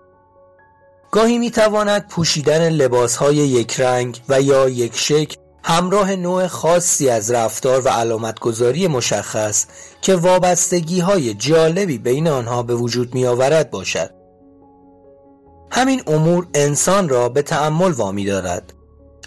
گاهی 1.10 1.38
می 1.38 1.50
تواند 1.50 2.08
پوشیدن 2.08 2.68
لباس 2.68 3.16
های 3.16 3.36
یک 3.36 3.80
رنگ 3.80 4.20
و 4.28 4.40
یا 4.40 4.68
یک 4.68 4.96
شکل 4.96 5.36
همراه 5.68 6.16
نوع 6.16 6.46
خاصی 6.46 7.08
از 7.08 7.30
رفتار 7.30 7.82
و 7.84 7.88
علامتگذاری 7.88 8.86
مشخص 8.86 9.66
که 10.02 10.16
وابستگی 10.16 11.00
های 11.00 11.34
جالبی 11.34 11.98
بین 11.98 12.28
آنها 12.28 12.62
به 12.62 12.74
وجود 12.74 13.14
می 13.14 13.26
آورد 13.26 13.70
باشد. 13.70 14.10
همین 15.70 16.02
امور 16.06 16.46
انسان 16.54 17.08
را 17.08 17.28
به 17.28 17.42
تأمل 17.42 17.90
وامی 17.90 18.24
دارد 18.24 18.72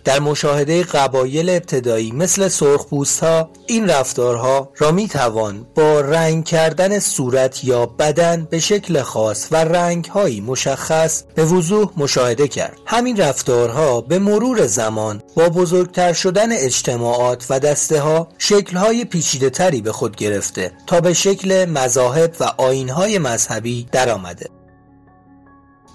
در 0.03 0.19
مشاهده 0.19 0.83
قبایل 0.83 1.49
ابتدایی 1.49 2.11
مثل 2.11 2.47
سرخپوست 2.47 3.23
ها 3.23 3.49
این 3.67 3.89
رفتارها 3.89 4.71
را 4.77 4.91
می 4.91 5.07
توان 5.07 5.65
با 5.75 6.01
رنگ 6.01 6.45
کردن 6.45 6.99
صورت 6.99 7.63
یا 7.63 7.85
بدن 7.85 8.47
به 8.49 8.59
شکل 8.59 9.01
خاص 9.01 9.47
و 9.51 9.55
رنگ 9.55 10.05
هایی 10.05 10.41
مشخص 10.41 11.23
به 11.35 11.45
وضوح 11.45 11.89
مشاهده 11.97 12.47
کرد. 12.47 12.77
همین 12.85 13.17
رفتارها 13.17 14.01
به 14.01 14.19
مرور 14.19 14.67
زمان 14.67 15.21
با 15.35 15.49
بزرگتر 15.49 16.13
شدن 16.13 16.51
اجتماعات 16.51 17.45
و 17.49 17.59
دسته 17.59 17.99
ها 17.99 18.27
شکل 18.37 18.77
های 18.77 19.05
پیچیده 19.05 19.49
تری 19.49 19.81
به 19.81 19.91
خود 19.91 20.15
گرفته 20.15 20.71
تا 20.87 21.01
به 21.01 21.13
شکل 21.13 21.65
مذاهب 21.65 22.35
و 22.39 22.43
آین 22.57 22.89
های 22.89 23.17
مذهبی 23.17 23.87
درآمده. 23.91 24.58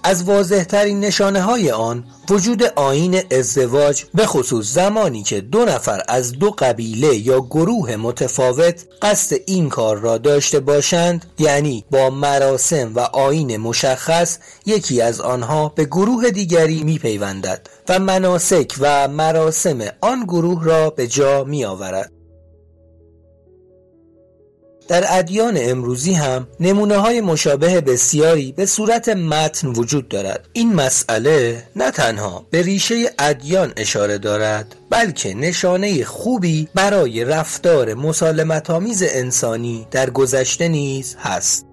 از 0.07 0.23
واضح 0.23 0.63
ترین 0.63 0.99
نشانه 0.99 1.41
های 1.41 1.71
آن 1.71 2.03
وجود 2.29 2.63
آین 2.63 3.21
ازدواج 3.31 4.03
به 4.13 4.25
خصوص 4.25 4.73
زمانی 4.73 5.23
که 5.23 5.41
دو 5.41 5.65
نفر 5.65 6.01
از 6.07 6.31
دو 6.31 6.51
قبیله 6.51 7.15
یا 7.15 7.41
گروه 7.41 7.95
متفاوت 7.95 8.85
قصد 9.01 9.35
این 9.45 9.69
کار 9.69 9.97
را 9.97 10.17
داشته 10.17 10.59
باشند 10.59 11.25
یعنی 11.39 11.85
با 11.91 12.09
مراسم 12.09 12.91
و 12.95 12.99
آین 12.99 13.57
مشخص 13.57 14.37
یکی 14.65 15.01
از 15.01 15.21
آنها 15.21 15.69
به 15.69 15.85
گروه 15.85 16.29
دیگری 16.29 16.83
می 16.83 16.99
پیوندد 16.99 17.69
و 17.89 17.99
مناسک 17.99 18.75
و 18.79 19.07
مراسم 19.07 19.79
آن 20.01 20.23
گروه 20.23 20.63
را 20.63 20.89
به 20.89 21.07
جا 21.07 21.43
می 21.43 21.65
آورد 21.65 22.14
در 24.87 25.05
ادیان 25.09 25.57
امروزی 25.61 26.13
هم 26.13 26.47
نمونه 26.59 26.97
های 26.97 27.21
مشابه 27.21 27.81
بسیاری 27.81 28.51
به 28.51 28.65
صورت 28.65 29.09
متن 29.09 29.67
وجود 29.67 30.07
دارد. 30.07 30.49
این 30.53 30.73
مسئله 30.73 31.63
نه 31.75 31.91
تنها 31.91 32.45
به 32.51 32.61
ریشه 32.61 32.95
ادیان 33.19 33.73
اشاره 33.77 34.17
دارد 34.17 34.75
بلکه 34.89 35.33
نشانه 35.33 36.05
خوبی 36.05 36.67
برای 36.75 37.25
رفتار 37.25 37.93
مسالمت 37.93 38.69
آمیز 38.69 39.03
انسانی 39.07 39.87
در 39.91 40.09
گذشته 40.09 40.67
نیز 40.67 41.15
هست. 41.19 41.65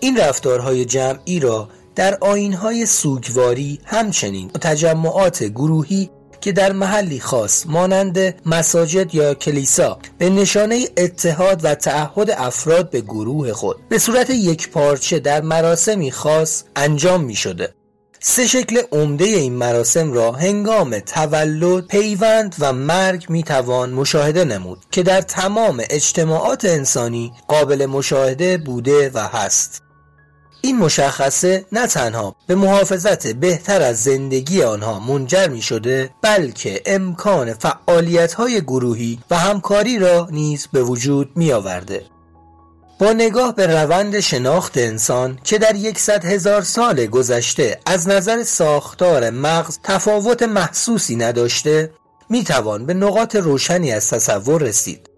این 0.00 0.16
رفتارهای 0.16 0.84
جمعی 0.84 1.40
را 1.40 1.68
در 1.94 2.18
آینهای 2.20 2.86
سوگواری 2.86 3.80
همچنین 3.84 4.48
تجمعات 4.48 5.44
گروهی 5.44 6.10
که 6.46 6.52
در 6.52 6.72
محلی 6.72 7.20
خاص 7.20 7.66
مانند 7.66 8.18
مساجد 8.48 9.14
یا 9.14 9.34
کلیسا 9.34 9.98
به 10.18 10.30
نشانه 10.30 10.84
اتحاد 10.96 11.64
و 11.64 11.74
تعهد 11.74 12.30
افراد 12.30 12.90
به 12.90 13.00
گروه 13.00 13.52
خود 13.52 13.88
به 13.88 13.98
صورت 13.98 14.30
یک 14.30 14.70
پارچه 14.70 15.18
در 15.18 15.40
مراسمی 15.40 16.10
خاص 16.10 16.64
انجام 16.76 17.24
می 17.24 17.34
شده. 17.34 17.74
سه 18.20 18.46
شکل 18.46 18.82
عمده 18.92 19.24
این 19.24 19.52
مراسم 19.52 20.12
را 20.12 20.32
هنگام 20.32 20.98
تولد، 20.98 21.86
پیوند 21.86 22.56
و 22.58 22.72
مرگ 22.72 23.26
می 23.28 23.42
توان 23.42 23.90
مشاهده 23.90 24.44
نمود 24.44 24.78
که 24.90 25.02
در 25.02 25.20
تمام 25.20 25.82
اجتماعات 25.90 26.64
انسانی 26.64 27.32
قابل 27.48 27.86
مشاهده 27.86 28.58
بوده 28.58 29.10
و 29.14 29.18
هست. 29.18 29.85
این 30.66 30.78
مشخصه 30.78 31.64
نه 31.72 31.86
تنها 31.86 32.36
به 32.46 32.54
محافظت 32.54 33.26
بهتر 33.26 33.82
از 33.82 34.02
زندگی 34.02 34.62
آنها 34.62 35.00
منجر 35.00 35.48
می 35.48 35.62
شده 35.62 36.10
بلکه 36.22 36.82
امکان 36.86 37.54
فعالیت 37.54 38.34
های 38.34 38.60
گروهی 38.60 39.18
و 39.30 39.38
همکاری 39.38 39.98
را 39.98 40.28
نیز 40.30 40.68
به 40.72 40.82
وجود 40.82 41.30
می 41.36 41.52
آورده. 41.52 42.02
با 42.98 43.12
نگاه 43.12 43.54
به 43.54 43.66
روند 43.66 44.20
شناخت 44.20 44.78
انسان 44.78 45.38
که 45.44 45.58
در 45.58 45.74
یکصد 45.74 46.24
هزار 46.24 46.62
سال 46.62 47.06
گذشته 47.06 47.80
از 47.86 48.08
نظر 48.08 48.42
ساختار 48.42 49.30
مغز 49.30 49.78
تفاوت 49.82 50.42
محسوسی 50.42 51.16
نداشته 51.16 51.90
می 52.30 52.44
توان 52.44 52.86
به 52.86 52.94
نقاط 52.94 53.36
روشنی 53.36 53.92
از 53.92 54.10
تصور 54.10 54.62
رسید 54.62 55.15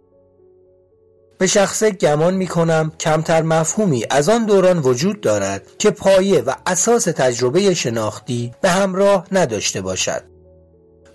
به 1.39 1.47
شخصه 1.47 1.91
گمان 1.91 2.35
می 2.35 2.47
کنم 2.47 2.93
کمتر 3.01 3.43
مفهومی 3.43 4.05
از 4.11 4.29
آن 4.29 4.47
دوران 4.47 4.79
وجود 4.79 5.21
دارد 5.21 5.63
که 5.79 5.91
پایه 5.91 6.41
و 6.41 6.55
اساس 6.67 7.05
تجربه 7.05 7.75
شناختی 7.75 8.53
به 8.61 8.71
همراه 8.71 9.27
نداشته 9.33 9.81
باشد. 9.81 10.38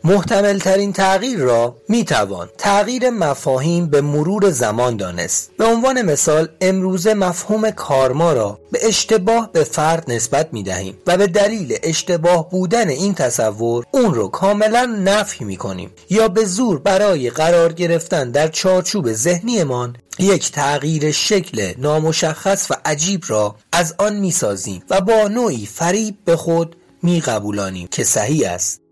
محتمل 0.06 0.60
ترین 0.60 0.94
تغییر 0.94 1.40
را 1.40 1.76
می 1.90 2.06
توان 2.06 2.50
تغییر 2.58 3.10
مفاهیم 3.10 3.86
به 3.86 4.02
مرور 4.02 4.52
زمان 4.52 4.98
دانست 4.98 5.52
به 5.58 5.66
عنوان 5.66 6.02
مثال 6.02 6.48
امروزه 6.62 7.14
مفهوم 7.14 7.72
کارما 7.72 8.34
را 8.34 8.60
به 8.72 8.88
اشتباه 8.88 9.52
به 9.52 9.64
فرد 9.64 10.12
نسبت 10.12 10.54
می 10.54 10.64
دهیم 10.64 10.98
و 11.08 11.18
به 11.18 11.28
دلیل 11.28 11.78
اشتباه 11.84 12.50
بودن 12.50 12.90
این 12.90 13.14
تصور 13.14 13.86
اون 13.92 14.14
رو 14.14 14.28
کاملا 14.28 14.86
نفی 14.86 15.46
می 15.46 15.58
کنیم 15.58 15.92
یا 16.10 16.28
به 16.28 16.46
زور 16.46 16.80
برای 16.80 17.30
قرار 17.30 17.74
گرفتن 17.74 18.32
در 18.32 18.48
چارچوب 18.48 19.14
ذهنیمان 19.14 19.96
یک 20.20 20.52
تغییر 20.52 21.12
شکل 21.12 21.74
نامشخص 21.78 22.72
و 22.72 22.74
عجیب 22.86 23.24
را 23.28 23.56
از 23.72 23.96
آن 23.98 24.16
می 24.16 24.32
سازیم 24.32 24.84
و 24.90 25.02
با 25.02 25.28
نوعی 25.28 25.66
فریب 25.66 26.18
به 26.26 26.36
خود 26.36 26.76
می 27.04 27.22
قبولانیم 27.22 27.88
که 27.88 28.04
صحیح 28.04 28.50
است. 28.52 28.83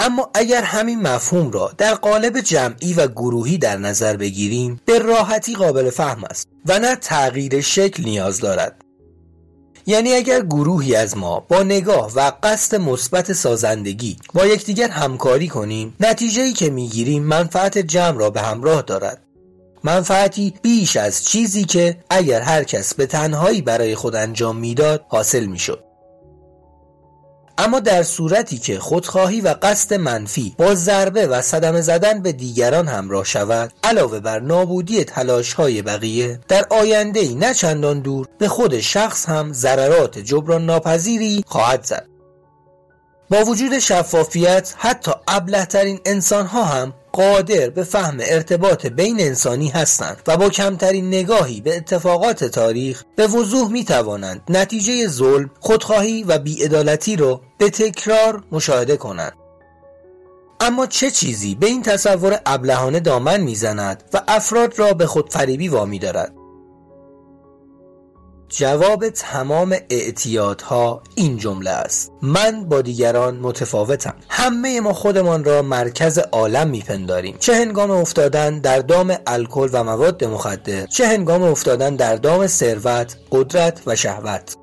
اما 0.00 0.30
اگر 0.34 0.62
همین 0.62 1.02
مفهوم 1.02 1.50
را 1.50 1.72
در 1.78 1.94
قالب 1.94 2.40
جمعی 2.40 2.94
و 2.94 3.06
گروهی 3.06 3.58
در 3.58 3.76
نظر 3.76 4.16
بگیریم 4.16 4.80
به 4.84 4.98
راحتی 4.98 5.54
قابل 5.54 5.90
فهم 5.90 6.24
است 6.24 6.48
و 6.66 6.78
نه 6.78 6.96
تغییر 6.96 7.60
شکل 7.60 8.04
نیاز 8.04 8.40
دارد. 8.40 8.80
یعنی 9.86 10.12
اگر 10.12 10.40
گروهی 10.40 10.96
از 10.96 11.16
ما 11.16 11.40
با 11.40 11.62
نگاه 11.62 12.12
و 12.14 12.32
قصد 12.42 12.76
مثبت 12.76 13.32
سازندگی 13.32 14.16
با 14.34 14.46
یکدیگر 14.46 14.88
همکاری 14.88 15.48
کنیم 15.48 15.94
نتیجه 16.00 16.42
ای 16.42 16.52
که 16.52 16.70
می‌گیریم 16.70 17.22
منفعت 17.22 17.78
جمع 17.78 18.18
را 18.18 18.30
به 18.30 18.40
همراه 18.40 18.82
دارد. 18.82 19.22
منفعتی 19.84 20.54
بیش 20.62 20.96
از 20.96 21.24
چیزی 21.24 21.64
که 21.64 21.98
اگر 22.10 22.40
هر 22.40 22.64
کس 22.64 22.94
به 22.94 23.06
تنهایی 23.06 23.62
برای 23.62 23.94
خود 23.94 24.14
انجام 24.14 24.56
می‌داد 24.56 25.04
حاصل 25.08 25.46
می‌شد. 25.46 25.85
اما 27.58 27.80
در 27.80 28.02
صورتی 28.02 28.58
که 28.58 28.78
خودخواهی 28.78 29.40
و 29.40 29.54
قصد 29.62 29.94
منفی 29.94 30.54
با 30.58 30.74
ضربه 30.74 31.26
و 31.26 31.42
صدمه 31.42 31.80
زدن 31.80 32.22
به 32.22 32.32
دیگران 32.32 32.88
همراه 32.88 33.24
شود 33.24 33.72
علاوه 33.84 34.20
بر 34.20 34.40
نابودی 34.40 35.04
تلاش 35.04 35.52
های 35.52 35.82
بقیه 35.82 36.40
در 36.48 36.66
آینده 36.70 37.20
ای 37.20 37.34
نه 37.34 37.54
چندان 37.54 38.00
دور 38.00 38.26
به 38.38 38.48
خود 38.48 38.80
شخص 38.80 39.26
هم 39.26 39.52
ضررات 39.52 40.18
جبران 40.18 40.66
ناپذیری 40.66 41.44
خواهد 41.46 41.84
زد. 41.84 42.15
با 43.30 43.44
وجود 43.44 43.78
شفافیت 43.78 44.74
حتی 44.76 45.12
ابلهترین 45.28 46.00
انسان 46.04 46.46
ها 46.46 46.64
هم 46.64 46.94
قادر 47.12 47.70
به 47.70 47.84
فهم 47.84 48.16
ارتباط 48.20 48.86
بین 48.86 49.20
انسانی 49.20 49.68
هستند 49.68 50.22
و 50.26 50.36
با 50.36 50.48
کمترین 50.48 51.08
نگاهی 51.08 51.60
به 51.60 51.76
اتفاقات 51.76 52.44
تاریخ 52.44 53.04
به 53.16 53.26
وضوح 53.26 53.70
می 53.70 53.84
توانند 53.84 54.42
نتیجه 54.48 55.06
ظلم، 55.06 55.50
خودخواهی 55.60 56.22
و 56.22 56.38
بیعدالتی 56.38 57.16
را 57.16 57.40
به 57.58 57.70
تکرار 57.70 58.44
مشاهده 58.52 58.96
کنند. 58.96 59.32
اما 60.60 60.86
چه 60.86 61.10
چیزی 61.10 61.54
به 61.54 61.66
این 61.66 61.82
تصور 61.82 62.40
ابلهانه 62.46 63.00
دامن 63.00 63.40
می‌زند 63.40 64.04
و 64.12 64.22
افراد 64.28 64.78
را 64.78 64.92
به 64.92 65.06
خودفریبی 65.06 65.68
وامی 65.68 65.98
دارد 65.98 66.32
جواب 68.48 69.08
تمام 69.08 69.76
اعتیادها 69.90 71.02
این 71.14 71.36
جمله 71.36 71.70
است. 71.70 72.12
من 72.22 72.64
با 72.64 72.82
دیگران 72.82 73.36
متفاوتم. 73.36 74.14
همه 74.28 74.80
ما 74.80 74.92
خودمان 74.92 75.44
را 75.44 75.62
مرکز 75.62 76.18
عالم 76.18 76.68
میپنداریم. 76.68 77.36
چه 77.38 77.54
هنگام 77.54 77.90
افتادن 77.90 78.58
در 78.58 78.78
دام 78.78 79.16
الکل 79.26 79.68
و 79.72 79.84
مواد 79.84 80.24
مخدر 80.24 80.86
چه 80.86 81.06
هنگام 81.06 81.42
افتادن 81.42 81.96
در 81.96 82.16
دام 82.16 82.46
ثروت 82.46 83.16
قدرت 83.32 83.82
و 83.86 83.96
شهوت. 83.96 84.56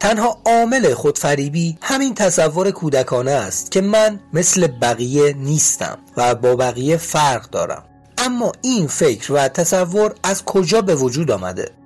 تنها 0.00 0.38
عامل 0.46 0.94
خودفریبی 0.94 1.78
همین 1.82 2.14
تصور 2.14 2.70
کودکانه 2.70 3.30
است 3.30 3.70
که 3.70 3.80
من 3.80 4.20
مثل 4.32 4.66
بقیه 4.66 5.32
نیستم 5.32 5.98
و 6.16 6.34
با 6.34 6.56
بقیه 6.56 6.96
فرق 6.96 7.50
دارم. 7.50 7.84
اما 8.18 8.52
این 8.62 8.86
فکر 8.86 9.32
و 9.32 9.48
تصور 9.48 10.14
از 10.22 10.44
کجا 10.44 10.80
به 10.80 10.94
وجود 10.94 11.30
آمده؟ 11.30 11.79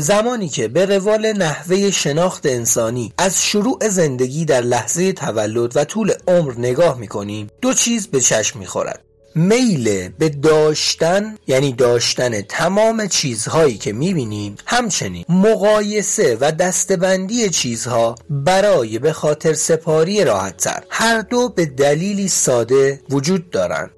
زمانی 0.00 0.48
که 0.48 0.68
به 0.68 0.86
روال 0.86 1.32
نحوه 1.32 1.90
شناخت 1.90 2.46
انسانی 2.46 3.12
از 3.18 3.44
شروع 3.44 3.88
زندگی 3.88 4.44
در 4.44 4.60
لحظه 4.60 5.12
تولد 5.12 5.76
و 5.76 5.84
طول 5.84 6.12
عمر 6.28 6.52
نگاه 6.58 6.98
می‌کنیم 6.98 7.50
دو 7.62 7.74
چیز 7.74 8.06
به 8.06 8.20
چشم 8.20 8.58
می‌خورد. 8.58 9.04
میل 9.34 10.08
به 10.08 10.28
داشتن 10.28 11.38
یعنی 11.46 11.72
داشتن 11.72 12.40
تمام 12.40 13.06
چیزهایی 13.06 13.78
که 13.78 13.92
می‌بینیم 13.92 14.56
همچنین 14.66 15.24
مقایسه 15.28 16.38
و 16.40 16.52
دستبندی 16.52 17.50
چیزها 17.50 18.14
برای 18.30 18.98
به 18.98 19.12
خاطر 19.12 19.54
سپاری 19.54 20.24
راحتتر. 20.24 20.82
هر 20.90 21.20
دو 21.20 21.48
به 21.48 21.66
دلیلی 21.66 22.28
ساده 22.28 23.00
وجود 23.10 23.50
دارند. 23.50 23.90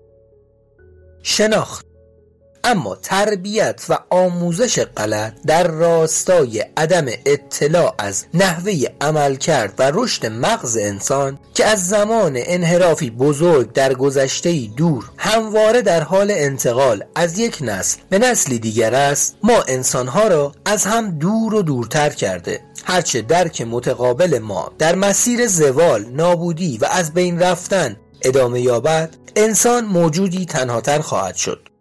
شناخت 1.23 1.87
اما 2.65 2.97
تربیت 2.97 3.85
و 3.89 3.99
آموزش 4.11 4.79
غلط 4.97 5.33
در 5.47 5.67
راستای 5.67 6.65
عدم 6.77 7.07
اطلاع 7.27 7.95
از 7.99 8.25
نحوه 8.35 8.73
عمل 9.01 9.37
کرد 9.37 9.75
و 9.79 9.91
رشد 9.95 10.27
مغز 10.27 10.77
انسان 10.77 11.39
که 11.55 11.65
از 11.65 11.89
زمان 11.89 12.33
انحرافی 12.37 13.11
بزرگ 13.11 13.73
در 13.73 13.95
گذشته 13.95 14.67
دور 14.77 15.11
همواره 15.19 15.83
در 15.83 16.03
حال 16.03 16.31
انتقال 16.31 17.05
از 17.15 17.39
یک 17.39 17.59
نسل 17.61 17.99
به 18.09 18.19
نسلی 18.19 18.59
دیگر 18.59 18.95
است 18.95 19.37
ما 19.43 19.63
انسانها 19.69 20.29
را 20.29 20.53
از 20.65 20.85
هم 20.85 21.11
دور 21.19 21.55
و 21.55 21.63
دورتر 21.63 22.11
کرده. 22.11 22.61
هرچه 22.85 23.23
درک 23.23 23.63
متقابل 23.63 24.39
ما 24.39 24.73
در 24.79 24.95
مسیر 24.95 25.47
زوال 25.47 26.05
نابودی 26.05 26.79
و 26.79 26.85
از 26.91 27.15
بین 27.15 27.39
رفتن 27.39 27.97
ادامه 28.23 28.61
یابد 28.61 29.17
انسان 29.37 29.85
موجودی 29.85 30.47
تنهاتر 30.47 30.99
خواهد 30.99 31.35
شد. 31.35 31.72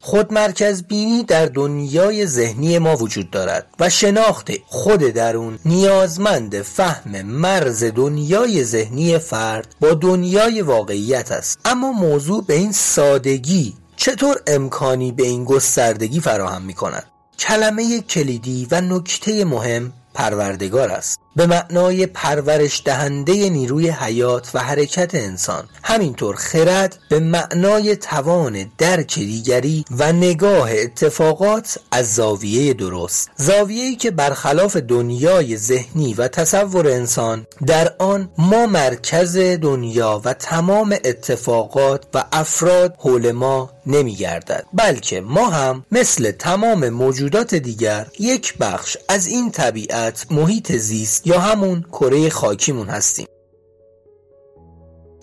خودمرکز 0.00 0.82
بینی 0.82 1.24
در 1.24 1.46
دنیای 1.46 2.26
ذهنی 2.26 2.78
ما 2.78 2.96
وجود 2.96 3.30
دارد 3.30 3.66
و 3.80 3.90
شناخت 3.90 4.50
خود 4.66 5.00
درون 5.00 5.58
نیازمند 5.64 6.62
فهم 6.62 7.22
مرز 7.22 7.84
دنیای 7.84 8.64
ذهنی 8.64 9.18
فرد 9.18 9.74
با 9.80 9.94
دنیای 9.94 10.62
واقعیت 10.62 11.32
است. 11.32 11.58
اما 11.64 11.92
موضوع 11.92 12.44
به 12.44 12.54
این 12.54 12.72
سادگی 12.72 13.74
چطور 13.96 14.36
امکانی 14.46 15.12
به 15.12 15.22
این 15.22 15.44
گستردگی 15.44 16.20
فراهم 16.20 16.62
می 16.62 16.74
کند 16.74 17.04
کلمه 17.38 18.00
کلیدی 18.00 18.68
و 18.70 18.80
نکته 18.80 19.44
مهم 19.44 19.92
پروردگار 20.14 20.90
است. 20.90 21.20
به 21.36 21.46
معنای 21.46 22.06
پرورش 22.06 22.82
دهنده 22.84 23.50
نیروی 23.50 23.88
حیات 23.88 24.50
و 24.54 24.58
حرکت 24.58 25.14
انسان. 25.14 25.68
همینطور 25.82 26.36
خرد 26.36 26.98
به 27.08 27.20
معنای 27.20 27.96
توان 27.96 28.70
درک 28.78 29.14
دیگری 29.14 29.84
و 29.90 30.12
نگاه 30.12 30.70
اتفاقات 30.72 31.78
از 31.92 32.14
زاویه 32.14 32.74
درست. 32.74 33.30
زاویه‌ای 33.36 33.96
که 33.96 34.10
برخلاف 34.10 34.76
دنیای 34.76 35.56
ذهنی 35.56 36.14
و 36.14 36.28
تصور 36.28 36.88
انسان 36.88 37.46
در 37.66 37.92
آن 37.98 38.28
ما 38.38 38.66
مرکز 38.66 39.36
دنیا 39.36 40.22
و 40.24 40.34
تمام 40.34 40.92
اتفاقات 41.04 42.04
و 42.14 42.24
افراد 42.32 42.94
حول 42.98 43.32
ما 43.32 43.70
نمی 43.86 44.14
گردد 44.14 44.64
بلکه 44.72 45.20
ما 45.20 45.50
هم 45.50 45.84
مثل 45.92 46.30
تمام 46.30 46.88
موجودات 46.88 47.54
دیگر 47.54 48.06
یک 48.18 48.58
بخش 48.58 48.96
از 49.08 49.26
این 49.26 49.50
طبیعت 49.50 50.26
محیط 50.30 50.72
زیست 50.72 51.25
یا 51.26 51.40
همون 51.40 51.82
کره 51.92 52.30
خاکیمون 52.30 52.88
هستیم. 52.88 53.26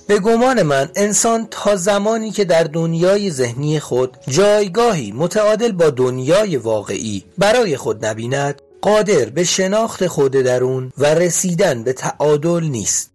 به 0.08 0.20
گمان 0.20 0.62
من 0.64 0.90
انسان 0.96 1.48
تا 1.52 1.76
زمانی 1.76 2.32
که 2.32 2.46
در 2.46 2.64
دنیای 2.64 3.32
ذهنی 3.32 3.80
خود 3.80 4.18
جایگاهی 4.28 5.12
متعادل 5.12 5.72
با 5.72 5.90
دنیای 5.90 6.58
واقعی 6.58 7.24
برای 7.38 7.78
خود 7.78 8.06
نبیند 8.06 8.62
قادر 8.82 9.26
به 9.26 9.44
شناخت 9.44 10.08
خود 10.08 10.32
درون 10.32 10.92
و 10.98 11.06
رسیدن 11.06 11.84
به 11.84 11.94
تعادل 11.94 12.64
نیست. 12.64 13.12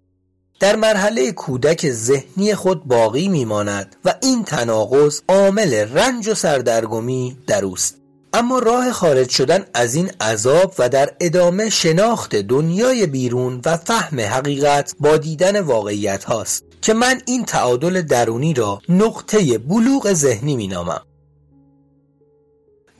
در 0.61 0.77
مرحله 0.77 1.33
کودک 1.33 1.91
ذهنی 1.91 2.55
خود 2.55 2.85
باقی 2.85 3.29
میماند 3.29 3.97
و 4.05 4.15
این 4.23 4.45
تناقض 4.45 5.21
عامل 5.29 5.75
رنج 5.75 6.29
و 6.29 6.35
سردرگمی 6.35 7.37
در 7.47 7.65
اوست. 7.65 7.95
اما 8.39 8.59
راه 8.59 8.93
خارج 8.93 9.31
شدن 9.31 9.65
از 9.75 9.95
این 9.95 10.11
عذاب 10.21 10.75
و 10.79 10.89
در 10.89 11.11
ادامه 11.21 11.71
شناخت 11.71 12.37
دنیای 12.37 13.07
بیرون 13.07 13.61
و 13.65 13.77
فهم 13.77 14.21
حقیقت 14.21 14.95
با 15.01 15.17
دیدن 15.17 15.61
واقعیت 15.61 16.25
هاست 16.25 16.65
که 16.83 16.95
من 16.95 17.21
این 17.27 17.45
تعادل 17.45 18.03
درونی 18.03 18.55
را 18.55 18.81
نقطه 18.89 19.59
بلوغ 19.59 20.13
ذهنی 20.13 20.57
می 20.57 20.69
نامم. 20.69 21.01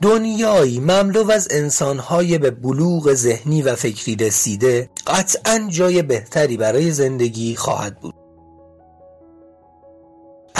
دنیایی 0.01 0.79
مملو 0.79 1.31
از 1.31 1.47
انسانهای 1.51 2.37
به 2.37 2.51
بلوغ 2.51 3.13
ذهنی 3.13 3.61
و 3.61 3.75
فکری 3.75 4.15
رسیده 4.15 4.89
قطعا 5.07 5.67
جای 5.69 6.01
بهتری 6.01 6.57
برای 6.57 6.91
زندگی 6.91 7.55
خواهد 7.55 7.99
بود 7.99 8.18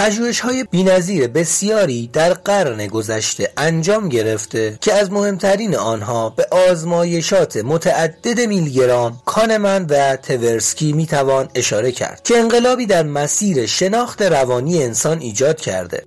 پژوهش 0.00 0.40
های 0.40 0.64
بینظیر 0.64 1.28
بسیاری 1.28 2.10
در 2.12 2.34
قرن 2.34 2.86
گذشته 2.86 3.52
انجام 3.56 4.08
گرفته 4.08 4.78
که 4.80 4.92
از 4.94 5.12
مهمترین 5.12 5.76
آنها 5.76 6.30
به 6.30 6.46
آزمایشات 6.70 7.56
متعدد 7.56 8.40
میلگرام 8.40 9.22
کانمن 9.26 9.86
و 9.90 10.16
تورسکی 10.16 10.92
می‌توان 10.92 11.48
اشاره 11.54 11.92
کرد 11.92 12.22
که 12.24 12.36
انقلابی 12.36 12.86
در 12.86 13.02
مسیر 13.02 13.66
شناخت 13.66 14.22
روانی 14.22 14.82
انسان 14.82 15.20
ایجاد 15.20 15.60
کرده. 15.60 16.04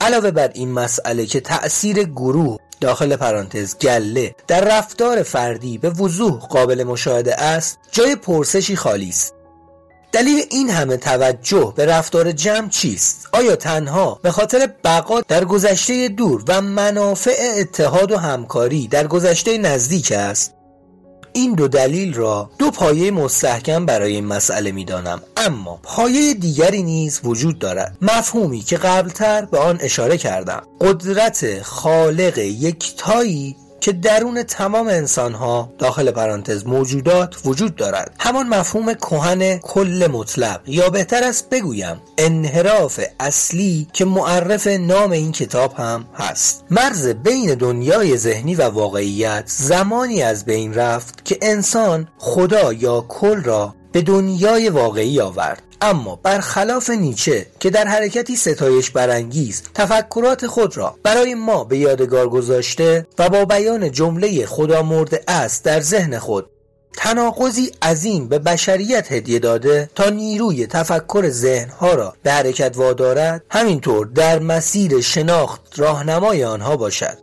علاوه 0.00 0.30
بر 0.30 0.50
این 0.54 0.72
مسئله 0.72 1.26
که 1.26 1.40
تأثیر 1.40 2.02
گروه 2.02 2.58
داخل 2.80 3.16
پرانتز 3.16 3.76
گله 3.78 4.34
در 4.46 4.78
رفتار 4.78 5.22
فردی 5.22 5.78
به 5.78 5.90
وضوح 5.90 6.38
قابل 6.38 6.84
مشاهده 6.84 7.34
است 7.42 7.78
جای 7.92 8.16
پرسشی 8.16 8.76
خالی 8.76 9.08
است. 9.08 9.34
دلیل 10.12 10.44
این 10.50 10.70
همه 10.70 10.96
توجه 10.96 11.72
به 11.76 11.86
رفتار 11.86 12.32
جمع 12.32 12.68
چیست؟ 12.68 13.28
آیا 13.32 13.56
تنها 13.56 14.20
به 14.22 14.30
خاطر 14.30 14.68
بقا 14.84 15.20
در 15.20 15.44
گذشته 15.44 16.08
دور 16.08 16.44
و 16.48 16.60
منافع 16.60 17.54
اتحاد 17.58 18.12
و 18.12 18.16
همکاری 18.16 18.88
در 18.88 19.06
گذشته 19.06 19.58
نزدیک 19.58 20.12
است؟ 20.12 20.54
این 21.32 21.54
دو 21.54 21.68
دلیل 21.68 22.14
را 22.14 22.50
دو 22.58 22.70
پایه 22.70 23.10
مستحکم 23.10 23.86
برای 23.86 24.14
این 24.14 24.26
مسئله 24.26 24.72
می 24.72 24.84
دانم. 24.84 25.22
اما 25.36 25.80
پایه 25.82 26.34
دیگری 26.34 26.82
نیز 26.82 27.20
وجود 27.24 27.58
دارد 27.58 27.96
مفهومی 28.02 28.60
که 28.60 28.76
قبلتر 28.76 29.44
به 29.44 29.58
آن 29.58 29.78
اشاره 29.80 30.18
کردم 30.18 30.62
قدرت 30.80 31.62
خالق 31.62 32.38
یکتایی 32.38 33.56
که 33.82 33.92
درون 33.92 34.42
تمام 34.42 34.86
انسان 34.88 35.34
ها 35.34 35.72
داخل 35.78 36.10
پرانتز 36.10 36.66
موجودات 36.66 37.36
وجود 37.44 37.76
دارد. 37.76 38.14
همان 38.20 38.48
مفهوم 38.48 38.94
کهن 38.94 39.58
کل 39.58 40.08
مطلق. 40.12 40.60
یا 40.66 40.90
بهتر 40.90 41.24
است 41.24 41.50
بگویم 41.50 42.00
انحراف 42.18 43.00
اصلی 43.20 43.88
که 43.92 44.04
معرف 44.04 44.66
نام 44.66 45.10
این 45.10 45.32
کتاب 45.32 45.72
هم 45.72 46.04
هست. 46.14 46.64
مرز 46.70 47.08
بین 47.08 47.54
دنیای 47.54 48.16
ذهنی 48.16 48.54
و 48.54 48.62
واقعیت 48.62 49.44
زمانی 49.46 50.22
از 50.22 50.44
بین 50.44 50.74
رفت 50.74 51.24
که 51.24 51.38
انسان 51.42 52.08
خدا 52.18 52.72
یا 52.72 53.04
کل 53.08 53.42
را 53.42 53.74
به 53.92 54.02
دنیای 54.02 54.68
واقعی 54.68 55.20
آورد. 55.20 55.62
اما 55.82 56.16
برخلاف 56.16 56.90
نیچه 56.90 57.46
که 57.60 57.70
در 57.70 57.88
حرکتی 57.88 58.36
ستایش 58.36 58.90
برانگیز 58.90 59.62
تفکرات 59.74 60.46
خود 60.46 60.76
را 60.76 60.96
برای 61.02 61.34
ما 61.34 61.64
به 61.64 61.78
یادگار 61.78 62.28
گذاشته 62.28 63.06
و 63.18 63.28
با 63.28 63.44
بیان 63.44 63.90
جمله 63.90 64.46
خدا 64.46 64.82
مرده 64.82 65.22
است 65.28 65.64
در 65.64 65.80
ذهن 65.80 66.18
خود 66.18 66.46
تناقضی 66.96 67.70
عظیم 67.82 68.28
به 68.28 68.38
بشریت 68.38 69.12
هدیه 69.12 69.38
داده 69.38 69.90
تا 69.94 70.10
نیروی 70.10 70.66
تفکر 70.66 71.28
ذهنها 71.28 71.94
را 71.94 72.14
به 72.22 72.32
حرکت 72.32 72.76
وادارد 72.76 73.44
همینطور 73.50 74.06
در 74.06 74.38
مسیر 74.38 75.00
شناخت 75.00 75.60
راهنمای 75.76 76.44
آنها 76.44 76.76
باشد. 76.76 77.18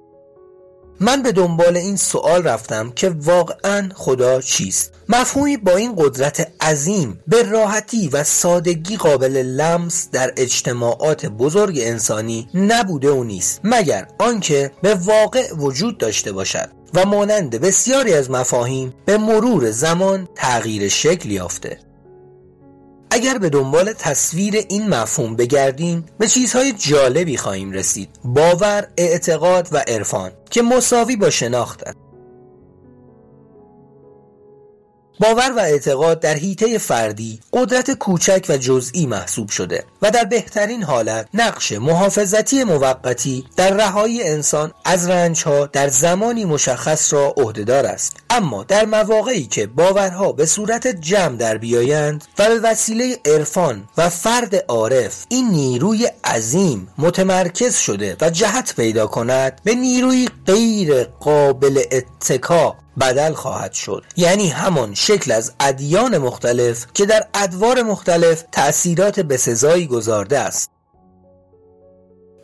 من 1.02 1.24
به 1.24 1.32
دنبال 1.32 1.78
این 1.78 1.96
سوال 1.96 2.44
رفتم 2.44 2.92
که 2.96 3.10
واقعا 3.10 3.90
خدا 3.96 4.42
چیست. 4.42 4.94
مفهومی 5.10 5.58
با 5.58 5.76
این 5.76 5.96
قدرت 5.98 6.52
عظیم 6.62 7.20
به 7.28 7.44
راحتی 7.44 8.10
و 8.10 8.24
سادگی 8.24 8.98
قابل 8.98 9.38
لمس 9.38 10.10
در 10.12 10.34
اجتماعات 10.38 11.26
بزرگ 11.26 11.80
انسانی 11.82 12.48
نبوده 12.54 13.12
و 13.12 13.24
نیست 13.24 13.62
مگر 13.64 14.08
آنکه 14.20 14.72
به 14.82 14.96
واقع 14.96 15.54
وجود 15.54 15.98
داشته 15.98 16.32
باشد 16.32 16.70
و 16.94 17.06
مانند 17.06 17.62
بسیاری 17.62 18.14
از 18.14 18.32
مفاهیم 18.32 18.94
به 19.06 19.18
مرور 19.18 19.72
زمان 19.72 20.28
تغییر 20.36 20.90
شکل 20.90 21.32
یافته. 21.32 21.89
اگر 23.12 23.38
به 23.38 23.50
دنبال 23.50 23.94
تصویر 23.94 24.66
این 24.70 24.90
مفهوم 24.90 25.36
بگردیم 25.36 26.06
به 26.18 26.28
چیزهای 26.28 26.74
جالبی 26.74 27.38
خواهیم 27.38 27.72
رسید. 27.72 28.10
باور، 28.24 28.88
اعتقاد 28.98 29.70
و 29.72 29.78
عرفان 29.88 30.32
که 30.50 30.62
مساوی 30.62 31.16
با 31.16 31.30
شناختند 31.30 31.96
باور 35.20 35.52
و 35.52 35.60
اعتقاد 35.60 36.20
در 36.20 36.34
حیطه 36.34 36.78
فردی 36.78 37.40
قدرت 37.54 37.92
کوچک 37.92 38.46
و 38.50 38.58
جزئی 38.58 39.06
محسوب 39.06 39.50
شده 39.50 39.84
و 40.02 40.12
در 40.12 40.24
بهترین 40.24 40.84
حالت 40.84 41.28
نقش 41.34 41.72
محافظتی 41.72 42.64
موقتی 42.64 43.46
در 43.58 43.74
رهایی 43.74 44.24
انسان 44.24 44.72
از 44.86 45.10
رنجها 45.10 45.66
در 45.66 45.88
زمانی 45.88 46.46
مشخص 46.46 47.14
را 47.14 47.34
عهدهدار 47.38 47.86
است. 47.86 48.18
اما 48.30 48.64
در 48.64 48.86
مواقعی 48.86 49.46
که 49.46 49.68
باورها 49.68 50.32
به 50.32 50.46
صورت 50.46 50.88
جمع 50.88 51.38
در 51.38 51.58
بیایند 51.58 52.24
و 52.40 52.48
به 52.48 52.60
وسیله 52.60 53.18
عرفان 53.26 53.88
و 53.98 54.10
فرد 54.10 54.56
عارف 54.68 55.26
این 55.30 55.50
نیروی 55.50 56.08
عظیم 56.24 56.88
متمرکز 56.98 57.76
شده 57.76 58.18
و 58.22 58.30
جهت 58.30 58.76
پیدا 58.76 59.08
کند 59.08 59.62
به 59.64 59.76
نیروی 59.76 60.30
غیر 60.46 61.04
قابل 61.04 61.82
اتکا 61.92 62.76
بدل 63.00 63.34
خواهد 63.34 63.74
شد. 63.74 64.04
یعنی 64.18 64.50
همان 64.50 64.94
شکل 64.94 65.32
از 65.32 65.52
ادیان 65.60 66.18
مختلف 66.18 66.86
که 66.94 67.06
در 67.06 67.28
ادوار 67.34 67.82
مختلف 67.82 68.44
تأثیرات 68.52 69.20
بسزایی 69.20 69.88
گذارده 69.88 70.40
است. 70.40 70.72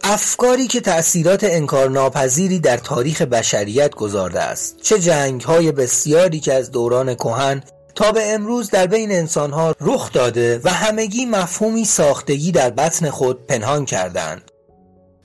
افکاری 0.03 0.67
که 0.67 0.81
تأثیرات 0.81 1.43
انکارناپذیری 1.43 2.59
در 2.59 2.77
تاریخ 2.77 3.21
بشریت 3.21 3.95
گذارده 3.95 4.41
است. 4.41 4.77
چه 4.81 4.99
جنگ 4.99 5.41
های 5.41 5.71
بسیاری 5.71 6.39
که 6.39 6.53
از 6.53 6.71
دوران 6.71 7.15
کهن 7.15 7.63
تا 7.95 8.11
به 8.11 8.33
امروز 8.33 8.69
در 8.69 8.87
بین 8.87 9.11
انسانها 9.11 9.75
رخ 9.81 10.11
داده 10.11 10.61
و 10.63 10.69
همگی 10.69 11.25
مفهومی 11.25 11.85
ساختگی 11.85 12.51
در 12.51 12.69
بطن 12.69 13.09
خود 13.09 13.47
پنهان 13.47 13.85
کردند 13.85 14.51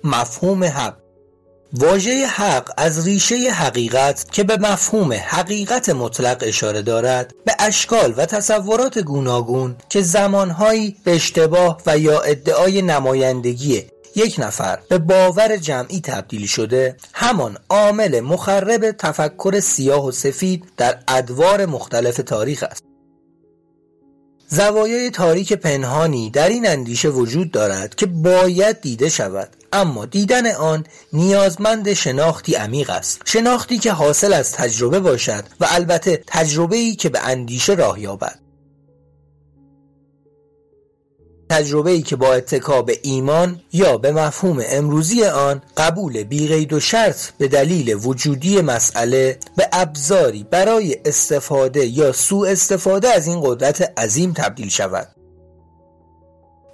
مفهوم 0.05 0.65
حق 0.65 0.97
واژه 1.73 2.27
حق 2.27 2.71
از 2.77 3.07
ریشه 3.07 3.37
حقیقت 3.37 4.33
که 4.33 4.45
به 4.45 4.57
مفهوم 4.57 5.13
حقیقت 5.13 5.89
مطلق 5.89 6.39
اشاره 6.47 6.83
دارد 6.83 7.35
به 7.45 7.53
اشکال 7.59 8.15
و 8.17 8.27
تصورات 8.27 8.99
گوناگون 8.99 9.77
که 9.89 10.03
زمانهایی 10.03 10.97
به 11.05 11.15
اشتباه 11.15 11.83
و 11.87 11.99
یا 11.99 12.21
ادعای 12.21 12.83
نمایندگی 12.83 13.83
یک 14.17 14.37
نفر 14.39 14.79
به 14.89 14.99
باور 14.99 15.57
جمعی 15.57 16.01
تبدیل 16.01 16.47
شده 16.47 16.97
همان 17.13 17.57
عامل 17.69 18.21
مخرب 18.21 18.91
تفکر 18.91 19.61
سیاه 19.61 20.07
و 20.07 20.13
سفید 20.13 20.65
در 20.77 20.99
ادوار 21.09 21.67
مختلف 21.67 22.17
تاریخ 22.17 22.63
است. 22.63 22.90
زوایای 24.53 25.11
تاریک 25.11 25.53
پنهانی 25.53 26.31
در 26.31 26.49
این 26.49 26.69
اندیشه 26.69 27.09
وجود 27.09 27.51
دارد 27.51 27.95
که 27.95 28.07
باید 28.07 28.81
دیده 28.81 29.09
شود. 29.09 29.49
اما 29.73 30.07
دیدن 30.07 30.47
آن 30.55 30.87
نیازمند 31.13 31.93
شناختی 31.93 32.55
عمیق 32.55 32.91
است. 32.91 33.23
شناختی 33.25 33.79
که 33.79 33.93
حاصل 33.93 34.33
از 34.33 34.53
تجربه 34.53 35.01
باشد 35.01 35.45
و 35.61 35.67
البته 35.69 36.23
تجربه 36.27 36.77
ای 36.77 36.95
که 36.95 37.09
به 37.09 37.21
اندیشه 37.21 37.75
راه 37.75 38.01
یابد. 38.01 38.39
تجربه 41.51 41.91
ای 41.91 42.03
که 42.03 42.17
با 42.17 42.35
اتکا 42.35 42.83
به 42.83 42.99
ایمان 43.03 43.61
یا 43.73 43.99
به 43.99 44.13
مفهوم 44.13 44.63
امروزی 44.67 45.25
آن 45.25 45.63
قبول 45.77 46.23
بیقید 46.23 46.73
و 46.73 46.81
شرط 46.81 47.31
به 47.39 47.49
دلیل 47.49 47.99
وجودی 48.03 48.61
مسئله 48.61 49.39
به 49.57 49.69
ابزاری 49.73 50.45
برای 50.51 50.97
استفاده 51.05 51.87
یا 51.87 52.13
سوء 52.13 52.49
استفاده 52.49 53.09
از 53.09 53.27
این 53.27 53.41
قدرت 53.45 53.99
عظیم 54.01 54.33
تبدیل 54.33 54.69
شود. 54.69 55.09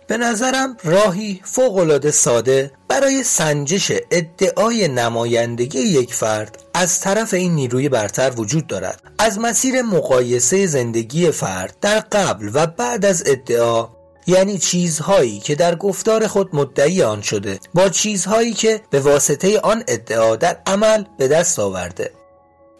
به 0.08 0.16
نظرم 0.16 0.76
راهی 0.84 1.40
فوقالعاده 1.44 2.10
ساده 2.10 2.70
برای 2.88 3.22
سنجش 3.22 3.92
ادعای 4.10 4.88
نمایندگی 4.88 5.78
یک 5.78 6.14
فرد 6.14 6.62
از 6.74 7.00
طرف 7.00 7.34
این 7.34 7.54
نیروی 7.54 7.88
برتر 7.88 8.32
وجود 8.36 8.66
دارد. 8.66 9.02
از 9.18 9.38
مسیر 9.38 9.82
مقایسه 9.82 10.66
زندگی 10.66 11.30
فرد 11.30 11.76
در 11.80 12.00
قبل 12.00 12.50
و 12.54 12.66
بعد 12.66 13.04
از 13.04 13.22
ادعا 13.26 13.95
یعنی 14.26 14.58
چیزهایی 14.58 15.38
که 15.38 15.54
در 15.54 15.74
گفتار 15.74 16.26
خود 16.26 16.56
مدعی 16.56 17.02
آن 17.02 17.22
شده 17.22 17.60
با 17.74 17.88
چیزهایی 17.88 18.52
که 18.52 18.80
به 18.90 19.00
واسطه 19.00 19.60
آن 19.60 19.84
ادعا 19.88 20.36
در 20.36 20.56
عمل 20.66 21.04
به 21.18 21.28
دست 21.28 21.58
آورده. 21.58 22.10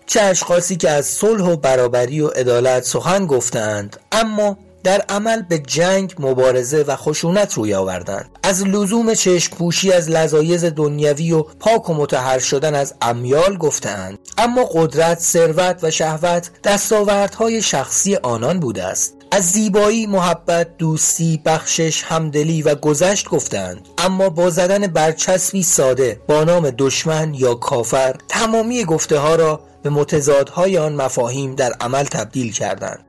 چه 0.07 0.23
اشخاصی 0.23 0.77
که 0.77 0.91
از 0.91 1.07
صلح 1.07 1.45
و 1.45 1.57
برابری 1.57 2.21
و 2.21 2.29
عدالت 2.29 2.85
سخن 2.85 3.27
گفتند 3.27 3.97
اما 4.13 4.59
در 4.85 5.05
عمل 5.09 5.43
به 5.43 5.59
جنگ 5.59 6.15
مبارزه 6.19 6.83
و 6.83 6.97
خشونت 6.97 7.55
روی 7.55 7.75
آوردند. 7.75 8.31
از 8.43 8.67
لزوم 8.67 9.15
چشم 9.15 9.57
پوشی 9.57 9.93
از 9.93 10.11
لذایز 10.11 10.65
دنیوی 10.65 11.33
و 11.33 11.43
پاک 11.43 11.91
و 11.91 11.95
متحر 11.95 12.39
شدن 12.39 12.75
از 12.75 12.95
امیال 13.03 13.57
گفتند 13.57 14.19
اما 14.39 14.65
قدرت 14.73 15.21
ثروت 15.21 15.79
و 15.83 15.91
شهوت 15.91 16.51
دستاوردهای 16.65 17.63
شخصی 17.63 18.17
آنان 18.17 18.61
بوده 18.61 18.85
است. 18.85 19.16
از 19.31 19.45
زیبایی 19.45 20.07
محبت 20.07 20.77
دوستی 20.77 21.43
بخشش 21.45 22.03
همدلی 22.03 22.63
و 22.63 22.75
گذشت 22.75 23.29
گفتند. 23.29 23.89
اما 23.99 24.29
با 24.31 24.51
زدن 24.51 24.87
برچسبی 24.87 25.63
ساده 25.63 26.21
با 26.29 26.45
نام 26.45 26.71
دشمن 26.71 27.35
یا 27.35 27.55
کافر 27.55 28.17
تمامی 28.29 28.85
گفته 28.85 29.19
ها 29.19 29.35
را 29.35 29.61
به 29.83 29.91
متضادهای 29.91 30.79
آن 30.79 30.95
مفاهیم 30.95 31.55
در 31.55 31.73
عمل 31.81 32.05
تبدیل 32.05 32.53
کردند. 32.53 33.05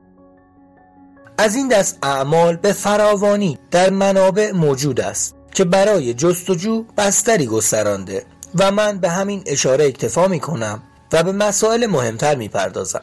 از 1.38 1.56
این 1.56 1.68
دست 1.68 1.98
اعمال 2.02 2.56
به 2.56 2.72
فراوانی 2.72 3.58
در 3.70 3.90
منابع 3.90 4.52
موجود 4.52 5.00
است 5.00 5.34
که 5.54 5.64
برای 5.64 6.14
جستجو 6.14 6.84
بستری 6.96 7.46
گسترانده 7.46 8.26
و 8.54 8.70
من 8.70 8.98
به 8.98 9.08
همین 9.08 9.42
اشاره 9.46 9.84
اکتفا 9.84 10.28
می 10.28 10.40
کنم 10.40 10.82
و 11.12 11.22
به 11.22 11.32
مسائل 11.32 11.86
مهمتر 11.86 12.34
می 12.34 12.48
پردازم 12.48 13.02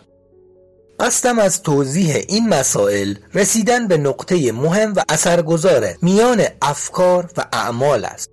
قصدم 0.99 1.39
از 1.39 1.63
توضیح 1.63 2.15
این 2.27 2.49
مسائل 2.49 3.15
رسیدن 3.33 3.87
به 3.87 3.97
نقطه 3.97 4.51
مهم 4.51 4.93
و 4.95 5.03
اثرگذار 5.09 5.93
میان 6.01 6.43
افکار 6.61 7.29
و 7.37 7.45
اعمال 7.53 8.05
است. 8.05 8.29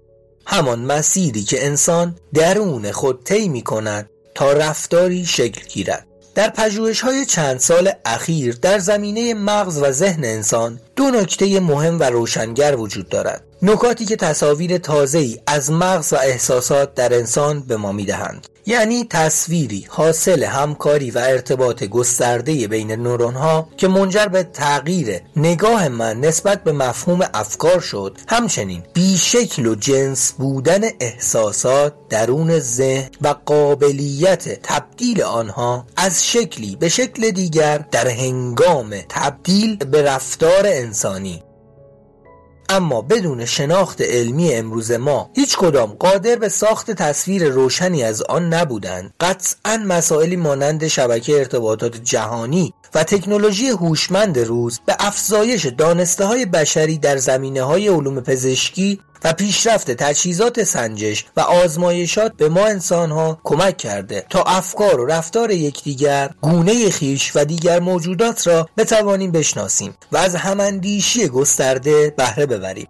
همان 0.47 0.79
مسیری 0.79 1.43
که 1.43 1.67
انسان 1.67 2.17
درون 2.35 2.93
خود 2.93 3.25
طی 3.25 3.49
می 3.49 3.63
کند 3.63 4.11
تا 4.35 4.53
رفتاری 4.53 5.27
شکل 5.27 5.67
گیرد. 5.69 6.07
در 6.35 6.51
پژوهش 6.51 7.01
های 7.01 7.27
چند 7.27 7.61
سال 7.61 7.91
اخیر 8.05 8.55
در 8.63 8.79
زمینه 8.79 9.35
مغز 9.35 9.83
و 9.83 9.91
ذهن 9.91 10.25
انسان 10.25 10.81
دو 10.97 11.05
نکته 11.05 11.61
مهم 11.61 12.01
و 12.01 12.03
روشنگر 12.03 12.77
وجود 12.77 13.09
دارد. 13.09 13.45
نکاتی 13.63 14.05
که 14.05 14.17
تصاویر 14.17 14.79
تازه‌ای 14.79 15.39
از 15.47 15.71
مغز 15.71 16.13
و 16.13 16.17
احساسات 16.17 16.95
در 16.95 17.15
انسان 17.15 17.61
به 17.61 17.77
ما 17.77 17.93
می‌دهند. 17.93 18.47
یعنی 18.67 19.07
تصویری 19.11 19.87
حاصل 19.89 20.45
همکاری 20.45 21.11
و 21.11 21.19
ارتباط 21.19 21.85
گسترده 21.85 22.69
بین 22.69 22.93
نورون 22.93 23.35
ها 23.35 23.69
که 23.77 23.89
منجر 23.89 24.27
به 24.27 24.43
تغییر 24.43 25.21
نگاه 25.37 25.89
من 25.89 26.21
نسبت 26.21 26.65
به 26.65 26.73
مفهوم 26.73 27.21
افکار 27.35 27.81
شد 27.81 28.19
همچنین 28.29 28.83
بیشکل 28.95 29.67
و 29.67 29.75
جنس 29.75 30.33
بودن 30.33 30.81
احساسات 31.01 31.95
درون 32.09 32.59
ذهن 32.59 33.11
و 33.21 33.35
قابلیت 33.47 34.63
تبدیل 34.63 35.23
آنها 35.23 35.87
از 35.97 36.27
شکلی 36.27 36.77
به 36.77 36.89
شکل 36.89 37.31
دیگر 37.31 37.79
در 37.79 38.09
هنگام 38.09 38.95
تبدیل 39.09 39.77
به 39.77 40.03
رفتار 40.03 40.63
انسانی. 40.67 41.43
اما 42.73 43.03
بدون 43.03 43.45
شناخت 43.45 44.01
علمی 44.01 44.55
امروز 44.55 44.93
ما 44.93 45.31
هیچ 45.35 45.57
کدام 45.57 45.93
قادر 45.93 46.37
به 46.37 46.49
ساخت 46.49 46.91
تصویر 46.91 47.49
روشنی 47.49 48.03
از 48.03 48.23
آن 48.23 48.55
نبودند. 48.55 49.15
قطعا 49.21 49.77
مسائلی 49.77 50.37
مانند 50.37 50.87
شبکه 50.87 51.39
ارتباطات 51.39 51.97
جهانی 51.97 52.75
و 52.95 53.05
تکنولوژی 53.05 53.69
هوشمند 53.69 54.39
روز 54.39 54.81
به 54.87 54.97
افزایش 54.99 55.67
دانسته 55.67 56.25
های 56.25 56.47
بشری 56.47 56.99
در 56.99 57.17
زمینه 57.17 57.63
های 57.63 57.89
علوم 57.89 58.21
پزشکی 58.21 59.01
و 59.25 59.33
پیشرفت 59.33 59.91
تجهیزات 59.91 60.63
سنجش 60.63 61.25
و 61.37 61.41
آزمایشات 61.41 62.33
به 62.37 62.49
ما 62.49 62.67
انسانها 62.67 63.41
کمک 63.45 63.77
کرده 63.77 64.27
تا 64.31 64.43
افکار 64.43 65.01
و 65.01 65.07
رفتار 65.07 65.51
یکدیگر 65.51 66.31
گونه 66.41 66.91
خیش 66.91 67.33
و 67.35 67.45
دیگر 67.45 67.81
موجودات 67.81 68.47
را 68.47 68.69
بتوانیم 68.77 69.33
بشناسیم 69.33 69.95
و 70.13 70.17
از 70.17 70.35
هماندیشی 70.35 71.29
گسترده 71.29 72.15
بهره 72.17 72.47
ببریم. 72.47 72.89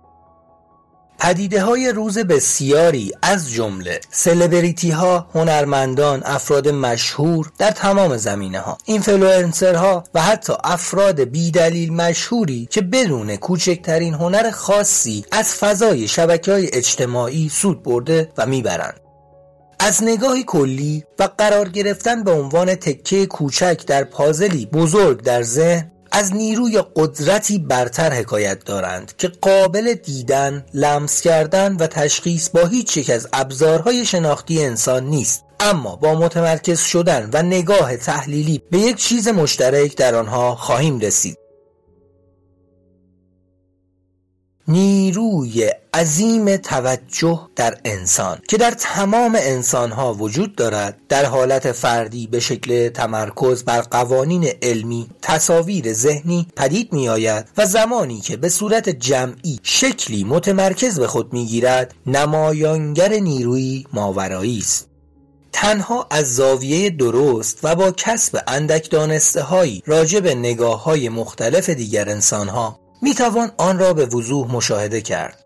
پدیده 1.23 1.63
های 1.63 1.93
روز 1.93 2.19
بسیاری 2.19 3.13
از 3.23 3.51
جمله 3.51 4.01
سلبریتی 4.11 4.91
ها، 4.91 5.27
هنرمندان، 5.35 6.23
افراد 6.25 6.69
مشهور 6.69 7.53
در 7.59 7.71
تمام 7.71 8.17
زمینه 8.17 8.61
ها 8.61 8.79
ها 9.63 10.05
و 10.15 10.23
حتی 10.23 10.53
افراد 10.65 11.21
بیدلیل 11.21 11.93
مشهوری 11.93 12.69
که 12.71 12.81
بدون 12.81 13.37
کوچکترین 13.37 14.15
هنر 14.15 14.51
خاصی 14.51 15.25
از 15.33 15.55
فضای 15.55 16.09
شبکه 16.09 16.53
های 16.53 16.71
اجتماعی 16.73 17.49
سود 17.49 17.83
برده 17.83 18.33
و 18.39 18.47
می‌برند. 18.47 19.01
از 19.79 20.03
نگاهی 20.03 20.45
کلی 20.45 21.05
و 21.19 21.29
قرار 21.39 21.69
گرفتن 21.69 22.25
به 22.25 22.31
عنوان 22.31 22.75
تکه 22.75 23.27
کوچک 23.27 23.87
در 23.87 24.05
پازلی 24.05 24.67
بزرگ 24.67 25.23
در 25.23 25.43
ذهن 25.43 25.93
از 26.13 26.35
نیروی 26.35 26.83
قدرتی 26.97 27.59
برتر 27.59 28.13
حکایت 28.13 28.65
دارند 28.65 29.17
که 29.19 29.29
قابل 29.29 29.95
دیدن، 29.95 30.67
لمس 30.75 31.21
کردن 31.21 31.77
و 31.77 31.87
تشخیص 31.87 32.49
با 32.49 32.67
هیچ 32.67 32.97
یک 32.97 33.11
از 33.11 33.29
ابزارهای 33.33 34.07
شناختی 34.07 34.65
انسان 34.65 35.05
نیست. 35.05 35.45
اما 35.61 35.97
با 35.97 36.15
متمرکز 36.15 36.81
شدن 36.81 37.31
و 37.33 37.43
نگاه 37.43 37.97
تحلیلی 37.97 38.63
به 38.71 38.79
یک 38.79 38.97
چیز 38.97 39.29
مشترک 39.29 39.97
در 39.97 40.15
آنها 40.15 40.55
خواهیم 40.57 40.99
رسید. 40.99 41.42
نیروی 44.73 45.71
عظیم 45.95 46.57
توجه 46.57 47.41
در 47.57 47.79
انسان 47.85 48.39
که 48.49 48.57
در 48.57 48.71
تمام 48.71 49.37
انسانها 49.41 50.15
وجود 50.15 50.57
دارد. 50.57 50.99
در 51.09 51.25
حالت 51.25 51.73
فردی 51.73 52.27
به 52.27 52.41
شکل 52.41 52.89
تمرکز 52.89 53.65
بر 53.65 53.81
قوانین 53.81 54.45
علمی 54.63 55.11
تصاویر 55.23 55.93
ذهنی 55.93 56.47
پدید 56.57 56.93
می 56.93 57.09
آید 57.09 57.49
و 57.57 57.67
زمانی 57.67 58.21
که 58.21 58.37
به 58.37 58.49
صورت 58.49 58.89
جمعی 58.89 59.61
شکلی 59.63 60.25
متمرکز 60.25 61.01
به 61.01 61.07
خود 61.07 61.33
می 61.33 61.47
گیرد 61.47 61.95
نمایانگر 62.07 63.13
نیروی 63.13 63.85
ماورایی 63.93 64.59
است. 64.59 64.89
تنها 65.53 66.07
از 66.11 66.35
زاویه 66.35 66.91
درست 66.91 67.59
و 67.63 67.75
با 67.75 67.91
کسب 67.91 68.39
اندک 68.47 68.91
دانسته 68.91 69.43
هایی 69.43 69.83
راجع 69.87 70.21
به 70.21 70.35
نگاه 70.35 70.85
های 70.85 71.09
مختلف 71.09 71.71
دیگر 71.71 72.09
انسان 72.09 72.49
ها 72.49 72.82
می 73.03 73.15
توان 73.15 73.53
آن 73.59 73.79
را 73.79 73.93
به 73.93 74.07
وضوح 74.07 74.55
مشاهده 74.55 75.01
کرد. 75.01 75.45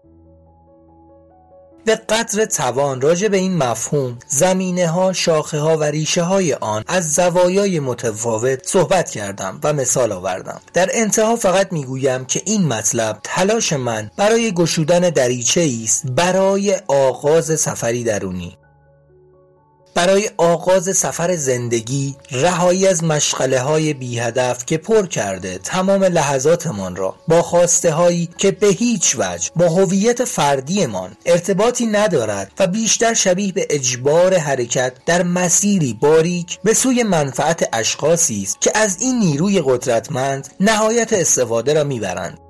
به 1.84 1.94
قدر 1.94 2.44
توان 2.44 3.00
راجع 3.00 3.28
به 3.28 3.36
این 3.36 3.56
مفهوم 3.56 4.18
زمینه 4.28 4.88
ها 4.88 5.12
شاخه 5.12 5.58
ها 5.58 5.76
و 5.76 5.84
ریشه 5.84 6.22
های 6.22 6.54
آن 6.54 6.84
از 6.86 7.14
زوایای 7.14 7.80
متفاوت 7.80 8.66
صحبت 8.66 9.10
کردم 9.10 9.60
و 9.64 9.72
مثال 9.72 10.12
آوردم. 10.12 10.60
در 10.74 10.88
انتها 10.92 11.36
فقط 11.36 11.72
می‌گویم 11.72 12.24
که 12.24 12.42
این 12.44 12.66
مطلب 12.66 13.18
تلاش 13.22 13.72
من 13.72 14.10
برای 14.16 14.52
گشودن 14.52 15.00
دریچه 15.00 15.70
است 15.84 16.06
برای 16.06 16.76
آغاز 16.88 17.60
سفری 17.60 18.04
درونی. 18.04 18.58
برای 19.96 20.30
آغاز 20.36 20.96
سفر 20.96 21.36
زندگی 21.36 22.16
رهایی 22.30 22.86
از 22.86 23.04
مشغله 23.04 23.60
های 23.60 23.94
بی 23.94 24.18
هدف 24.18 24.66
که 24.66 24.78
پر 24.78 25.06
کرده 25.06 25.58
تمام 25.58 26.04
لحظاتمان 26.04 26.96
را 26.96 27.14
با 27.28 27.42
خواسته 27.42 27.92
هایی 27.92 28.28
که 28.38 28.50
به 28.50 28.66
هیچ 28.66 29.16
وجه 29.18 29.50
با 29.56 29.68
هویت 29.68 30.24
فردیمان 30.24 31.16
ارتباطی 31.26 31.86
ندارد 31.86 32.52
و 32.58 32.66
بیشتر 32.66 33.14
شبیه 33.14 33.52
به 33.52 33.66
اجبار 33.70 34.34
حرکت 34.34 34.92
در 35.06 35.22
مسیری 35.22 35.94
باریک 35.94 36.58
به 36.64 36.74
سوی 36.74 37.02
منفعت 37.02 37.68
اشخاصی 37.72 38.42
است 38.42 38.60
که 38.60 38.72
از 38.74 38.96
این 39.00 39.18
نیروی 39.18 39.62
قدرتمند 39.64 40.48
نهایت 40.60 41.12
استفاده 41.12 41.74
را 41.74 41.84
می‌برند. 41.84 42.45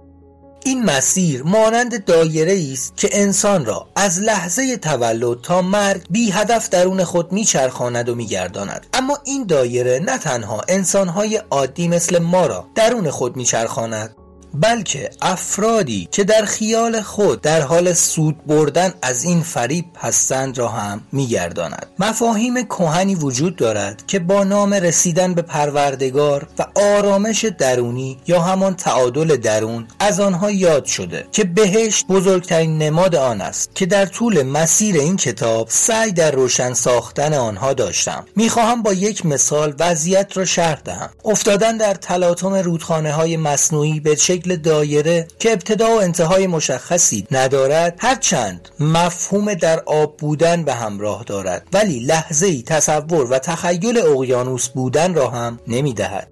این 0.67 0.85
مسیر 0.85 1.43
مانند 1.43 2.05
دایره 2.05 2.69
است 2.73 2.97
که 2.97 3.09
انسان 3.13 3.65
را 3.65 3.89
از 3.97 4.21
لحظه 4.21 4.77
تولد 4.77 5.41
تا 5.41 5.63
مرگ 5.63 6.07
بی 6.11 6.31
هدف 6.31 6.69
درون 6.69 7.05
خود 7.05 7.33
میچرخاند 7.33 8.09
و 8.09 8.15
میگرداند. 8.15 8.87
اما 8.95 9.19
این 9.25 9.45
دایره 9.47 9.99
نه 9.99 10.19
تنها 10.19 10.63
انسانهای 10.69 11.37
عادی 11.51 11.89
مثل 11.89 12.19
ما 12.19 12.47
را 12.47 12.67
درون 12.75 13.11
خود 13.11 13.37
میچرخاند 13.37 14.17
بلکه 14.61 15.11
افرادی 15.23 16.09
که 16.11 16.25
در 16.25 16.45
خیال 16.45 17.01
خود 17.01 17.41
در 17.41 17.61
حال 17.61 17.93
سود 17.93 18.47
بردن 18.47 18.95
از 19.03 19.25
این 19.25 19.43
فریب 19.43 19.85
هستند 19.99 20.59
را 20.59 20.69
هم 20.69 21.03
میگرداند. 21.13 21.87
مفاهیم 21.99 22.65
کهنی 22.65 23.15
وجود 23.15 23.57
دارد 23.57 24.07
که 24.07 24.19
با 24.19 24.45
نام 24.45 24.75
رسیدن 24.75 25.35
به 25.35 25.43
پروردگار 25.43 26.49
و 26.59 26.67
آرامش 26.75 27.45
درونی 27.45 28.19
یا 28.27 28.41
همان 28.41 28.75
تعادل 28.75 29.37
درون 29.37 29.87
از 30.01 30.21
آنها 30.21 30.51
یاد 30.51 30.85
شده 30.85 31.27
که 31.33 31.45
بهشت 31.45 32.07
بزرگترین 32.07 32.79
نماد 32.79 33.15
آن 33.15 33.41
است 33.41 33.71
که 33.75 33.87
در 33.87 34.07
طول 34.07 34.43
مسیر 34.43 34.97
این 34.97 35.17
کتاب 35.17 35.69
سعی 35.71 36.13
در 36.13 36.31
روشن 36.31 36.73
ساختن 36.73 37.35
آنها 37.35 37.73
داشتم. 37.73 38.25
می‌خواهم 38.37 38.83
با 38.83 38.93
یک 38.93 39.27
مثال 39.27 39.75
وضعیت 39.79 40.37
را 40.37 40.45
شرح 40.45 40.81
دهم. 40.85 41.11
افتادن 41.25 41.77
در 41.77 41.95
تلاطم 41.95 42.55
رودخانه 42.55 43.13
های 43.13 43.37
مصنوعی 43.37 44.01
به 44.01 44.15
شکل 44.15 44.46
شکل 44.47 44.57
دایره 44.57 45.27
که 45.39 45.53
ابتدا 45.53 45.87
و 45.87 46.01
انتهای 46.01 46.47
مشخصی 46.47 47.27
ندارد 47.31 47.95
هرچند 47.99 48.69
مفهوم 48.81 49.55
در 49.55 49.81
آب 49.81 50.17
بودن 50.17 50.65
به 50.65 50.75
همراه 50.75 51.25
دارد. 51.25 51.67
ولی 51.73 52.01
لحظه 52.01 52.47
ای 52.47 52.63
تصور 52.63 53.33
و 53.33 53.39
تخیل 53.39 53.99
اقیانوس 53.99 54.69
بودن 54.69 55.15
را 55.15 55.31
هم 55.31 55.61
نمی‌دهد. 55.69 56.29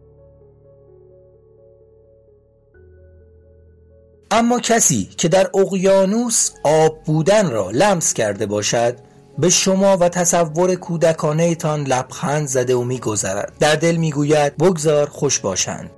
اما 4.31 4.61
کسی 4.61 5.09
که 5.17 5.29
در 5.29 5.51
اقیانوس 5.55 6.51
آب 6.63 7.05
بودن 7.05 7.51
را 7.51 7.71
لمس 7.71 8.13
کرده 8.13 8.47
باشد 8.47 8.97
به 9.39 9.51
شما 9.51 9.97
و 9.97 10.09
تصور 10.09 10.75
کودکانه 10.75 11.55
تان 11.55 11.85
لبخند 11.85 12.49
زده 12.49 12.75
و 12.75 12.85
میگذرد. 12.85 13.53
در 13.61 13.75
دل 13.75 13.97
می‌گوید 13.97 14.57
بگذار 14.57 15.09
خوش 15.09 15.39
باشند. 15.39 15.91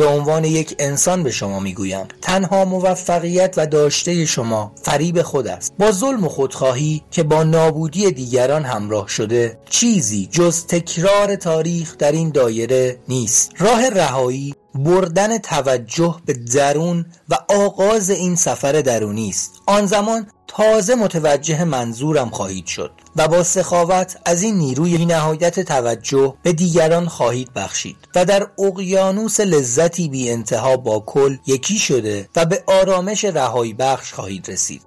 به 0.00 0.06
عنوان 0.06 0.44
یک 0.44 0.76
انسان 0.78 1.22
به 1.22 1.30
شما 1.30 1.60
می‌گویم. 1.60 2.06
تنها 2.22 2.64
موفقیت 2.64 3.54
و 3.56 3.66
داشته 3.66 4.26
شما 4.26 4.72
فریب 4.82 5.22
خود 5.22 5.46
است. 5.46 5.72
با 5.78 5.92
ظلم 5.92 6.24
و 6.24 6.28
خودخواهی 6.28 7.02
که 7.10 7.22
با 7.22 7.42
نابودی 7.42 8.10
دیگران 8.10 8.64
همراه 8.64 9.08
شده 9.08 9.58
چیزی 9.70 10.28
جز 10.32 10.66
تکرار 10.66 11.36
تاریخ 11.36 11.96
در 11.96 12.12
این 12.12 12.30
دایره 12.30 12.98
نیست. 13.08 13.52
راه 13.58 13.88
رهایی 13.88 14.54
بردن 14.74 15.38
توجه 15.38 16.16
به 16.26 16.32
درون 16.32 17.06
و 17.28 17.38
آغاز 17.48 18.10
این 18.10 18.36
سفر 18.36 18.72
درونی 18.72 19.28
است. 19.28 19.52
آن 19.66 19.86
زمان 19.86 20.26
تازه 20.46 20.94
متوجه 20.94 21.64
منظورم 21.64 22.30
خواهید 22.30 22.66
شد 22.66 22.92
و 23.16 23.28
با 23.28 23.42
سخاوت 23.42 24.16
از 24.24 24.42
این 24.42 24.54
نیروی 24.54 25.06
نهایت 25.06 25.60
توجه 25.60 26.34
به 26.42 26.52
دیگران 26.52 27.08
خواهید 27.08 27.52
بخشید 27.52 27.96
و 28.14 28.24
در 28.24 28.50
اقیانوس 28.58 29.40
لذتی 29.40 30.08
بی 30.08 30.30
انتها 30.30 30.76
با 30.76 31.00
کل 31.00 31.36
یکی 31.46 31.78
شده 31.78 32.28
و 32.36 32.44
به 32.44 32.64
آرامش 32.66 33.24
رهایی 33.24 33.74
بخش 33.74 34.12
خواهید 34.12 34.50
رسید. 34.50 34.82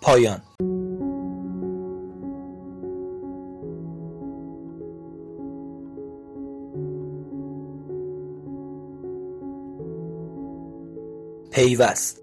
پایان 0.00 0.42
پیوست. 11.56 12.18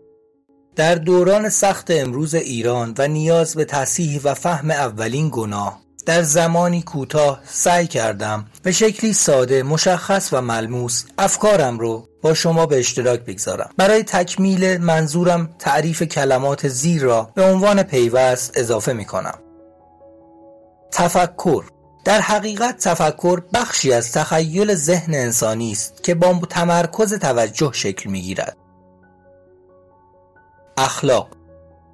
در 0.76 0.96
دوران 0.96 1.50
سخت 1.50 1.92
امروز 1.92 2.36
ایران 2.36 2.94
و 2.98 3.08
نیاز 3.08 3.56
به 3.56 3.66
تصحیح 3.66 4.22
و 4.24 4.34
فهم 4.34 4.72
اولین 4.72 5.30
گناه 5.32 5.80
در 6.06 6.22
زمانی 6.22 6.82
کوتاه 6.82 7.42
سعی 7.46 7.88
کردم 7.88 8.46
به 8.64 8.72
شکلی 8.72 9.14
ساده 9.14 9.64
مشخص 9.64 10.30
و 10.34 10.42
ملموس 10.42 11.04
افکارم 11.18 11.80
رو 11.80 12.08
با 12.22 12.34
شما 12.34 12.66
به 12.66 12.80
اشتراک 12.80 13.20
بگذارم. 13.20 13.70
برای 13.78 14.04
تکمیل 14.04 14.78
منظورم 14.78 15.50
تعریف 15.60 16.04
کلمات 16.04 16.68
زیر 16.68 17.02
را 17.02 17.32
به 17.36 17.44
عنوان 17.44 17.84
پیوست 17.84 18.58
اضافه 18.58 18.94
می 18.94 19.06
کنم 19.06 19.38
تفکر 20.92 21.64
در 22.06 22.22
حقیقت 22.22 22.78
تفکر 22.78 23.42
بخشی 23.54 23.94
از 23.94 24.12
تخیل 24.12 24.76
ذهن 24.76 25.14
انسانی 25.14 25.72
است 25.72 26.04
که 26.04 26.16
با 26.16 26.42
تمرکز 26.50 27.14
توجه 27.14 27.72
شکل 27.74 28.10
می 28.10 28.22
گیرد 28.22 28.58
اخلاق. 30.78 31.28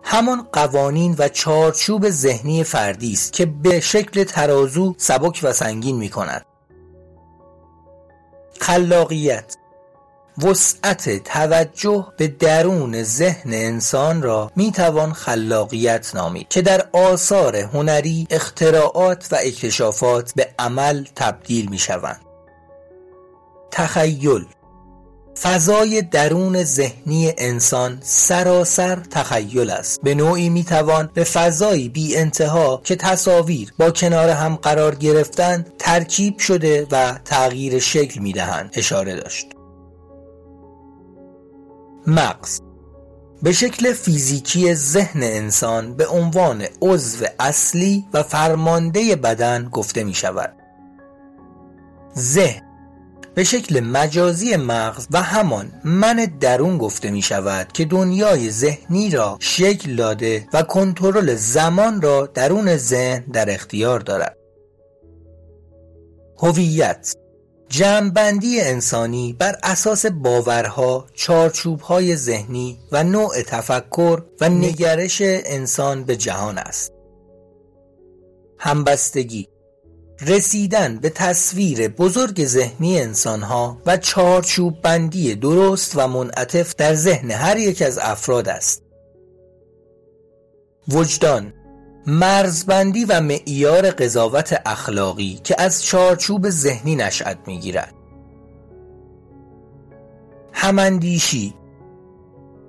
همان 0.04 0.48
قوانین 0.54 1.16
و 1.18 1.30
چارچوب 1.30 2.10
ذهنی 2.10 2.64
فردی 2.64 3.14
است 3.14 3.34
که 3.34 3.46
به 3.46 3.80
شکل 3.80 4.24
ترازو 4.24 4.96
سبک 4.98 5.40
و 5.44 5.54
سنگین 5.54 5.98
می 5.98 6.10
کند 6.10 6.46
خلاقیت. 8.60 9.56
وسعت 10.44 11.24
توجه 11.24 12.08
به 12.18 12.28
درون 12.28 13.04
ذهن 13.04 13.54
انسان 13.54 14.22
را 14.22 14.52
می 14.56 14.72
توان 14.72 15.14
خلاقیت 15.14 16.16
نامید 16.16 16.48
که 16.48 16.62
در 16.62 16.90
آثار 16.94 17.56
هنری 17.56 18.28
اختراعات 18.30 19.28
و 19.32 19.38
اکتشافات 19.40 20.34
به 20.36 20.50
عمل 20.60 21.06
تبدیل 21.16 21.70
می 21.70 21.78
شوند 21.78 22.22
تخیل. 23.72 24.46
فضای 25.42 26.02
درون 26.02 26.64
ذهنی 26.64 27.34
انسان 27.38 27.98
سراسر 28.02 28.96
تخیل 28.96 29.70
است. 29.70 30.02
به 30.02 30.16
نوعی 30.16 30.50
می‌توان 30.50 31.10
به 31.14 31.24
فضایی 31.24 31.90
بی 31.90 32.18
انتها 32.18 32.82
که 32.84 32.96
تصاویر 32.96 33.74
با 33.80 33.92
کنار 33.92 34.30
هم 34.30 34.56
قرار 34.56 34.96
گرفتن 34.96 35.66
ترکیب 35.80 36.40
شده 36.40 36.88
و 36.92 37.20
تغییر 37.26 37.80
شکل 37.80 38.22
می‌دهند. 38.22 38.70
اشاره 38.74 39.16
داشت. 39.16 39.48
مغز 42.08 42.60
به 43.44 43.52
شکل 43.52 43.94
فیزیکی 43.94 44.74
ذهن 44.74 45.24
انسان 45.24 45.94
به 45.94 46.08
عنوان 46.08 46.66
عضو 46.82 47.26
اصلی 47.40 48.06
و 48.14 48.24
فرمانده 48.24 49.16
بدن 49.16 49.70
گفته 49.72 50.04
می 50.04 50.14
شود 50.14 50.54
ذهن 52.18 52.69
به 53.40 53.46
شکل 53.46 53.80
مجازی 53.80 54.56
مغز 54.56 55.08
و 55.12 55.22
همان 55.22 55.72
من 55.84 56.16
درون 56.40 56.78
گفته 56.78 57.12
می 57.12 57.22
شود 57.22 57.72
که 57.72 57.86
دنیای 57.86 58.52
ذهنی 58.52 59.10
را 59.10 59.38
شکل 59.42 59.96
داده 59.96 60.48
و 60.54 60.64
کنترل 60.64 61.36
زمان 61.36 62.02
را 62.02 62.26
درون 62.34 62.78
ذهن 62.78 63.24
در 63.34 63.50
اختیار 63.50 64.00
دارد 64.00 64.38
هویت 66.42 67.16
جمعبندی 67.70 68.62
انسانی 68.62 69.36
بر 69.40 69.56
اساس 69.64 70.06
باورها، 70.06 71.06
چارچوبهای 71.14 72.16
ذهنی 72.16 72.80
و 72.92 73.04
نوع 73.04 73.42
تفکر 73.42 74.22
و 74.42 74.50
نگرش 74.50 75.22
انسان 75.26 76.04
به 76.04 76.16
جهان 76.16 76.58
است. 76.58 76.92
همبستگی 78.58 79.48
رسیدن 80.22 80.98
به 80.98 81.10
تصویر 81.10 81.88
بزرگ 81.88 82.46
ذهنی 82.46 83.02
انسانها 83.02 83.82
و 83.86 83.98
چارچوب 83.98 84.82
بندی 84.82 85.36
درست 85.36 85.96
و 85.96 86.08
منعطف 86.08 86.76
در 86.76 86.94
ذهن 86.94 87.32
هر 87.32 87.58
یک 87.58 87.82
از 87.82 87.98
افراد 87.98 88.50
است. 88.50 88.84
وجدان 90.88 91.54
مرزبندی 92.08 93.06
و 93.06 93.22
معیار 93.22 93.92
قضاوت 93.92 94.62
اخلاقی 94.66 95.42
که 95.44 95.56
از 95.62 95.84
چارچوب 95.84 96.50
ذهنی 96.50 96.96
نشأت 96.96 97.38
می‌گیرد 97.48 97.94
هماندیشی 100.54 101.54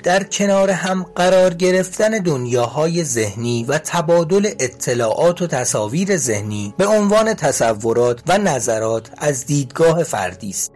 در 0.03 0.23
کنار 0.23 0.71
هم 0.71 1.03
قرار 1.03 1.55
گرفتن 1.55 2.11
دنیاهای 2.11 3.05
ذهنی 3.05 3.65
و 3.65 3.79
تبادل 3.79 4.51
اطلاعات 4.61 5.43
و 5.43 5.47
تصاویر 5.47 6.17
ذهنی 6.17 6.75
به 6.79 6.87
عنوان 6.87 7.35
تصورات 7.35 8.23
و 8.29 8.39
نظرات 8.39 9.11
از 9.19 9.47
دیدگاه 9.47 10.03
فردی 10.03 10.51
است. 10.51 10.73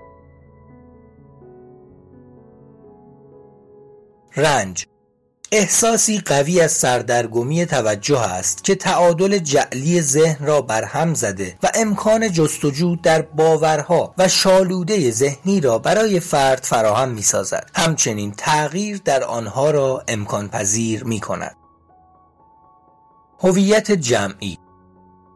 رنج 4.37 4.87
احساسی 5.57 6.19
قوی 6.19 6.61
از 6.61 6.73
سردرگمی 6.73 7.67
توجه 7.67 8.21
است 8.21 8.65
که 8.65 8.75
تعادل 8.75 9.39
جعلی 9.39 10.03
ذهن 10.03 10.47
را 10.47 10.61
برهم 10.61 11.15
زده 11.15 11.57
و 11.63 11.71
امکان 11.75 12.33
جستجو 12.33 12.97
در 12.97 13.23
باورها 13.23 14.15
و 14.19 14.29
شالوده 14.29 15.11
ذهنی 15.11 15.61
را 15.61 15.79
برای 15.79 16.21
فرد 16.21 16.65
فراهم 16.65 17.09
می 17.09 17.23
سازد. 17.23 17.71
همچنین 17.75 18.33
تغییر 18.37 19.01
در 19.05 19.25
آنها 19.25 19.71
را 19.71 20.05
امکان 20.09 20.49
پذیر 20.49 21.05
می 21.05 21.21
کند. 21.21 21.57
هویت 23.41 23.93
جمعی 23.93 24.59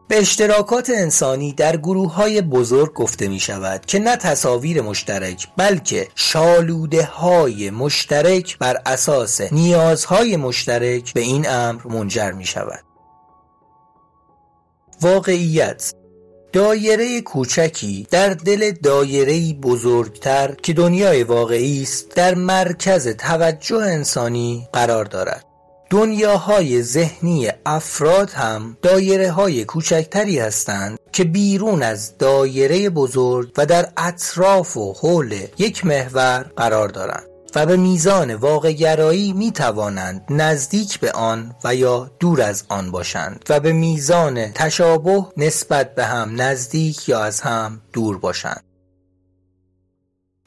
به 0.09 0.17
اشتراکات 0.17 0.89
انسانی 0.89 1.53
در 1.53 1.77
گروه 1.77 2.13
های 2.13 2.41
بزرگ 2.41 2.93
گفته 2.93 3.27
می 3.27 3.39
شود 3.39 3.85
که 3.85 3.99
نه 3.99 4.15
تصاویر 4.15 4.81
مشترک 4.81 5.47
بلکه 5.57 6.07
شالوده 6.15 7.03
های 7.05 7.69
مشترک 7.69 8.57
بر 8.57 8.81
اساس 8.85 9.41
نیازهای 9.41 10.37
مشترک 10.37 11.13
به 11.13 11.21
این 11.21 11.49
امر 11.49 11.87
منجر 11.87 12.31
می 12.31 12.45
شود 12.45 12.83
واقعیت 15.01 15.93
دایره 16.53 17.21
کوچکی 17.21 18.07
در 18.11 18.29
دل 18.29 18.71
دایره 18.71 19.53
بزرگتر 19.53 20.55
که 20.63 20.73
دنیای 20.73 21.23
واقعی 21.23 21.81
است 21.81 22.15
در 22.15 22.35
مرکز 22.35 23.07
توجه 23.07 23.77
انسانی 23.77 24.67
قرار 24.73 25.05
دارد. 25.05 25.48
دنیاهای 25.89 26.83
ذهنی 26.83 27.49
افراد 27.65 28.29
هم 28.29 28.77
دایره 28.81 29.31
های 29.31 29.65
کوچکتری 29.65 30.39
هستند 30.39 30.99
که 31.11 31.23
بیرون 31.23 31.83
از 31.83 32.17
دایره 32.17 32.89
بزرگ 32.89 33.51
و 33.57 33.65
در 33.65 33.87
اطراف 33.97 34.77
و 34.77 34.93
حول 34.93 35.35
یک 35.57 35.85
محور 35.85 36.45
قرار 36.57 36.89
دارند 36.89 37.23
و 37.55 37.65
به 37.65 37.77
میزان 37.77 38.35
واقع 38.35 38.71
گرایی 38.71 39.33
می 39.33 39.51
توانند 39.51 40.25
نزدیک 40.29 40.99
به 40.99 41.11
آن 41.11 41.55
و 41.63 41.75
یا 41.75 42.11
دور 42.19 42.41
از 42.41 42.63
آن 42.69 42.91
باشند 42.91 43.45
و 43.49 43.59
به 43.59 43.71
میزان 43.71 44.51
تشابه 44.51 45.25
نسبت 45.37 45.95
به 45.95 46.05
هم 46.05 46.41
نزدیک 46.41 47.09
یا 47.09 47.23
از 47.23 47.41
هم 47.41 47.81
دور 47.93 48.17
باشند. 48.17 48.68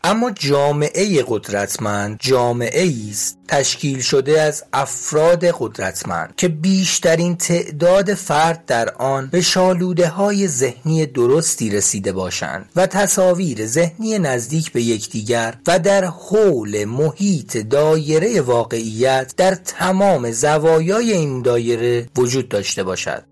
اما 0.05 0.31
جامعه 0.31 1.25
قدرتمند 1.29 2.17
جامعه 2.21 2.93
است 3.11 3.39
تشکیل 3.49 4.01
شده 4.01 4.41
از 4.41 4.65
افراد 4.73 5.45
قدرتمند 5.45 6.35
که 6.37 6.49
بیشترین 6.49 7.37
تعداد 7.37 8.15
فرد 8.15 8.65
در 8.67 8.89
آن 8.95 9.27
به 9.27 9.41
شالوده 9.41 10.09
های 10.09 10.49
ذهنی 10.49 11.07
درستی 11.07 11.71
رسیده 11.71 12.13
باشند 12.13 12.69
و 12.77 12.87
تصاویر 12.87 13.67
ذهنی 13.67 14.19
نزدیک 14.19 14.73
به 14.73 14.83
یکدیگر 14.83 15.55
و 15.67 15.79
در 15.79 16.05
حول 16.05 16.85
محیط 16.85 17.57
دایره 17.57 18.41
واقعیت 18.41 19.35
در 19.37 19.55
تمام 19.55 20.31
زوایای 20.31 21.13
این 21.13 21.43
دایره 21.43 22.09
وجود 22.17 22.49
داشته 22.49 22.83
باشد. 22.83 23.32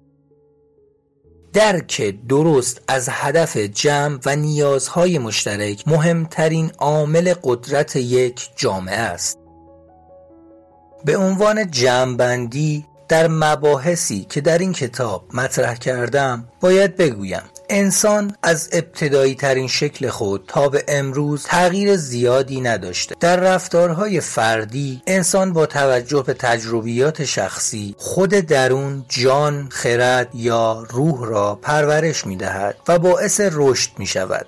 درک 1.53 2.15
درست 2.29 2.81
از 2.89 3.09
هدف 3.13 3.57
جمع 3.57 4.19
و 4.27 4.37
نیازهای 4.37 5.19
مشترک 5.19 5.89
مهمترین 5.89 6.73
عامل 6.79 7.35
قدرت 7.43 7.97
یک 7.97 8.51
جامعه 8.57 8.99
است. 8.99 9.39
به 11.05 11.17
عنوان 11.17 11.71
جمعبندی 11.71 12.87
در 13.09 13.29
مباحثی 13.29 14.27
که 14.29 14.41
در 14.41 14.59
این 14.59 14.73
کتاب 14.73 15.25
مطرح 15.35 15.75
کردم 15.75 16.49
باید 16.61 16.97
بگویم 16.97 17.43
انسان 17.71 18.37
از 18.43 18.69
ابتدایی 18.73 19.35
ترین 19.35 19.69
شکل 19.69 20.09
خود 20.09 20.45
تا 20.49 20.69
به 20.69 20.85
امروز 20.89 21.43
تغییر 21.43 21.97
زیادی 21.97 22.61
نداشته. 22.61 23.15
در 23.21 23.37
رفتارهای 23.37 24.21
فردی 24.21 25.03
انسان 25.07 25.53
با 25.53 25.67
توجه 25.67 26.23
به 26.23 26.35
تجربیات 26.35 27.25
شخصی 27.25 27.95
خود 27.99 28.31
درون 28.31 29.05
جان 29.09 29.69
خرد 29.71 30.29
یا 30.35 30.87
روح 30.91 31.29
را 31.29 31.55
پرورش 31.55 32.27
می 32.27 32.37
دهد 32.37 32.77
و 32.89 32.99
باعث 32.99 33.41
رشد 33.53 33.91
می 33.99 34.07
شود 34.07 34.47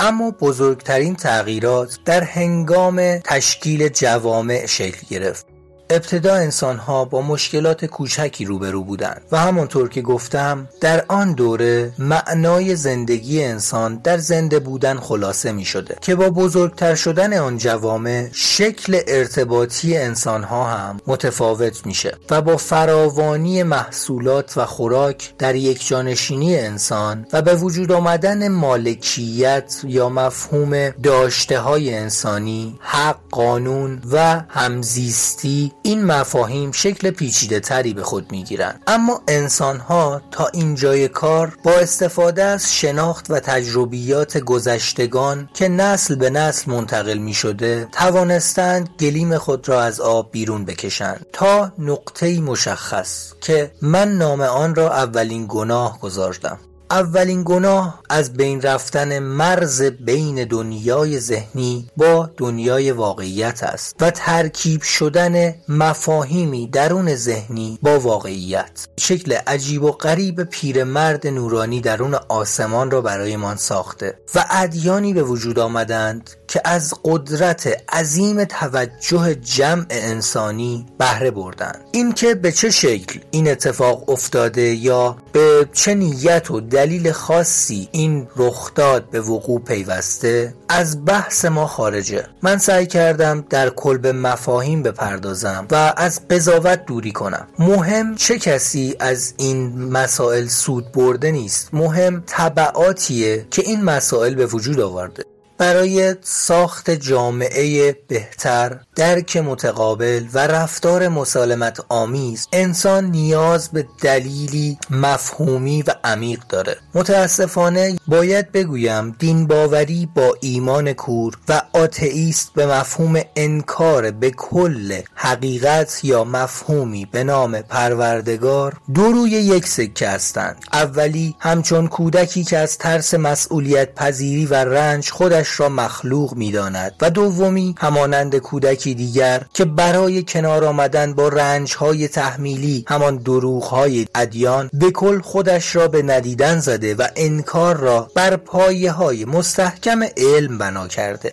اما 0.00 0.30
بزرگترین 0.30 1.16
تغییرات 1.16 1.98
در 2.04 2.24
هنگام 2.24 3.18
تشکیل 3.18 3.88
جوامع 3.88 4.66
شکل 4.66 5.06
گرفت. 5.10 5.46
ابتدا 5.90 6.34
انسانها 6.34 7.04
با 7.04 7.22
مشکلات 7.22 7.84
کوچکی 7.84 8.44
روبرو 8.44 8.84
بودند 8.84 9.22
و 9.32 9.38
همانطور 9.38 9.88
که 9.88 10.02
گفتم 10.02 10.68
در 10.80 11.04
آن 11.08 11.32
دوره 11.32 11.92
معنای 11.98 12.76
زندگی 12.76 13.44
انسان 13.44 13.96
در 13.96 14.18
زنده 14.18 14.58
بودن 14.58 14.98
خلاصه 14.98 15.52
می 15.52 15.64
شده 15.64 15.96
که 16.00 16.14
با 16.14 16.30
بزرگتر 16.30 16.94
شدن 16.94 17.38
آن 17.38 17.58
جوامع 17.58 18.28
شکل 18.32 19.00
ارتباطی 19.08 19.96
انسانها 19.96 20.64
هم 20.64 21.00
متفاوت 21.06 21.86
میشه 21.86 22.16
و 22.30 22.42
با 22.42 22.56
فراوانی 22.56 23.62
محصولات 23.62 24.58
و 24.58 24.64
خوراک 24.64 25.34
در 25.38 25.54
یک 25.54 25.86
جانشینی 25.86 26.58
انسان 26.58 27.26
و 27.32 27.42
به 27.42 27.54
وجود 27.54 27.92
آمدن 27.92 28.48
مالکیت 28.48 29.80
یا 29.84 30.08
مفهوم 30.08 30.90
داشته 30.90 31.58
های 31.58 31.94
انسانی 31.94 32.78
حق 32.80 33.18
قانون 33.30 34.02
و 34.12 34.42
همزیستی 34.48 35.72
این 35.82 36.04
مفاهیم 36.04 36.72
شکل 36.72 37.10
پیچیده 37.10 37.60
تری 37.60 37.94
به 37.94 38.02
خود 38.02 38.32
می 38.32 38.44
گیرند 38.44 38.82
اما 38.86 39.22
انسان 39.28 39.78
ها 39.78 40.22
تا 40.30 40.46
اینجای 40.46 41.08
کار 41.08 41.56
با 41.62 41.72
استفاده 41.72 42.44
از 42.44 42.74
شناخت 42.74 43.30
و 43.30 43.40
تجربیات 43.40 44.38
گذشتگان 44.38 45.48
که 45.54 45.68
نسل 45.68 46.14
به 46.14 46.30
نسل 46.30 46.70
منتقل 46.70 47.18
می 47.18 47.34
شده 47.34 47.88
توانستند 47.92 48.88
گلیم 49.00 49.38
خود 49.38 49.68
را 49.68 49.82
از 49.82 50.00
آب 50.00 50.30
بیرون 50.32 50.64
بکشند 50.64 51.26
تا 51.32 51.72
نقطه 51.78 52.40
مشخص 52.40 53.32
که 53.40 53.72
من 53.82 54.08
نام 54.08 54.40
آن 54.40 54.74
را 54.74 54.94
اولین 54.94 55.46
گناه 55.48 56.00
گذاشتم. 56.00 56.58
اولین 56.90 57.42
گناه 57.46 58.02
از 58.10 58.32
بین 58.32 58.62
رفتن 58.62 59.18
مرز 59.18 59.82
بین 59.82 60.44
دنیای 60.44 61.20
ذهنی 61.20 61.90
با 61.96 62.30
دنیای 62.36 62.92
واقعیت 62.92 63.62
است 63.62 63.96
و 64.00 64.10
ترکیب 64.10 64.82
شدن 64.82 65.54
مفاهیمی 65.68 66.66
درون 66.66 67.14
ذهنی 67.14 67.78
با 67.82 68.00
واقعیت. 68.00 68.88
شکل 69.00 69.32
عجیب 69.32 69.82
و 69.82 69.92
غریب 69.92 70.42
پیرمرد 70.42 71.26
نورانی 71.26 71.80
درون 71.80 72.14
آسمان 72.28 72.90
را 72.90 73.00
برایمان 73.00 73.56
ساخته 73.56 74.18
و 74.34 74.44
ادیانی 74.50 75.14
به 75.14 75.22
وجود 75.22 75.58
آمدند 75.58 76.30
که 76.48 76.60
از 76.64 76.94
قدرت 77.04 77.82
عظیم 77.92 78.44
توجه 78.44 79.34
جمع 79.34 79.86
انسانی 79.90 80.86
بهره 80.98 81.30
بردند. 81.30 81.84
اینکه 81.92 82.34
به 82.34 82.52
چه 82.52 82.70
شکل 82.70 83.20
این 83.30 83.50
اتفاق 83.50 84.10
افتاده 84.10 84.62
یا 84.62 85.16
به 85.32 85.68
چه 85.72 85.94
نیت 85.94 86.50
و 86.50 86.60
دلیل 86.78 87.12
خاصی 87.12 87.88
این 87.92 88.28
رخداد 88.36 89.10
به 89.10 89.20
وقوع 89.20 89.60
پیوسته 89.60 90.54
از 90.68 91.04
بحث 91.04 91.44
ما 91.44 91.66
خارجه. 91.66 92.26
من 92.42 92.58
سعی 92.58 92.86
کردم 92.86 93.44
در 93.50 93.70
کلب 93.70 94.06
مفاهیم 94.06 94.82
بپردازم 94.82 95.66
و 95.70 95.94
از 95.96 96.28
قضاوت 96.28 96.84
دوری 96.86 97.12
کنم. 97.12 97.46
مهم 97.58 98.14
چه 98.14 98.38
کسی 98.38 98.96
از 99.00 99.34
این 99.36 99.82
مسائل 99.92 100.46
سود 100.46 100.92
برده 100.92 101.30
نیست؟ 101.30 101.68
مهم 101.72 102.22
طبعاتیه 102.26 103.46
که 103.50 103.62
این 103.62 103.84
مسائل 103.84 104.34
به 104.34 104.46
وجود 104.46 104.80
آورده. 104.80 105.24
برای 105.58 106.14
ساخت 106.22 106.90
جامعه 106.90 107.92
بهتر 108.08 108.78
درک 108.96 109.36
متقابل 109.36 110.24
و 110.34 110.46
رفتار 110.46 111.08
مسالمت 111.08 111.80
آمیز 111.88 112.48
انسان 112.52 113.04
نیاز 113.04 113.68
به 113.68 113.86
دلیلی 114.02 114.78
مفهومی 114.90 115.82
و 115.82 115.90
عمیق 116.04 116.40
داره. 116.48 116.76
متاسفانه 116.94 117.98
باید 118.06 118.52
بگویم 118.52 119.16
دین 119.18 119.46
باوری 119.46 120.08
با 120.14 120.36
ایمان 120.40 120.92
کور 120.92 121.34
و 121.48 121.62
آتئیست 121.72 122.52
به 122.54 122.66
مفهوم 122.66 123.20
انکار 123.36 124.10
به 124.10 124.30
کل 124.30 125.00
حقیقت 125.14 126.00
یا 126.04 126.24
مفهومی 126.24 127.06
به 127.12 127.24
نام 127.24 127.60
پروردگار 127.62 128.76
دو 128.94 129.12
روی 129.12 129.30
یک 129.30 129.66
سکه 129.66 130.08
هستند. 130.08 130.56
اولی 130.72 131.34
همچون 131.40 131.86
کودکی 131.86 132.44
که 132.44 132.58
از 132.58 132.78
ترس 132.78 133.14
مسئولیت 133.14 133.94
پذیری 133.94 134.46
و 134.46 134.54
رنج 134.54 135.10
خودش 135.10 135.47
را 135.56 135.68
مخلوق 135.68 136.34
می‌داند 136.34 136.94
و 137.00 137.10
دومی 137.10 137.74
همانند 137.78 138.36
کودکی 138.36 138.94
دیگر 138.94 139.42
که 139.54 139.64
برای 139.64 140.22
کنار 140.22 140.64
آمدن 140.64 141.14
با 141.14 141.28
رنج 141.28 141.74
های 141.74 142.08
تحمیلی 142.08 142.84
همان 142.88 143.16
دروغ 143.16 143.64
های 143.64 144.06
ادیان 144.14 144.70
به 144.72 144.90
کل 144.90 145.20
خودش 145.20 145.76
را 145.76 145.88
به 145.88 146.02
ندیدن 146.02 146.60
زده 146.60 146.94
و 146.94 147.06
انکار 147.16 147.76
را 147.76 148.10
بر 148.14 148.36
پایه 148.36 148.92
های 148.92 149.24
مستحکم 149.24 150.02
علم 150.16 150.58
بنا 150.58 150.88
کرده. 150.88 151.32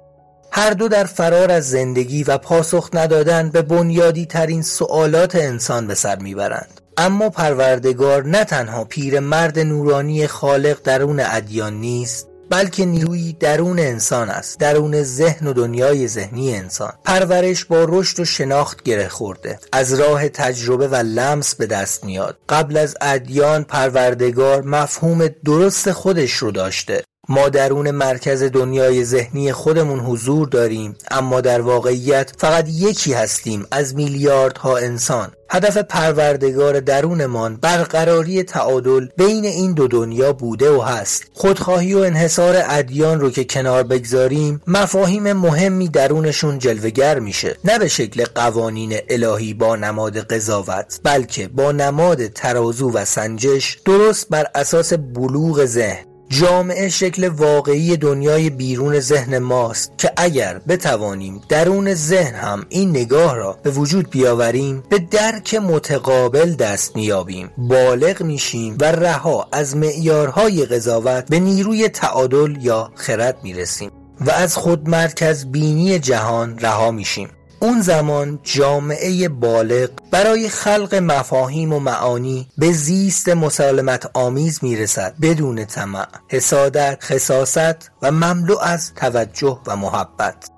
هر 0.51 0.69
دو 0.69 0.87
در 0.87 1.03
فرار 1.03 1.51
از 1.51 1.69
زندگی 1.69 2.23
و 2.23 2.37
پاسخ 2.37 2.89
ندادن 2.93 3.49
به 3.49 3.61
بنیادی 3.61 4.25
ترین 4.25 4.61
سوالات 4.61 5.35
انسان 5.35 5.87
به 5.87 5.95
سر 5.95 6.15
می‌برند. 6.15 6.81
اما 6.97 7.29
پروردگار 7.29 8.23
نه 8.23 8.43
تنها 8.43 8.83
پیر 8.83 9.19
مرد 9.19 9.59
نورانی 9.59 10.27
خالق 10.27 10.81
درون 10.83 11.19
ادیان 11.19 11.73
نیست 11.73 12.27
بلکه 12.49 12.85
نیروی 12.85 13.33
درون 13.33 13.79
انسان 13.79 14.29
است. 14.29 14.59
درون 14.59 15.03
ذهن 15.03 15.47
و 15.47 15.53
دنیای 15.53 16.07
ذهنی 16.07 16.55
انسان. 16.55 16.93
پرورش 17.05 17.65
با 17.65 17.85
رشد 17.89 18.19
و 18.19 18.25
شناخت 18.25 18.83
گره 18.83 19.07
خورده. 19.07 19.59
از 19.71 19.93
راه 19.93 20.29
تجربه 20.29 20.87
و 20.87 20.95
لمس 20.95 21.55
به 21.55 21.65
دست 21.65 22.03
میاد. 22.03 22.37
قبل 22.49 22.77
از 22.77 22.95
ادیان 23.01 23.63
پروردگار 23.63 24.61
مفهوم 24.61 25.27
درست 25.27 25.91
خودش 25.91 26.33
رو 26.33 26.51
داشته. 26.51 27.03
ما 27.29 27.49
درون 27.49 27.91
مرکز 27.91 28.43
دنیای 28.43 29.05
ذهنی 29.05 29.51
خودمون 29.51 29.99
حضور 29.99 30.47
داریم 30.47 30.95
اما 31.11 31.41
در 31.41 31.61
واقعیت 31.61 32.31
فقط 32.37 32.65
یکی 32.69 33.13
هستیم 33.13 33.65
از 33.71 33.95
میلیاردها 33.95 34.77
انسان. 34.77 35.31
هدف 35.49 35.77
پروردگار 35.77 36.79
درونمان 36.79 37.55
برقراری 37.55 38.43
تعادل 38.43 39.07
بین 39.17 39.45
این 39.45 39.73
دو 39.73 39.87
دنیا 39.87 40.33
بوده 40.33 40.71
و 40.71 40.81
هست. 40.81 41.23
خودخواهی 41.33 41.93
و 41.93 41.97
انحصار 41.97 42.55
ادیان 42.69 43.19
رو 43.19 43.29
که 43.29 43.43
کنار 43.43 43.83
بگذاریم 43.83 44.61
مفاهیم 44.67 45.33
مهمی 45.33 45.89
درونشون 45.89 46.59
جلوگر 46.59 47.19
میشه. 47.19 47.57
نه 47.63 47.79
به 47.79 47.87
شکل 47.87 48.25
قوانین 48.35 48.95
الهی 49.09 49.53
با 49.53 49.75
نماد 49.75 50.17
قضاوت 50.17 50.99
بلکه 51.03 51.47
با 51.47 51.71
نماد 51.71 52.27
ترازو 52.27 52.91
و 52.91 53.05
سنجش 53.05 53.77
درست 53.85 54.29
بر 54.29 54.45
اساس 54.55 54.93
بلوغ 54.93 55.65
ذهن. 55.65 56.14
جامعه 56.29 56.89
شکل 56.89 57.27
واقعی 57.27 57.97
دنیای 57.97 58.49
بیرون 58.49 58.99
ذهن 58.99 59.37
ماست 59.37 59.91
که 59.97 60.11
اگر 60.17 60.61
بتوانیم 60.67 61.41
درون 61.49 61.93
ذهن 61.93 62.35
هم 62.35 62.65
این 62.69 62.89
نگاه 62.89 63.35
را 63.35 63.57
به 63.63 63.69
وجود 63.69 64.09
بیاوریم 64.09 64.83
به 64.89 64.99
درک 64.99 65.55
متقابل 65.55 66.53
دست 66.55 66.95
میابیم 66.95 67.49
بالغ 67.57 68.23
میشیم 68.23 68.77
و 68.79 68.91
رها 68.91 69.47
از 69.51 69.77
معیارهای 69.77 70.65
قضاوت 70.65 71.25
به 71.29 71.39
نیروی 71.39 71.89
تعادل 71.89 72.57
یا 72.61 72.91
خرد 72.95 73.37
می‌رسیم 73.43 73.91
و 74.21 74.31
از 74.31 74.55
خود 74.55 74.89
مرکز 74.89 75.45
بینی 75.45 75.99
جهان 75.99 76.59
رها 76.59 76.91
میشیم. 76.91 77.29
اون 77.65 77.81
زمان 77.81 78.39
جامعه 78.43 79.29
بالغ 79.29 79.89
برای 80.11 80.49
خلق 80.49 80.95
مفاهیم 80.95 81.73
و 81.73 81.79
معانی 81.79 82.47
به 82.57 82.71
زیست 82.71 83.29
مسالمت 83.29 84.09
آمیز 84.13 84.59
می‌رسد 84.63 85.15
بدون 85.21 85.65
طمع 85.65 86.07
حسادت 86.27 86.97
خصاست 87.01 87.91
و 88.01 88.11
مملو 88.11 88.57
از 88.59 88.93
توجه 88.93 89.59
و 89.67 89.75
محبت. 89.75 90.54